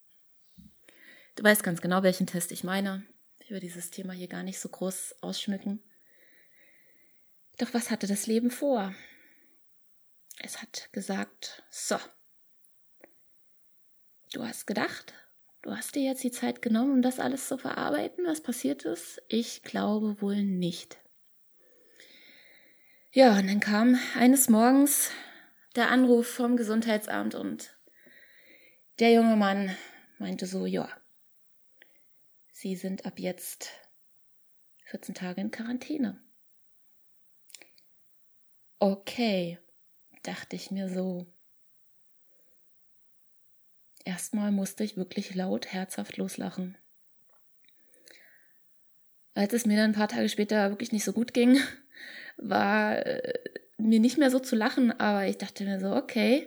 Du 1.37 1.45
weißt 1.45 1.63
ganz 1.63 1.83
genau, 1.83 2.03
welchen 2.03 2.27
Test 2.27 2.51
ich 2.51 2.65
meine. 2.65 3.07
Ich 3.41 3.51
will 3.51 3.61
dieses 3.61 3.91
Thema 3.91 4.15
hier 4.15 4.27
gar 4.27 4.43
nicht 4.43 4.59
so 4.59 4.71
groß 4.71 5.17
ausschmücken. 5.21 5.83
Doch 7.59 7.73
was 7.75 7.91
hatte 7.91 8.07
das 8.07 8.27
Leben 8.27 8.51
vor? 8.51 8.95
Es 10.39 10.63
hat 10.63 10.91
gesagt, 10.93 11.63
so, 11.71 11.99
du 14.33 14.43
hast 14.43 14.67
gedacht, 14.67 15.13
du 15.67 15.77
hast 15.77 15.97
dir 15.97 16.03
jetzt 16.03 16.23
die 16.23 16.31
Zeit 16.31 16.63
genommen, 16.63 16.93
um 16.93 17.03
das 17.03 17.19
alles 17.19 17.49
zu 17.49 17.59
verarbeiten, 17.59 18.25
was 18.25 18.41
passiert 18.41 18.85
ist? 18.85 19.21
Ich 19.29 19.65
glaube 19.65 20.23
wohl 20.23 20.43
nicht. 20.45 20.99
Ja, 23.11 23.37
und 23.37 23.49
dann 23.49 23.59
kam 23.61 23.99
eines 24.15 24.49
Morgens 24.49 25.11
der 25.75 25.91
Anruf 25.91 26.29
vom 26.29 26.57
Gesundheitsamt 26.57 27.35
und 27.35 27.77
der 29.01 29.13
junge 29.13 29.37
Mann 29.37 29.77
meinte 30.19 30.47
so, 30.47 30.67
ja, 30.67 30.89
Sie 32.53 32.77
sind 32.77 33.05
ab 33.05 33.19
jetzt 33.19 33.71
14 34.85 35.15
Tage 35.15 35.41
in 35.41 35.51
Quarantäne. 35.51 36.23
Okay, 38.79 39.59
dachte 40.23 40.57
ich 40.57 40.71
mir 40.71 40.89
so. 40.89 41.27
Erstmal 44.07 44.53
musste 44.53 44.85
ich 44.85 44.97
wirklich 44.97 45.35
laut, 45.35 45.67
herzhaft 45.67 46.17
loslachen. 46.17 46.79
Als 49.35 49.53
es 49.53 49.67
mir 49.67 49.77
dann 49.77 49.91
ein 49.91 49.97
paar 49.97 50.07
Tage 50.07 50.29
später 50.29 50.71
wirklich 50.71 50.93
nicht 50.93 51.03
so 51.03 51.13
gut 51.13 51.35
ging, 51.35 51.59
war 52.37 53.05
äh, 53.05 53.35
mir 53.79 53.99
nicht 53.99 54.17
mehr 54.17 54.31
so 54.31 54.39
zu 54.39 54.55
lachen, 54.55 54.93
aber 54.93 55.27
ich 55.27 55.39
dachte 55.39 55.65
mir 55.65 55.81
so, 55.81 55.93
okay, 55.97 56.47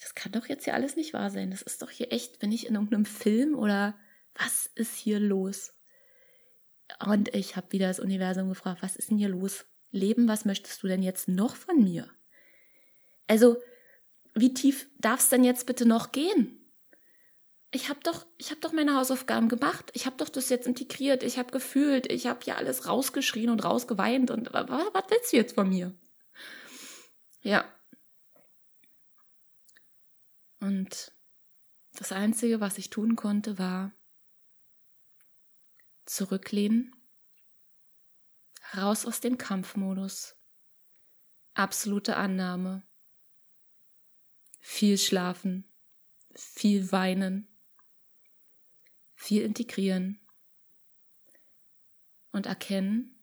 das 0.00 0.14
kann 0.14 0.32
doch 0.32 0.46
jetzt 0.46 0.64
hier 0.64 0.72
alles 0.72 0.96
nicht 0.96 1.12
wahr 1.12 1.28
sein. 1.28 1.50
Das 1.50 1.60
ist 1.60 1.82
doch 1.82 1.90
hier 1.90 2.10
echt, 2.12 2.38
bin 2.38 2.50
ich 2.50 2.66
in 2.66 2.76
irgendeinem 2.76 3.04
Film 3.04 3.54
oder 3.58 3.94
was 4.34 4.70
ist 4.74 4.96
hier 4.96 5.20
los? 5.20 5.74
Und 7.04 7.34
ich 7.34 7.56
habe 7.56 7.72
wieder 7.72 7.88
das 7.88 8.00
Universum 8.00 8.48
gefragt, 8.48 8.82
was 8.82 8.96
ist 8.96 9.10
denn 9.10 9.18
hier 9.18 9.28
los? 9.28 9.66
Leben, 9.90 10.28
was 10.28 10.46
möchtest 10.46 10.82
du 10.82 10.86
denn 10.86 11.02
jetzt 11.02 11.28
noch 11.28 11.56
von 11.56 11.84
mir? 11.84 12.08
Also, 13.26 13.58
wie 14.34 14.54
tief 14.54 14.88
darf 14.98 15.20
es 15.20 15.28
denn 15.28 15.44
jetzt 15.44 15.66
bitte 15.66 15.86
noch 15.86 16.12
gehen? 16.12 16.64
ich 17.74 17.88
habe 17.88 17.98
doch, 18.04 18.24
ich 18.38 18.50
habe 18.50 18.60
doch 18.60 18.72
meine 18.72 18.94
Hausaufgaben 18.96 19.48
gemacht. 19.48 19.90
Ich 19.94 20.06
habe 20.06 20.16
doch 20.16 20.28
das 20.28 20.48
jetzt 20.48 20.66
integriert. 20.66 21.24
Ich 21.24 21.38
habe 21.38 21.50
gefühlt. 21.50 22.10
Ich 22.10 22.28
habe 22.28 22.44
ja 22.44 22.54
alles 22.54 22.86
rausgeschrien 22.86 23.50
und 23.50 23.64
rausgeweint. 23.64 24.30
Und 24.30 24.52
was, 24.52 24.68
was 24.68 25.04
willst 25.10 25.32
du 25.32 25.36
jetzt 25.36 25.54
von 25.56 25.68
mir? 25.68 25.92
Ja. 27.42 27.64
Und 30.60 31.12
das 31.94 32.12
Einzige, 32.12 32.60
was 32.60 32.78
ich 32.78 32.90
tun 32.90 33.16
konnte, 33.16 33.58
war 33.58 33.92
zurücklehnen, 36.06 36.94
raus 38.76 39.04
aus 39.04 39.20
dem 39.20 39.36
Kampfmodus, 39.36 40.36
absolute 41.54 42.16
Annahme, 42.16 42.86
viel 44.66 44.96
schlafen, 44.96 45.70
viel 46.34 46.90
weinen, 46.90 47.46
viel 49.14 49.42
integrieren. 49.42 50.18
Und 52.32 52.46
erkennen, 52.46 53.14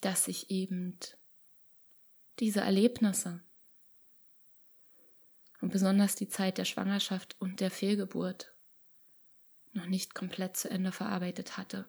dass 0.00 0.26
ich 0.26 0.50
eben 0.50 0.98
diese 2.40 2.60
Erlebnisse 2.60 3.44
und 5.60 5.72
besonders 5.72 6.16
die 6.16 6.28
Zeit 6.28 6.58
der 6.58 6.64
Schwangerschaft 6.64 7.40
und 7.40 7.60
der 7.60 7.70
Fehlgeburt 7.70 8.52
noch 9.70 9.86
nicht 9.86 10.16
komplett 10.16 10.56
zu 10.56 10.68
Ende 10.68 10.90
verarbeitet 10.90 11.56
hatte. 11.56 11.88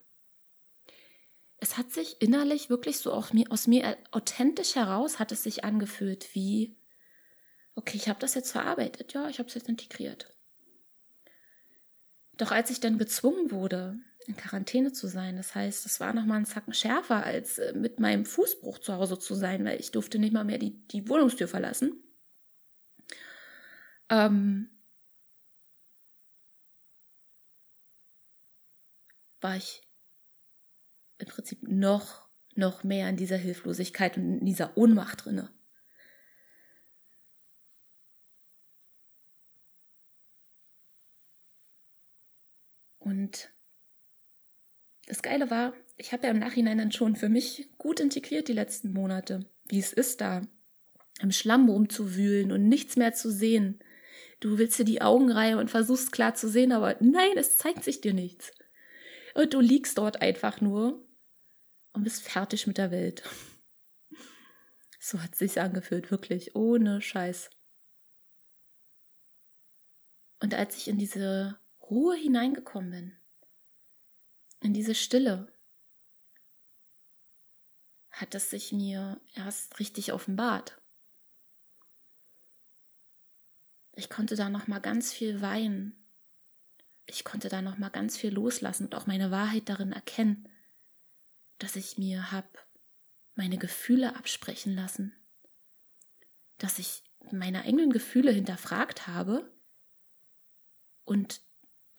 Es 1.57 1.78
hat 1.78 1.91
sich 1.91 2.22
innerlich 2.22 2.70
wirklich 2.70 2.99
so 2.99 3.22
mir, 3.34 3.51
aus 3.51 3.66
mir 3.66 3.97
authentisch 4.11 4.76
heraus 4.76 5.18
hat 5.18 5.32
es 5.32 5.41
sich 5.41 5.64
angefühlt 5.64 6.34
wie, 6.36 6.78
okay, 7.76 7.98
ich 7.98 8.10
habe 8.10 8.20
das 8.20 8.36
jetzt 8.36 8.52
verarbeitet, 8.52 9.14
ja, 9.14 9.30
ich 9.30 9.40
habe 9.40 9.50
es 9.50 9.56
jetzt 9.56 9.70
integriert. 9.70 10.30
Doch 12.38 12.52
als 12.52 12.70
ich 12.70 12.80
dann 12.80 12.98
gezwungen 12.98 13.52
wurde, 13.52 14.00
in 14.26 14.36
Quarantäne 14.36 14.92
zu 14.94 15.08
sein, 15.08 15.36
das 15.36 15.54
heißt, 15.54 15.86
es 15.86 16.00
war 16.00 16.14
noch 16.14 16.26
mal 16.26 16.38
ein 16.38 16.46
Zacken 16.46 16.74
schärfer, 16.74 17.24
als 17.24 17.60
äh, 17.60 17.74
mit 17.74 18.00
meinem 18.00 18.26
Fußbruch 18.26 18.80
zu 18.80 18.94
Hause 18.94 19.20
zu 19.20 19.36
sein, 19.36 19.66
weil 19.66 19.80
ich 19.80 19.92
durfte 19.92 20.18
nicht 20.20 20.34
mal 20.34 20.46
mehr 20.46 20.58
die, 20.58 20.88
die 20.88 21.08
Wohnungstür 21.10 21.48
verlassen. 21.48 22.02
Ähm, 24.10 24.70
war 29.42 29.58
ich 29.58 29.82
im 31.20 31.28
Prinzip 31.28 31.64
noch, 31.64 32.30
noch 32.56 32.84
mehr 32.84 33.10
in 33.10 33.18
dieser 33.18 33.38
Hilflosigkeit 33.38 34.18
und 34.18 34.40
in 34.40 34.46
dieser 34.46 34.78
Ohnmacht 34.78 35.26
drinne. 35.26 35.52
Und 43.14 43.53
das 45.05 45.22
Geile 45.22 45.51
war, 45.51 45.74
ich 45.97 46.14
habe 46.14 46.26
ja 46.26 46.32
im 46.32 46.39
Nachhinein 46.39 46.80
dann 46.80 46.91
schon 46.91 47.16
für 47.16 47.30
mich 47.30 47.70
gut 47.78 47.99
integriert 47.99 48.47
die 48.47 48.53
letzten 48.53 48.91
Monate, 48.91 49.45
wie 49.66 49.78
es 49.78 49.93
ist 49.93 50.20
da 50.20 50.41
im 51.22 51.32
Schlamm 51.32 51.70
rumzuwühlen 51.70 52.51
und 52.51 52.68
nichts 52.68 52.95
mehr 52.95 53.14
zu 53.14 53.32
sehen. 53.32 53.80
Du 54.39 54.57
willst 54.57 54.80
dir 54.80 54.84
die 54.84 55.03
Augen 55.03 55.32
reihen 55.32 55.59
und 55.59 55.70
versuchst 55.70 56.11
klar 56.11 56.34
zu 56.34 56.49
sehen, 56.49 56.72
aber 56.72 56.97
nein, 57.01 57.38
es 57.38 57.55
zeigt 57.55 57.84
sich 57.84 58.01
dir 58.01 58.16
nichts. 58.16 58.51
Und 59.36 59.53
du 59.53 59.59
liegst 59.59 59.99
dort 59.99 60.24
einfach 60.24 60.59
nur 60.59 61.07
und 61.93 62.03
bist 62.03 62.24
fertig 62.24 62.66
mit 62.66 62.80
der 62.80 62.89
Welt. 62.89 63.22
So 64.99 65.22
hat 65.22 65.34
es 65.34 65.39
sich 65.39 65.61
angefühlt, 65.61 66.09
wirklich, 66.09 66.55
ohne 66.55 66.99
Scheiß. 66.99 67.51
Und 70.39 70.55
als 70.55 70.78
ich 70.78 70.88
in 70.88 70.97
diese 70.97 71.59
Ruhe 71.94 72.16
hineingekommen 72.16 72.89
bin, 72.89 73.18
in 74.62 74.74
diese 74.74 74.96
Stille, 74.96 75.54
hat 78.10 78.34
es 78.34 78.50
sich 78.50 78.72
mir 78.72 79.22
erst 79.36 79.80
richtig 79.80 80.12
offenbart. 80.12 80.82
Ich 83.96 84.10
konnte 84.10 84.36
da 84.36 84.50
noch 84.50 84.66
mal 84.66 84.80
ganz 84.80 85.14
viel 85.14 85.41
weinen. 85.41 86.04
Ich 87.06 87.24
konnte 87.24 87.48
da 87.48 87.62
noch 87.62 87.78
mal 87.78 87.89
ganz 87.89 88.18
viel 88.18 88.34
loslassen 88.34 88.86
und 88.86 88.96
auch 88.96 89.06
meine 89.06 89.30
Wahrheit 89.30 89.70
darin 89.70 89.91
erkennen, 89.91 90.50
dass 91.60 91.76
ich 91.76 92.00
mir 92.00 92.32
hab 92.32 92.68
meine 93.36 93.60
Gefühle 93.60 94.16
absprechen 94.16 94.74
lassen, 94.74 95.16
dass 96.58 96.80
ich 96.80 97.04
meine 97.32 97.64
eigenen 97.64 97.91
Gefühle 97.91 98.32
hinterfragt 98.32 99.06
habe 99.06 99.54
und 101.04 101.41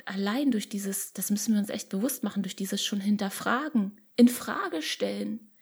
allein 0.06 0.50
durch 0.50 0.68
dieses, 0.68 1.12
das 1.12 1.30
müssen 1.30 1.54
wir 1.54 1.60
uns 1.60 1.70
echt 1.70 1.88
bewusst 1.88 2.22
machen, 2.22 2.42
durch 2.42 2.56
dieses 2.56 2.84
schon 2.84 3.00
hinterfragen, 3.00 4.00
in 4.16 4.28
Frage 4.28 4.82
stellen, 4.82 5.52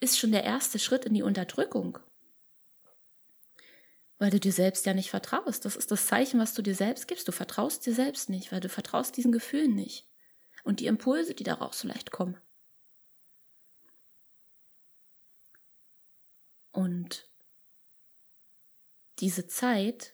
ist 0.00 0.18
schon 0.18 0.32
der 0.32 0.44
erste 0.44 0.78
Schritt 0.78 1.04
in 1.04 1.14
die 1.14 1.22
Unterdrückung. 1.22 1.98
Weil 4.18 4.30
du 4.30 4.40
dir 4.40 4.52
selbst 4.52 4.86
ja 4.86 4.94
nicht 4.94 5.10
vertraust. 5.10 5.64
Das 5.64 5.76
ist 5.76 5.90
das 5.90 6.06
Zeichen, 6.06 6.40
was 6.40 6.54
du 6.54 6.62
dir 6.62 6.74
selbst 6.74 7.06
gibst. 7.06 7.28
Du 7.28 7.32
vertraust 7.32 7.84
dir 7.84 7.94
selbst 7.94 8.30
nicht, 8.30 8.52
weil 8.52 8.60
du 8.60 8.68
vertraust 8.68 9.16
diesen 9.16 9.32
Gefühlen 9.32 9.74
nicht. 9.74 10.08
Und 10.64 10.80
die 10.80 10.86
Impulse, 10.86 11.34
die 11.34 11.44
daraus 11.44 11.80
so 11.80 11.88
leicht 11.88 12.10
kommen. 12.10 12.36
Und 16.72 17.30
diese 19.20 19.46
Zeit 19.46 20.12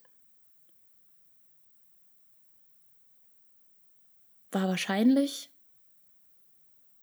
war 4.53 4.69
wahrscheinlich 4.69 5.51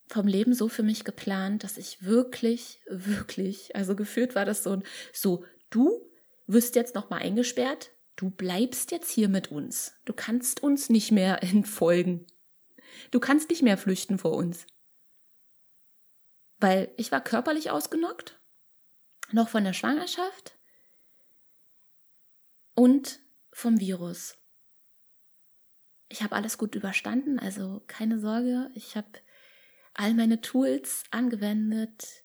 vom 0.08 0.28
Leben 0.28 0.54
so 0.54 0.70
für 0.70 0.84
mich 0.84 1.04
geplant, 1.04 1.64
dass 1.64 1.78
ich 1.78 2.04
wirklich, 2.04 2.82
wirklich, 2.88 3.76
also 3.76 3.96
gefühlt 3.96 4.36
war 4.36 4.46
das 4.46 4.64
so, 4.64 4.82
so, 5.14 5.46
du 5.70 6.10
wirst 6.48 6.76
jetzt 6.76 6.96
nochmal 6.96 7.22
eingesperrt, 7.22 7.92
du 8.16 8.32
bleibst 8.32 8.92
jetzt 8.92 9.12
hier 9.12 9.30
mit 9.30 9.52
uns. 9.52 9.94
Du 10.06 10.14
kannst 10.14 10.64
uns 10.64 10.90
nicht 10.90 11.12
mehr 11.12 11.44
entfolgen. 11.44 12.26
Du 13.12 13.20
kannst 13.20 13.50
nicht 13.50 13.62
mehr 13.62 13.78
flüchten 13.78 14.18
vor 14.18 14.34
uns. 14.34 14.66
Weil 16.58 16.92
ich 16.98 17.12
war 17.12 17.22
körperlich 17.22 17.70
ausgenockt, 17.70 18.40
noch 19.32 19.48
von 19.48 19.64
der 19.64 19.74
Schwangerschaft 19.74 20.58
und 22.74 23.20
vom 23.54 23.80
Virus 23.80 24.39
ich 26.10 26.24
habe 26.24 26.36
alles 26.36 26.58
gut 26.58 26.76
überstanden, 26.76 27.40
also 27.40 27.84
keine 27.88 28.20
Sorge. 28.20 28.70
Ich 28.74 28.98
habe 28.98 29.08
all 29.94 30.14
meine 30.16 30.42
Tools 30.42 31.04
angewendet, 31.12 32.24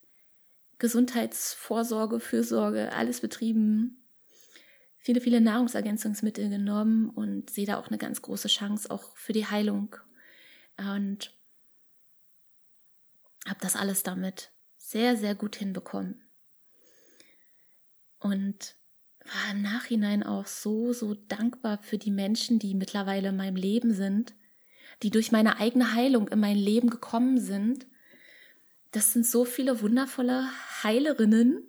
Gesundheitsvorsorge, 0.79 2.19
Fürsorge, 2.19 2.93
alles 2.93 3.21
betrieben, 3.21 4.05
viele, 4.97 5.21
viele 5.21 5.41
Nahrungsergänzungsmittel 5.41 6.49
genommen 6.49 7.11
und 7.11 7.51
sehe 7.51 7.67
da 7.67 7.79
auch 7.79 7.89
eine 7.89 7.99
ganz 7.99 8.23
große 8.23 8.49
Chance 8.49 8.91
auch 8.91 9.17
für 9.17 9.35
die 9.35 9.47
Heilung. 9.47 9.95
Und 10.79 11.37
habe 13.47 13.61
das 13.61 13.77
alles 13.77 14.03
damit 14.03 14.51
sehr, 14.79 15.17
sehr 15.17 15.35
gut 15.35 15.57
hinbekommen. 15.57 16.23
Und 18.19 18.77
war 19.25 19.53
im 19.53 19.63
Nachhinein 19.63 20.23
auch 20.23 20.47
so, 20.47 20.93
so 20.93 21.15
dankbar 21.15 21.79
für 21.83 21.99
die 21.99 22.11
Menschen, 22.11 22.59
die 22.59 22.75
mittlerweile 22.75 23.31
in 23.31 23.37
meinem 23.37 23.57
Leben 23.57 23.95
sind, 23.95 24.35
die 25.03 25.11
durch 25.11 25.33
meine 25.33 25.59
eigene 25.59 25.95
Heilung 25.95 26.29
in 26.29 26.41
mein 26.41 26.57
Leben 26.57 26.91
gekommen 26.91 27.41
sind, 27.41 27.87
das 28.93 29.13
sind 29.13 29.27
so 29.27 29.45
viele 29.45 29.81
wundervolle 29.81 30.49
Heilerinnen. 30.83 31.67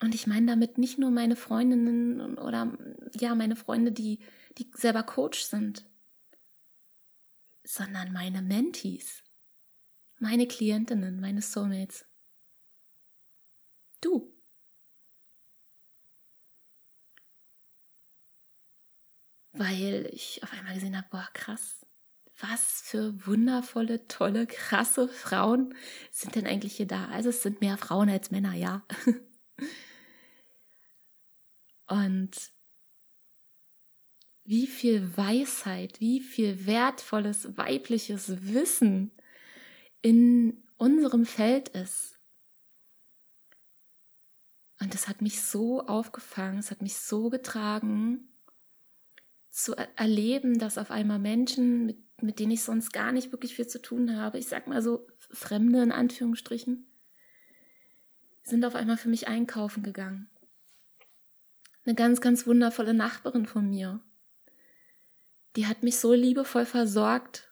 Und 0.00 0.14
ich 0.14 0.26
meine 0.26 0.46
damit 0.46 0.78
nicht 0.78 0.98
nur 0.98 1.10
meine 1.10 1.36
Freundinnen 1.36 2.38
oder 2.38 2.76
ja, 3.18 3.34
meine 3.34 3.56
Freunde, 3.56 3.90
die, 3.90 4.20
die 4.58 4.70
selber 4.74 5.02
Coach 5.02 5.42
sind, 5.42 5.84
sondern 7.64 8.12
meine 8.12 8.42
Mentees, 8.42 9.24
meine 10.18 10.46
Klientinnen, 10.46 11.20
meine 11.20 11.42
Soulmates. 11.42 12.06
Du. 14.00 14.35
Weil 19.58 20.10
ich 20.12 20.42
auf 20.42 20.52
einmal 20.52 20.74
gesehen 20.74 20.96
habe, 20.96 21.08
boah, 21.10 21.28
krass, 21.32 21.86
was 22.38 22.82
für 22.84 23.26
wundervolle, 23.26 24.06
tolle, 24.08 24.46
krasse 24.46 25.08
Frauen 25.08 25.74
sind 26.10 26.34
denn 26.34 26.46
eigentlich 26.46 26.76
hier 26.76 26.86
da? 26.86 27.06
Also 27.06 27.30
es 27.30 27.42
sind 27.42 27.60
mehr 27.60 27.78
Frauen 27.78 28.10
als 28.10 28.30
Männer, 28.30 28.54
ja. 28.54 28.84
Und 31.88 32.52
wie 34.44 34.66
viel 34.66 35.16
Weisheit, 35.16 36.00
wie 36.00 36.20
viel 36.20 36.66
wertvolles 36.66 37.56
weibliches 37.56 38.52
Wissen 38.52 39.10
in 40.02 40.62
unserem 40.76 41.24
Feld 41.24 41.68
ist. 41.70 42.18
Und 44.78 44.94
es 44.94 45.08
hat 45.08 45.22
mich 45.22 45.40
so 45.40 45.86
aufgefangen, 45.86 46.58
es 46.58 46.70
hat 46.70 46.82
mich 46.82 46.96
so 46.96 47.30
getragen, 47.30 48.28
zu 49.56 49.74
erleben, 49.96 50.58
dass 50.58 50.76
auf 50.76 50.90
einmal 50.90 51.18
Menschen, 51.18 51.86
mit, 51.86 52.22
mit 52.22 52.38
denen 52.38 52.52
ich 52.52 52.62
sonst 52.62 52.92
gar 52.92 53.10
nicht 53.10 53.32
wirklich 53.32 53.56
viel 53.56 53.66
zu 53.66 53.80
tun 53.80 54.14
habe, 54.14 54.36
ich 54.36 54.48
sag 54.48 54.66
mal 54.66 54.82
so 54.82 55.06
Fremde 55.30 55.82
in 55.82 55.92
Anführungsstrichen, 55.92 56.86
sind 58.42 58.66
auf 58.66 58.74
einmal 58.74 58.98
für 58.98 59.08
mich 59.08 59.28
einkaufen 59.28 59.82
gegangen. 59.82 60.28
Eine 61.86 61.94
ganz, 61.94 62.20
ganz 62.20 62.46
wundervolle 62.46 62.92
Nachbarin 62.92 63.46
von 63.46 63.70
mir. 63.70 64.00
Die 65.56 65.66
hat 65.66 65.82
mich 65.82 65.96
so 65.96 66.12
liebevoll 66.12 66.66
versorgt, 66.66 67.50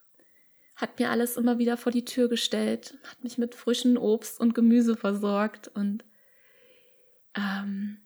hat 0.76 0.98
mir 0.98 1.08
alles 1.08 1.38
immer 1.38 1.58
wieder 1.58 1.78
vor 1.78 1.90
die 1.90 2.04
Tür 2.04 2.28
gestellt, 2.28 2.98
hat 3.04 3.24
mich 3.24 3.38
mit 3.38 3.54
frischem 3.54 3.96
Obst 3.96 4.38
und 4.38 4.54
Gemüse 4.54 4.94
versorgt 4.94 5.68
und 5.68 6.04
ähm, 7.34 7.96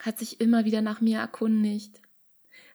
hat 0.00 0.18
sich 0.18 0.40
immer 0.40 0.64
wieder 0.64 0.82
nach 0.82 1.00
mir 1.00 1.18
erkundigt, 1.18 2.00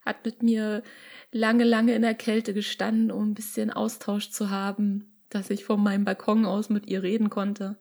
hat 0.10 0.26
mit 0.26 0.44
mir 0.44 0.84
lange, 1.32 1.64
lange 1.64 1.94
in 1.94 2.02
der 2.02 2.16
Kälte 2.16 2.54
gestanden, 2.54 3.12
um 3.12 3.30
ein 3.30 3.34
bisschen 3.36 3.72
Austausch 3.72 4.32
zu 4.32 4.50
haben, 4.50 5.16
dass 5.30 5.50
ich 5.50 5.64
von 5.64 5.82
meinem 5.82 6.04
Balkon 6.04 6.46
aus 6.46 6.70
mit 6.70 6.88
ihr 6.88 7.04
reden 7.04 7.30
konnte. 7.30 7.78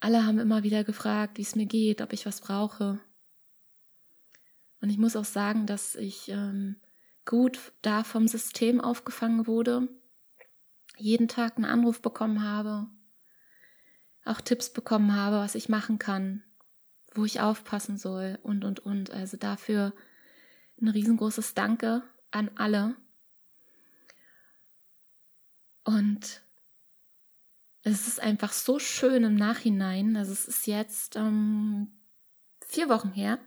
Alle 0.00 0.26
haben 0.26 0.40
immer 0.40 0.64
wieder 0.64 0.82
gefragt, 0.82 1.38
wie 1.38 1.42
es 1.42 1.54
mir 1.54 1.66
geht, 1.66 2.02
ob 2.02 2.12
ich 2.12 2.26
was 2.26 2.40
brauche. 2.40 2.98
Und 4.80 4.90
ich 4.90 4.98
muss 4.98 5.14
auch 5.14 5.24
sagen, 5.24 5.66
dass 5.66 5.94
ich 5.94 6.28
ähm, 6.28 6.76
gut 7.24 7.58
da 7.82 8.02
vom 8.02 8.26
System 8.26 8.80
aufgefangen 8.80 9.46
wurde, 9.46 9.88
jeden 10.98 11.28
Tag 11.28 11.56
einen 11.56 11.64
Anruf 11.64 12.02
bekommen 12.02 12.42
habe, 12.42 12.88
auch 14.24 14.40
Tipps 14.40 14.70
bekommen 14.72 15.14
habe, 15.14 15.36
was 15.36 15.54
ich 15.54 15.68
machen 15.68 16.00
kann, 16.00 16.42
wo 17.14 17.24
ich 17.24 17.40
aufpassen 17.40 17.96
soll 17.96 18.40
und, 18.42 18.64
und, 18.64 18.80
und. 18.80 19.12
Also 19.12 19.36
dafür 19.36 19.92
ein 20.82 20.88
riesengroßes 20.88 21.54
Danke 21.54 22.02
an 22.30 22.50
alle. 22.56 22.96
Und 25.84 26.42
es 27.82 28.06
ist 28.06 28.20
einfach 28.20 28.52
so 28.52 28.78
schön 28.78 29.24
im 29.24 29.34
Nachhinein. 29.34 30.16
Also 30.16 30.32
es 30.32 30.46
ist 30.46 30.66
jetzt 30.66 31.16
ähm, 31.16 31.90
vier 32.60 32.88
Wochen 32.88 33.12
her. 33.12 33.38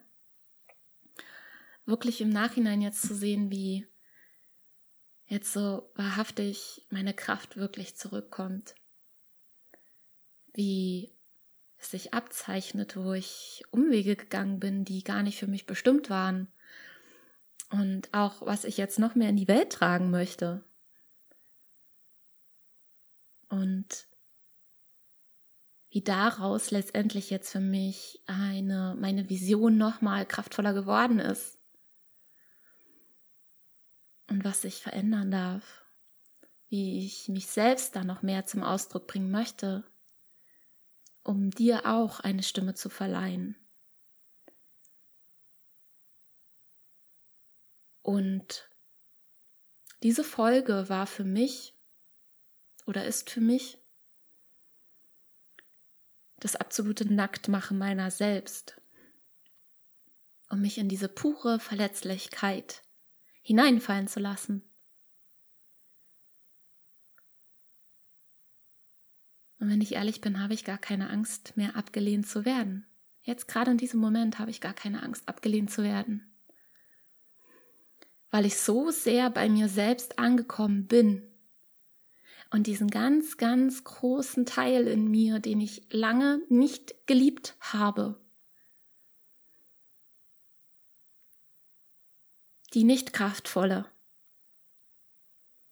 Wirklich 1.86 2.22
im 2.22 2.30
Nachhinein 2.30 2.82
jetzt 2.82 3.02
zu 3.04 3.14
sehen, 3.14 3.52
wie 3.52 3.88
jetzt 5.28 5.54
so 5.54 5.92
wahrhaftig 5.96 6.86
meine 6.90 7.14
Kraft 7.14 7.58
wirklich 7.58 7.96
zurückkommt. 7.96 8.76
Wie 10.54 11.14
es 11.78 11.92
sich 11.92 12.14
abzeichnet, 12.14 12.98
wo 12.98 13.14
ich 13.14 13.64
Umwege 13.72 14.16
gegangen 14.16 14.60
bin, 14.60 14.86
die 14.86 15.04
gar 15.04 15.24
nicht 15.24 15.38
für 15.38 15.48
mich 15.48 15.66
bestimmt 15.66 16.10
waren. 16.10 16.48
Und 17.72 18.14
auch, 18.14 18.46
was 18.46 18.64
ich 18.64 18.78
jetzt 18.78 19.00
noch 19.00 19.16
mehr 19.16 19.30
in 19.30 19.38
die 19.38 19.48
Welt 19.48 19.72
tragen 19.72 20.12
möchte. 20.12 20.64
Und 23.50 24.08
wie 25.90 26.02
daraus 26.02 26.72
letztendlich 26.72 27.30
jetzt 27.30 27.52
für 27.52 27.62
mich 27.62 28.22
eine, 28.26 28.98
meine 29.00 29.30
Vision 29.30 29.78
nochmal 29.78 30.26
kraftvoller 30.26 30.74
geworden 30.74 31.20
ist. 31.20 31.58
Und 34.30 34.44
was 34.44 34.64
sich 34.64 34.82
verändern 34.82 35.32
darf. 35.32 35.86
Wie 36.68 37.06
ich 37.06 37.30
mich 37.30 37.48
selbst 37.48 37.96
da 37.96 38.04
noch 38.04 38.22
mehr 38.24 38.46
zum 38.46 38.64
Ausdruck 38.64 39.08
bringen 39.08 39.32
möchte, 39.32 39.86
um 41.24 41.52
dir 41.52 41.86
auch 41.86 42.20
eine 42.20 42.44
Stimme 42.44 42.74
zu 42.74 42.90
verleihen. 42.90 43.56
Und 48.06 48.70
diese 50.04 50.24
Folge 50.24 50.90
war 50.90 51.08
für 51.08 51.24
mich 51.24 51.74
oder 52.86 53.04
ist 53.04 53.32
für 53.32 53.42
mich 53.42 53.80
das 56.38 56.56
absolute 56.56 57.12
Nacktmachen 57.12 57.80
meiner 57.80 58.12
selbst, 58.12 58.80
um 60.52 60.62
mich 60.62 60.78
in 60.78 60.88
diese 60.88 61.10
pure 61.10 61.60
Verletzlichkeit 61.60 62.84
hineinfallen 63.42 64.08
zu 64.08 64.20
lassen. 64.20 64.62
Und 69.58 69.72
wenn 69.72 69.82
ich 69.82 69.94
ehrlich 69.94 70.22
bin, 70.22 70.40
habe 70.40 70.54
ich 70.54 70.64
gar 70.64 70.78
keine 70.78 71.10
Angst 71.10 71.58
mehr 71.58 71.76
abgelehnt 71.76 72.28
zu 72.28 72.46
werden. 72.46 72.86
Jetzt 73.24 73.48
gerade 73.48 73.72
in 73.72 73.80
diesem 73.80 74.00
Moment 74.00 74.38
habe 74.38 74.52
ich 74.52 74.62
gar 74.62 74.76
keine 74.76 75.02
Angst 75.02 75.28
abgelehnt 75.28 75.72
zu 75.72 75.82
werden 75.82 76.32
weil 78.32 78.46
ich 78.46 78.58
so 78.58 78.92
sehr 78.92 79.30
bei 79.30 79.50
mir 79.50 79.70
selbst 79.70 80.20
angekommen 80.20 80.88
bin. 80.88 81.24
Und 82.52 82.68
diesen 82.68 82.90
ganz, 82.90 83.38
ganz 83.38 83.84
großen 83.84 84.46
Teil 84.46 84.88
in 84.88 85.10
mir, 85.10 85.40
den 85.40 85.60
ich 85.62 85.82
lange 85.92 86.42
nicht 86.50 87.08
geliebt 87.08 87.56
habe, 87.60 88.20
die 92.74 92.84
nicht 92.84 93.14
kraftvolle, 93.14 93.90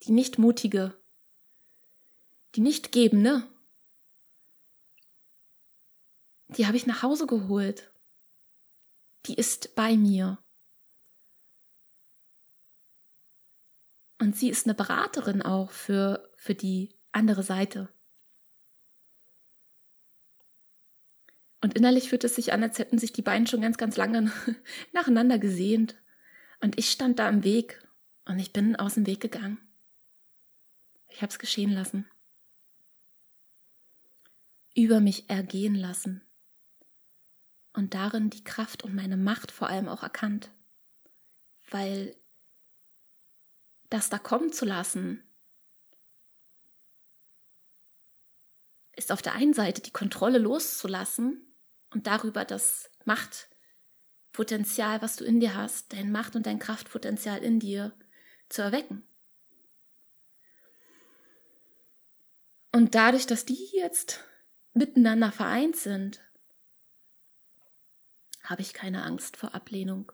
die 0.03 0.11
nicht 0.11 0.39
mutige, 0.39 0.97
die 2.55 2.61
nicht 2.61 2.91
gebende, 2.91 3.47
die 6.49 6.67
habe 6.67 6.77
ich 6.77 6.85
nach 6.85 7.01
Hause 7.03 7.27
geholt. 7.27 7.91
Die 9.25 9.35
ist 9.35 9.75
bei 9.75 9.95
mir. 9.95 10.42
Und 14.23 14.37
sie 14.37 14.49
ist 14.49 14.65
eine 14.65 14.73
Beraterin 14.73 15.41
auch 15.41 15.69
für, 15.71 16.31
für 16.37 16.55
die 16.55 16.95
andere 17.11 17.43
Seite. 17.43 17.89
Und 21.59 21.73
innerlich 21.73 22.07
fühlt 22.07 22.23
es 22.23 22.35
sich 22.35 22.53
an, 22.53 22.63
als 22.63 22.79
hätten 22.79 22.97
sich 22.97 23.11
die 23.11 23.21
beiden 23.21 23.47
schon 23.47 23.59
ganz, 23.59 23.77
ganz 23.77 23.97
lange 23.97 24.31
nacheinander 24.93 25.39
gesehnt. 25.39 25.97
Und 26.61 26.79
ich 26.79 26.89
stand 26.89 27.19
da 27.19 27.27
im 27.27 27.43
Weg 27.43 27.85
und 28.23 28.39
ich 28.39 28.53
bin 28.53 28.77
aus 28.77 28.93
dem 28.93 29.05
Weg 29.07 29.19
gegangen. 29.19 29.57
Ich 31.09 31.21
habe 31.21 31.29
es 31.29 31.37
geschehen 31.37 31.71
lassen. 31.73 32.09
Über 34.73 35.01
mich 35.01 35.29
ergehen 35.29 35.75
lassen. 35.75 36.21
Und 37.73 37.93
darin 37.93 38.29
die 38.29 38.45
Kraft 38.45 38.83
und 38.83 38.95
meine 38.95 39.17
Macht 39.17 39.51
vor 39.51 39.67
allem 39.67 39.89
auch 39.89 40.01
erkannt. 40.01 40.49
Weil 41.69 42.15
das 43.93 44.09
da 44.09 44.17
kommen 44.17 44.51
zu 44.51 44.65
lassen, 44.65 45.23
ist 48.95 49.11
auf 49.11 49.21
der 49.21 49.33
einen 49.33 49.53
Seite 49.53 49.81
die 49.81 49.91
Kontrolle 49.91 50.39
loszulassen 50.39 51.55
und 51.91 52.07
darüber 52.07 52.43
das 52.43 52.89
Machtpotenzial, 53.05 55.03
was 55.03 55.15
du 55.17 55.25
in 55.25 55.39
dir 55.39 55.55
hast, 55.55 55.93
dein 55.93 56.11
Macht- 56.11 56.35
und 56.35 56.47
dein 56.47 56.57
Kraftpotenzial 56.57 57.43
in 57.43 57.59
dir 57.59 57.95
zu 58.49 58.63
erwecken. 58.63 59.03
Und 62.71 62.95
dadurch, 62.95 63.27
dass 63.27 63.45
die 63.45 63.69
jetzt 63.73 64.23
miteinander 64.73 65.31
vereint 65.31 65.75
sind, 65.75 66.19
habe 68.43 68.63
ich 68.63 68.73
keine 68.73 69.03
Angst 69.03 69.37
vor 69.37 69.53
Ablehnung. 69.53 70.11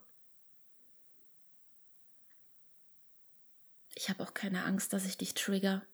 Ich 4.01 4.07
habe 4.09 4.23
auch 4.23 4.33
keine 4.33 4.63
Angst, 4.63 4.93
dass 4.93 5.05
ich 5.05 5.17
dich 5.17 5.33
trigger. 5.33 5.85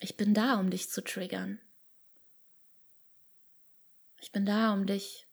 Ich 0.00 0.16
bin 0.16 0.32
da, 0.32 0.58
um 0.58 0.70
dich 0.70 0.88
zu 0.88 1.04
triggern. 1.04 1.60
Ich 4.22 4.32
bin 4.32 4.46
da, 4.46 4.72
um 4.72 4.86
dich 4.86 5.28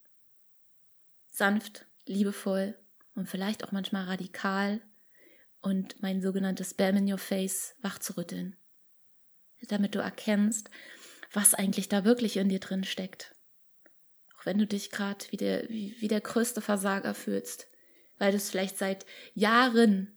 sanft, 1.31 1.85
liebevoll 2.05 2.77
und 3.15 3.29
vielleicht 3.29 3.63
auch 3.63 3.71
manchmal 3.71 4.03
radikal 4.03 4.81
und 5.61 6.01
mein 6.01 6.21
sogenanntes 6.21 6.73
Bam 6.73 6.97
in 6.97 7.09
your 7.09 7.17
face 7.17 7.75
wachzurütteln. 7.79 8.57
Damit 9.69 9.95
du 9.95 9.99
erkennst, 9.99 10.69
was 11.31 11.53
eigentlich 11.53 11.87
da 11.87 12.03
wirklich 12.03 12.35
in 12.35 12.49
dir 12.49 12.59
drin 12.59 12.83
steckt. 12.83 13.33
Auch 14.35 14.45
wenn 14.45 14.57
du 14.57 14.67
dich 14.67 14.91
gerade 14.91 15.23
wie 15.29 15.37
der, 15.37 15.69
wie, 15.69 15.95
wie 16.01 16.09
der 16.09 16.19
größte 16.19 16.59
Versager 16.59 17.13
fühlst, 17.13 17.69
weil 18.17 18.31
du 18.31 18.37
es 18.37 18.49
vielleicht 18.49 18.77
seit 18.77 19.05
Jahren 19.33 20.13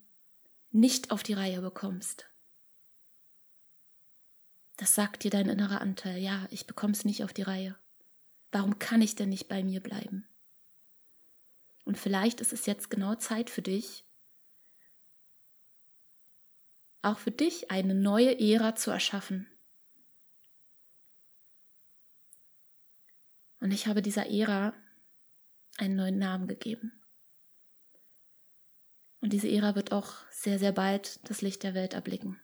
nicht 0.71 1.11
auf 1.11 1.23
die 1.23 1.35
Reihe 1.35 1.61
bekommst. 1.61 2.27
Das 4.77 4.95
sagt 4.95 5.25
dir 5.25 5.31
dein 5.31 5.49
innerer 5.49 5.81
Anteil, 5.81 6.19
ja, 6.19 6.47
ich 6.51 6.67
bekomme 6.67 6.93
es 6.93 7.05
nicht 7.05 7.23
auf 7.23 7.33
die 7.33 7.43
Reihe. 7.43 7.77
Warum 8.53 8.79
kann 8.79 9.03
ich 9.03 9.15
denn 9.15 9.29
nicht 9.29 9.49
bei 9.49 9.63
mir 9.63 9.81
bleiben? 9.81 10.27
Und 11.85 11.99
vielleicht 11.99 12.41
ist 12.41 12.53
es 12.53 12.67
jetzt 12.67 12.89
genau 12.89 13.15
Zeit 13.17 13.51
für 13.51 13.63
dich, 13.63 14.05
auch 17.03 17.19
für 17.19 17.31
dich 17.31 17.71
eine 17.71 17.95
neue 17.95 18.39
Ära 18.39 18.75
zu 18.75 18.91
erschaffen. 18.91 19.47
Und 23.61 23.73
ich 23.73 23.87
habe 23.87 24.03
dieser 24.03 24.31
Ära 24.31 24.75
einen 25.77 25.97
neuen 25.97 26.19
Namen 26.19 26.49
gegeben. 26.49 27.00
Und 29.21 29.33
diese 29.33 29.49
Ära 29.49 29.75
wird 29.75 29.93
auch 29.93 30.15
sehr, 30.31 30.59
sehr 30.59 30.73
bald 30.73 31.21
das 31.29 31.43
Licht 31.43 31.63
der 31.63 31.75
Welt 31.75 31.95
erblicken. 31.95 32.41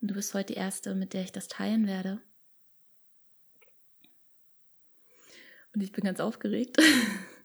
Und 0.00 0.08
du 0.08 0.14
bist 0.14 0.34
heute 0.34 0.54
die 0.54 0.58
Erste, 0.58 0.94
mit 0.94 1.12
der 1.12 1.22
ich 1.22 1.32
das 1.32 1.48
teilen 1.48 1.86
werde. 1.86 2.20
Und 5.74 5.80
ich 5.80 5.92
bin 5.92 6.04
ganz 6.04 6.20
aufgeregt, 6.20 6.76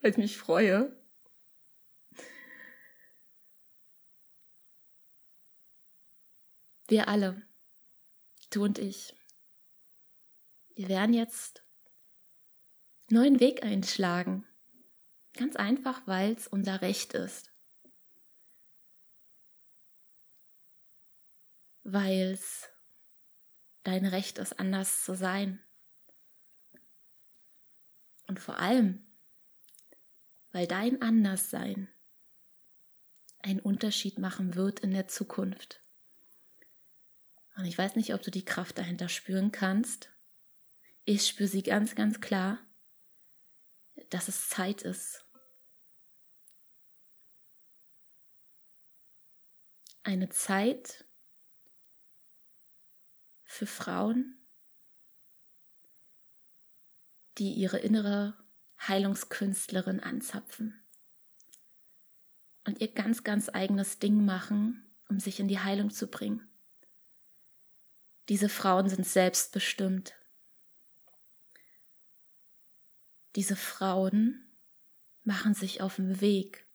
weil 0.00 0.10
ich 0.10 0.16
mich 0.16 0.36
freue. 0.36 0.98
Wir 6.88 7.06
alle, 7.08 7.40
du 8.50 8.64
und 8.64 8.78
ich, 8.80 9.14
wir 10.74 10.88
werden 10.88 11.14
jetzt 11.14 11.62
neuen 13.10 13.38
Weg 13.38 13.62
einschlagen. 13.62 14.44
Ganz 15.34 15.56
einfach, 15.56 16.06
weil 16.06 16.32
es 16.32 16.48
unser 16.48 16.82
Recht 16.82 17.14
ist. 17.14 17.52
Weil 21.82 22.32
es 22.32 22.68
dein 23.84 24.06
Recht 24.06 24.38
ist, 24.38 24.58
anders 24.58 25.04
zu 25.04 25.14
sein. 25.14 25.60
Und 28.26 28.38
vor 28.38 28.58
allem, 28.58 29.04
weil 30.52 30.66
dein 30.66 31.00
Anderssein 31.02 31.88
einen 33.42 33.60
Unterschied 33.60 34.18
machen 34.18 34.54
wird 34.54 34.80
in 34.80 34.92
der 34.92 35.08
Zukunft. 35.08 35.80
Und 37.56 37.64
ich 37.64 37.76
weiß 37.76 37.96
nicht, 37.96 38.14
ob 38.14 38.22
du 38.22 38.30
die 38.30 38.44
Kraft 38.44 38.78
dahinter 38.78 39.08
spüren 39.08 39.52
kannst. 39.52 40.10
Ich 41.04 41.26
spüre 41.26 41.48
sie 41.48 41.62
ganz, 41.62 41.94
ganz 41.94 42.20
klar 42.20 42.58
dass 44.10 44.28
es 44.28 44.48
Zeit 44.48 44.82
ist. 44.82 45.24
Eine 50.02 50.30
Zeit 50.30 51.04
für 53.44 53.66
Frauen, 53.66 54.38
die 57.38 57.52
ihre 57.52 57.78
innere 57.78 58.36
Heilungskünstlerin 58.86 60.00
anzapfen 60.00 60.82
und 62.66 62.80
ihr 62.80 62.92
ganz, 62.92 63.24
ganz 63.24 63.48
eigenes 63.48 63.98
Ding 63.98 64.24
machen, 64.24 64.96
um 65.08 65.20
sich 65.20 65.40
in 65.40 65.48
die 65.48 65.58
Heilung 65.58 65.90
zu 65.90 66.06
bringen. 66.06 66.48
Diese 68.28 68.48
Frauen 68.48 68.88
sind 68.88 69.06
selbstbestimmt. 69.06 70.14
Diese 73.36 73.56
Frauen 73.56 74.50
machen 75.22 75.54
sich 75.54 75.80
auf 75.82 75.96
den 75.96 76.20
Weg, 76.20 76.66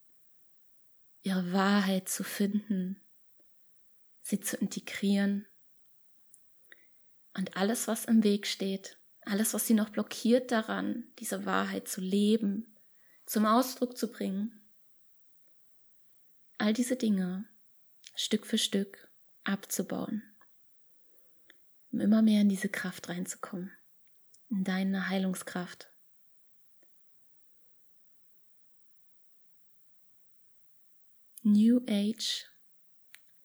ihre 1.22 1.52
Wahrheit 1.52 2.08
zu 2.08 2.24
finden, 2.24 3.02
sie 4.22 4.40
zu 4.40 4.58
integrieren. 4.58 5.48
Und 7.34 7.58
alles, 7.58 7.88
was 7.88 8.06
im 8.06 8.24
Weg 8.24 8.48
steht, 8.48 8.98
alles, 9.22 9.54
was 9.54 9.68
sie 9.68 9.74
noch 9.74 9.90
blockiert 9.90 10.52
daran, 10.52 11.04
diese 11.20 11.46
Wahrheit 11.46 11.88
zu 11.88 12.00
leben, 12.00 12.76
zum 13.26 13.46
Ausdruck 13.46 13.98
zu 13.98 14.12
bringen, 14.12 14.66
all 16.58 16.74
diese 16.74 16.96
Dinge 16.96 17.46
Stück 18.16 18.46
für 18.46 18.58
Stück 18.58 19.10
abzubauen, 19.44 20.24
um 21.92 22.00
immer 22.00 22.22
mehr 22.22 22.42
in 22.42 22.50
diese 22.50 22.70
Kraft 22.70 23.10
reinzukommen, 23.10 23.72
in 24.50 24.64
deine 24.64 25.10
Heilungskraft. 25.10 25.90
New 31.48 31.80
Age 31.88 32.48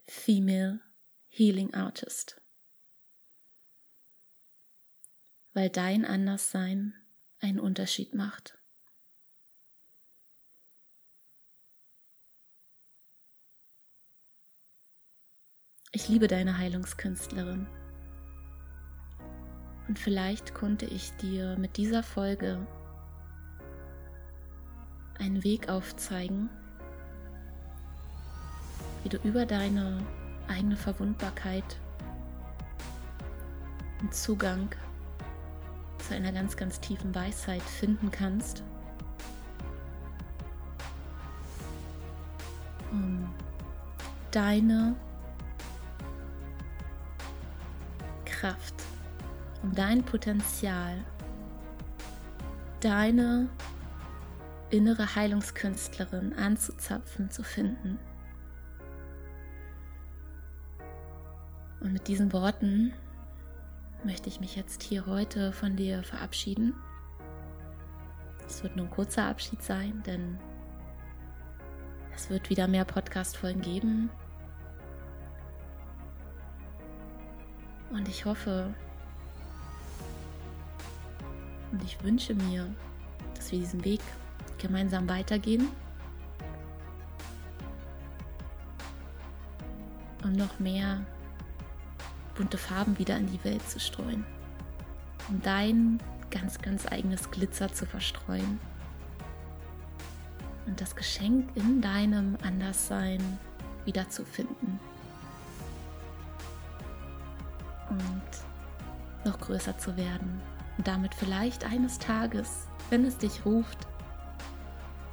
Female 0.09 0.81
Healing 1.29 1.75
Artist. 1.75 2.41
Weil 5.53 5.69
dein 5.69 6.07
Anderssein 6.07 6.95
einen 7.41 7.61
Unterschied 7.61 8.15
macht. 8.15 8.57
Ich 15.93 16.09
liebe 16.09 16.27
deine 16.27 16.57
Heilungskünstlerin. 16.57 17.67
Und 19.89 19.99
vielleicht 19.99 20.55
konnte 20.55 20.87
ich 20.87 21.11
dir 21.19 21.59
mit 21.59 21.77
dieser 21.77 22.03
Folge 22.03 22.67
einen 25.19 25.45
Weg 25.45 25.69
aufzeigen, 25.69 26.49
wie 29.03 29.09
du 29.09 29.19
über 29.19 29.47
deine 29.47 29.99
eigene 30.49 30.77
Verwundbarkeit 30.77 31.79
einen 34.01 34.13
Zugang 34.13 34.69
zu 35.99 36.15
einer 36.15 36.33
ganz, 36.33 36.57
ganz 36.57 36.81
tiefen 36.81 37.15
Weisheit 37.15 37.63
finden 37.63 38.11
kannst, 38.11 38.63
um 42.91 43.29
deine 44.31 44.97
Kraft, 48.25 48.75
um 49.63 49.75
dein 49.75 50.03
Potenzial, 50.03 50.97
deine 52.81 53.49
innere 54.71 55.15
Heilungskünstlerin 55.15 56.33
anzuzapfen, 56.33 57.31
zu 57.31 57.43
finden. 57.43 57.99
Und 61.81 61.93
mit 61.93 62.09
diesen 62.09 62.33
Worten 62.33 62.93
möchte 64.05 64.29
ich 64.29 64.41
mich 64.41 64.57
jetzt 64.57 64.83
hier 64.83 65.07
heute 65.07 65.53
von 65.53 65.77
dir 65.77 66.03
verabschieden. 66.03 66.75
Es 68.47 68.63
wird 68.63 68.77
nur 68.77 68.87
ein 68.87 68.91
kurzer 68.91 69.25
Abschied 69.27 69.63
sein, 69.63 70.03
denn 70.05 70.39
es 72.15 72.29
wird 72.29 72.51
wieder 72.51 72.69
mehr 72.69 72.85
Podcast-Folgen 72.85 73.63
geben. 73.63 74.11
Und 77.91 78.09
ich 78.09 78.25
hoffe 78.25 78.75
und 81.73 81.83
ich 81.85 82.03
wünsche 82.03 82.35
mir, 82.35 82.67
dass 83.35 83.51
wir 83.53 83.59
diesen 83.59 83.85
Weg 83.85 84.01
gemeinsam 84.59 85.09
weitergehen 85.09 85.69
und 90.23 90.37
noch 90.37 90.59
mehr 90.59 91.05
bunte 92.35 92.59
Farben 92.59 92.99
wieder 92.99 93.17
in 93.17 93.27
die 93.27 93.43
Welt 93.45 93.69
zu 93.69 93.81
streuen. 93.81 94.25
Um 95.29 95.41
dein 95.43 96.01
ganz, 96.31 96.59
ganz 96.59 96.87
eigenes 96.87 97.31
Glitzer 97.31 97.73
zu 97.73 97.87
verstreuen. 97.87 98.61
Und 100.67 100.81
das 100.81 100.95
Geschenk 100.95 101.49
in 101.55 101.81
deinem 101.81 102.37
Anderssein 102.43 103.21
wiederzufinden. 103.85 104.79
Und 107.89 109.25
noch 109.25 109.39
größer 109.41 109.77
zu 109.79 109.97
werden. 109.97 110.41
Und 110.79 110.87
damit 110.87 111.15
vielleicht 111.15 111.65
eines 111.65 111.99
Tages, 111.99 112.67
wenn 112.89 113.05
es 113.05 113.19
dich 113.19 113.45
ruft, 113.45 113.79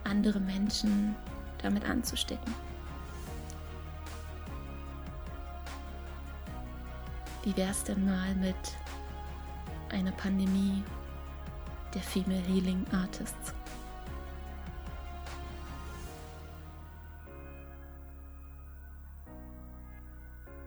andere 0.04 0.40
Menschen 0.40 1.16
damit 1.62 1.86
anzustecken. 1.86 2.67
Wie 7.48 7.56
wär's 7.56 7.82
denn 7.86 8.06
mal 8.06 8.36
mit 8.36 8.58
einer 9.88 10.12
Pandemie 10.12 10.84
der 11.94 12.02
Female 12.02 12.42
Healing 12.42 12.86
Artists? 12.92 13.54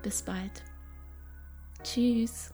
Bis 0.02 0.22
bald. 0.22 0.62
Tschüss. 1.82 2.50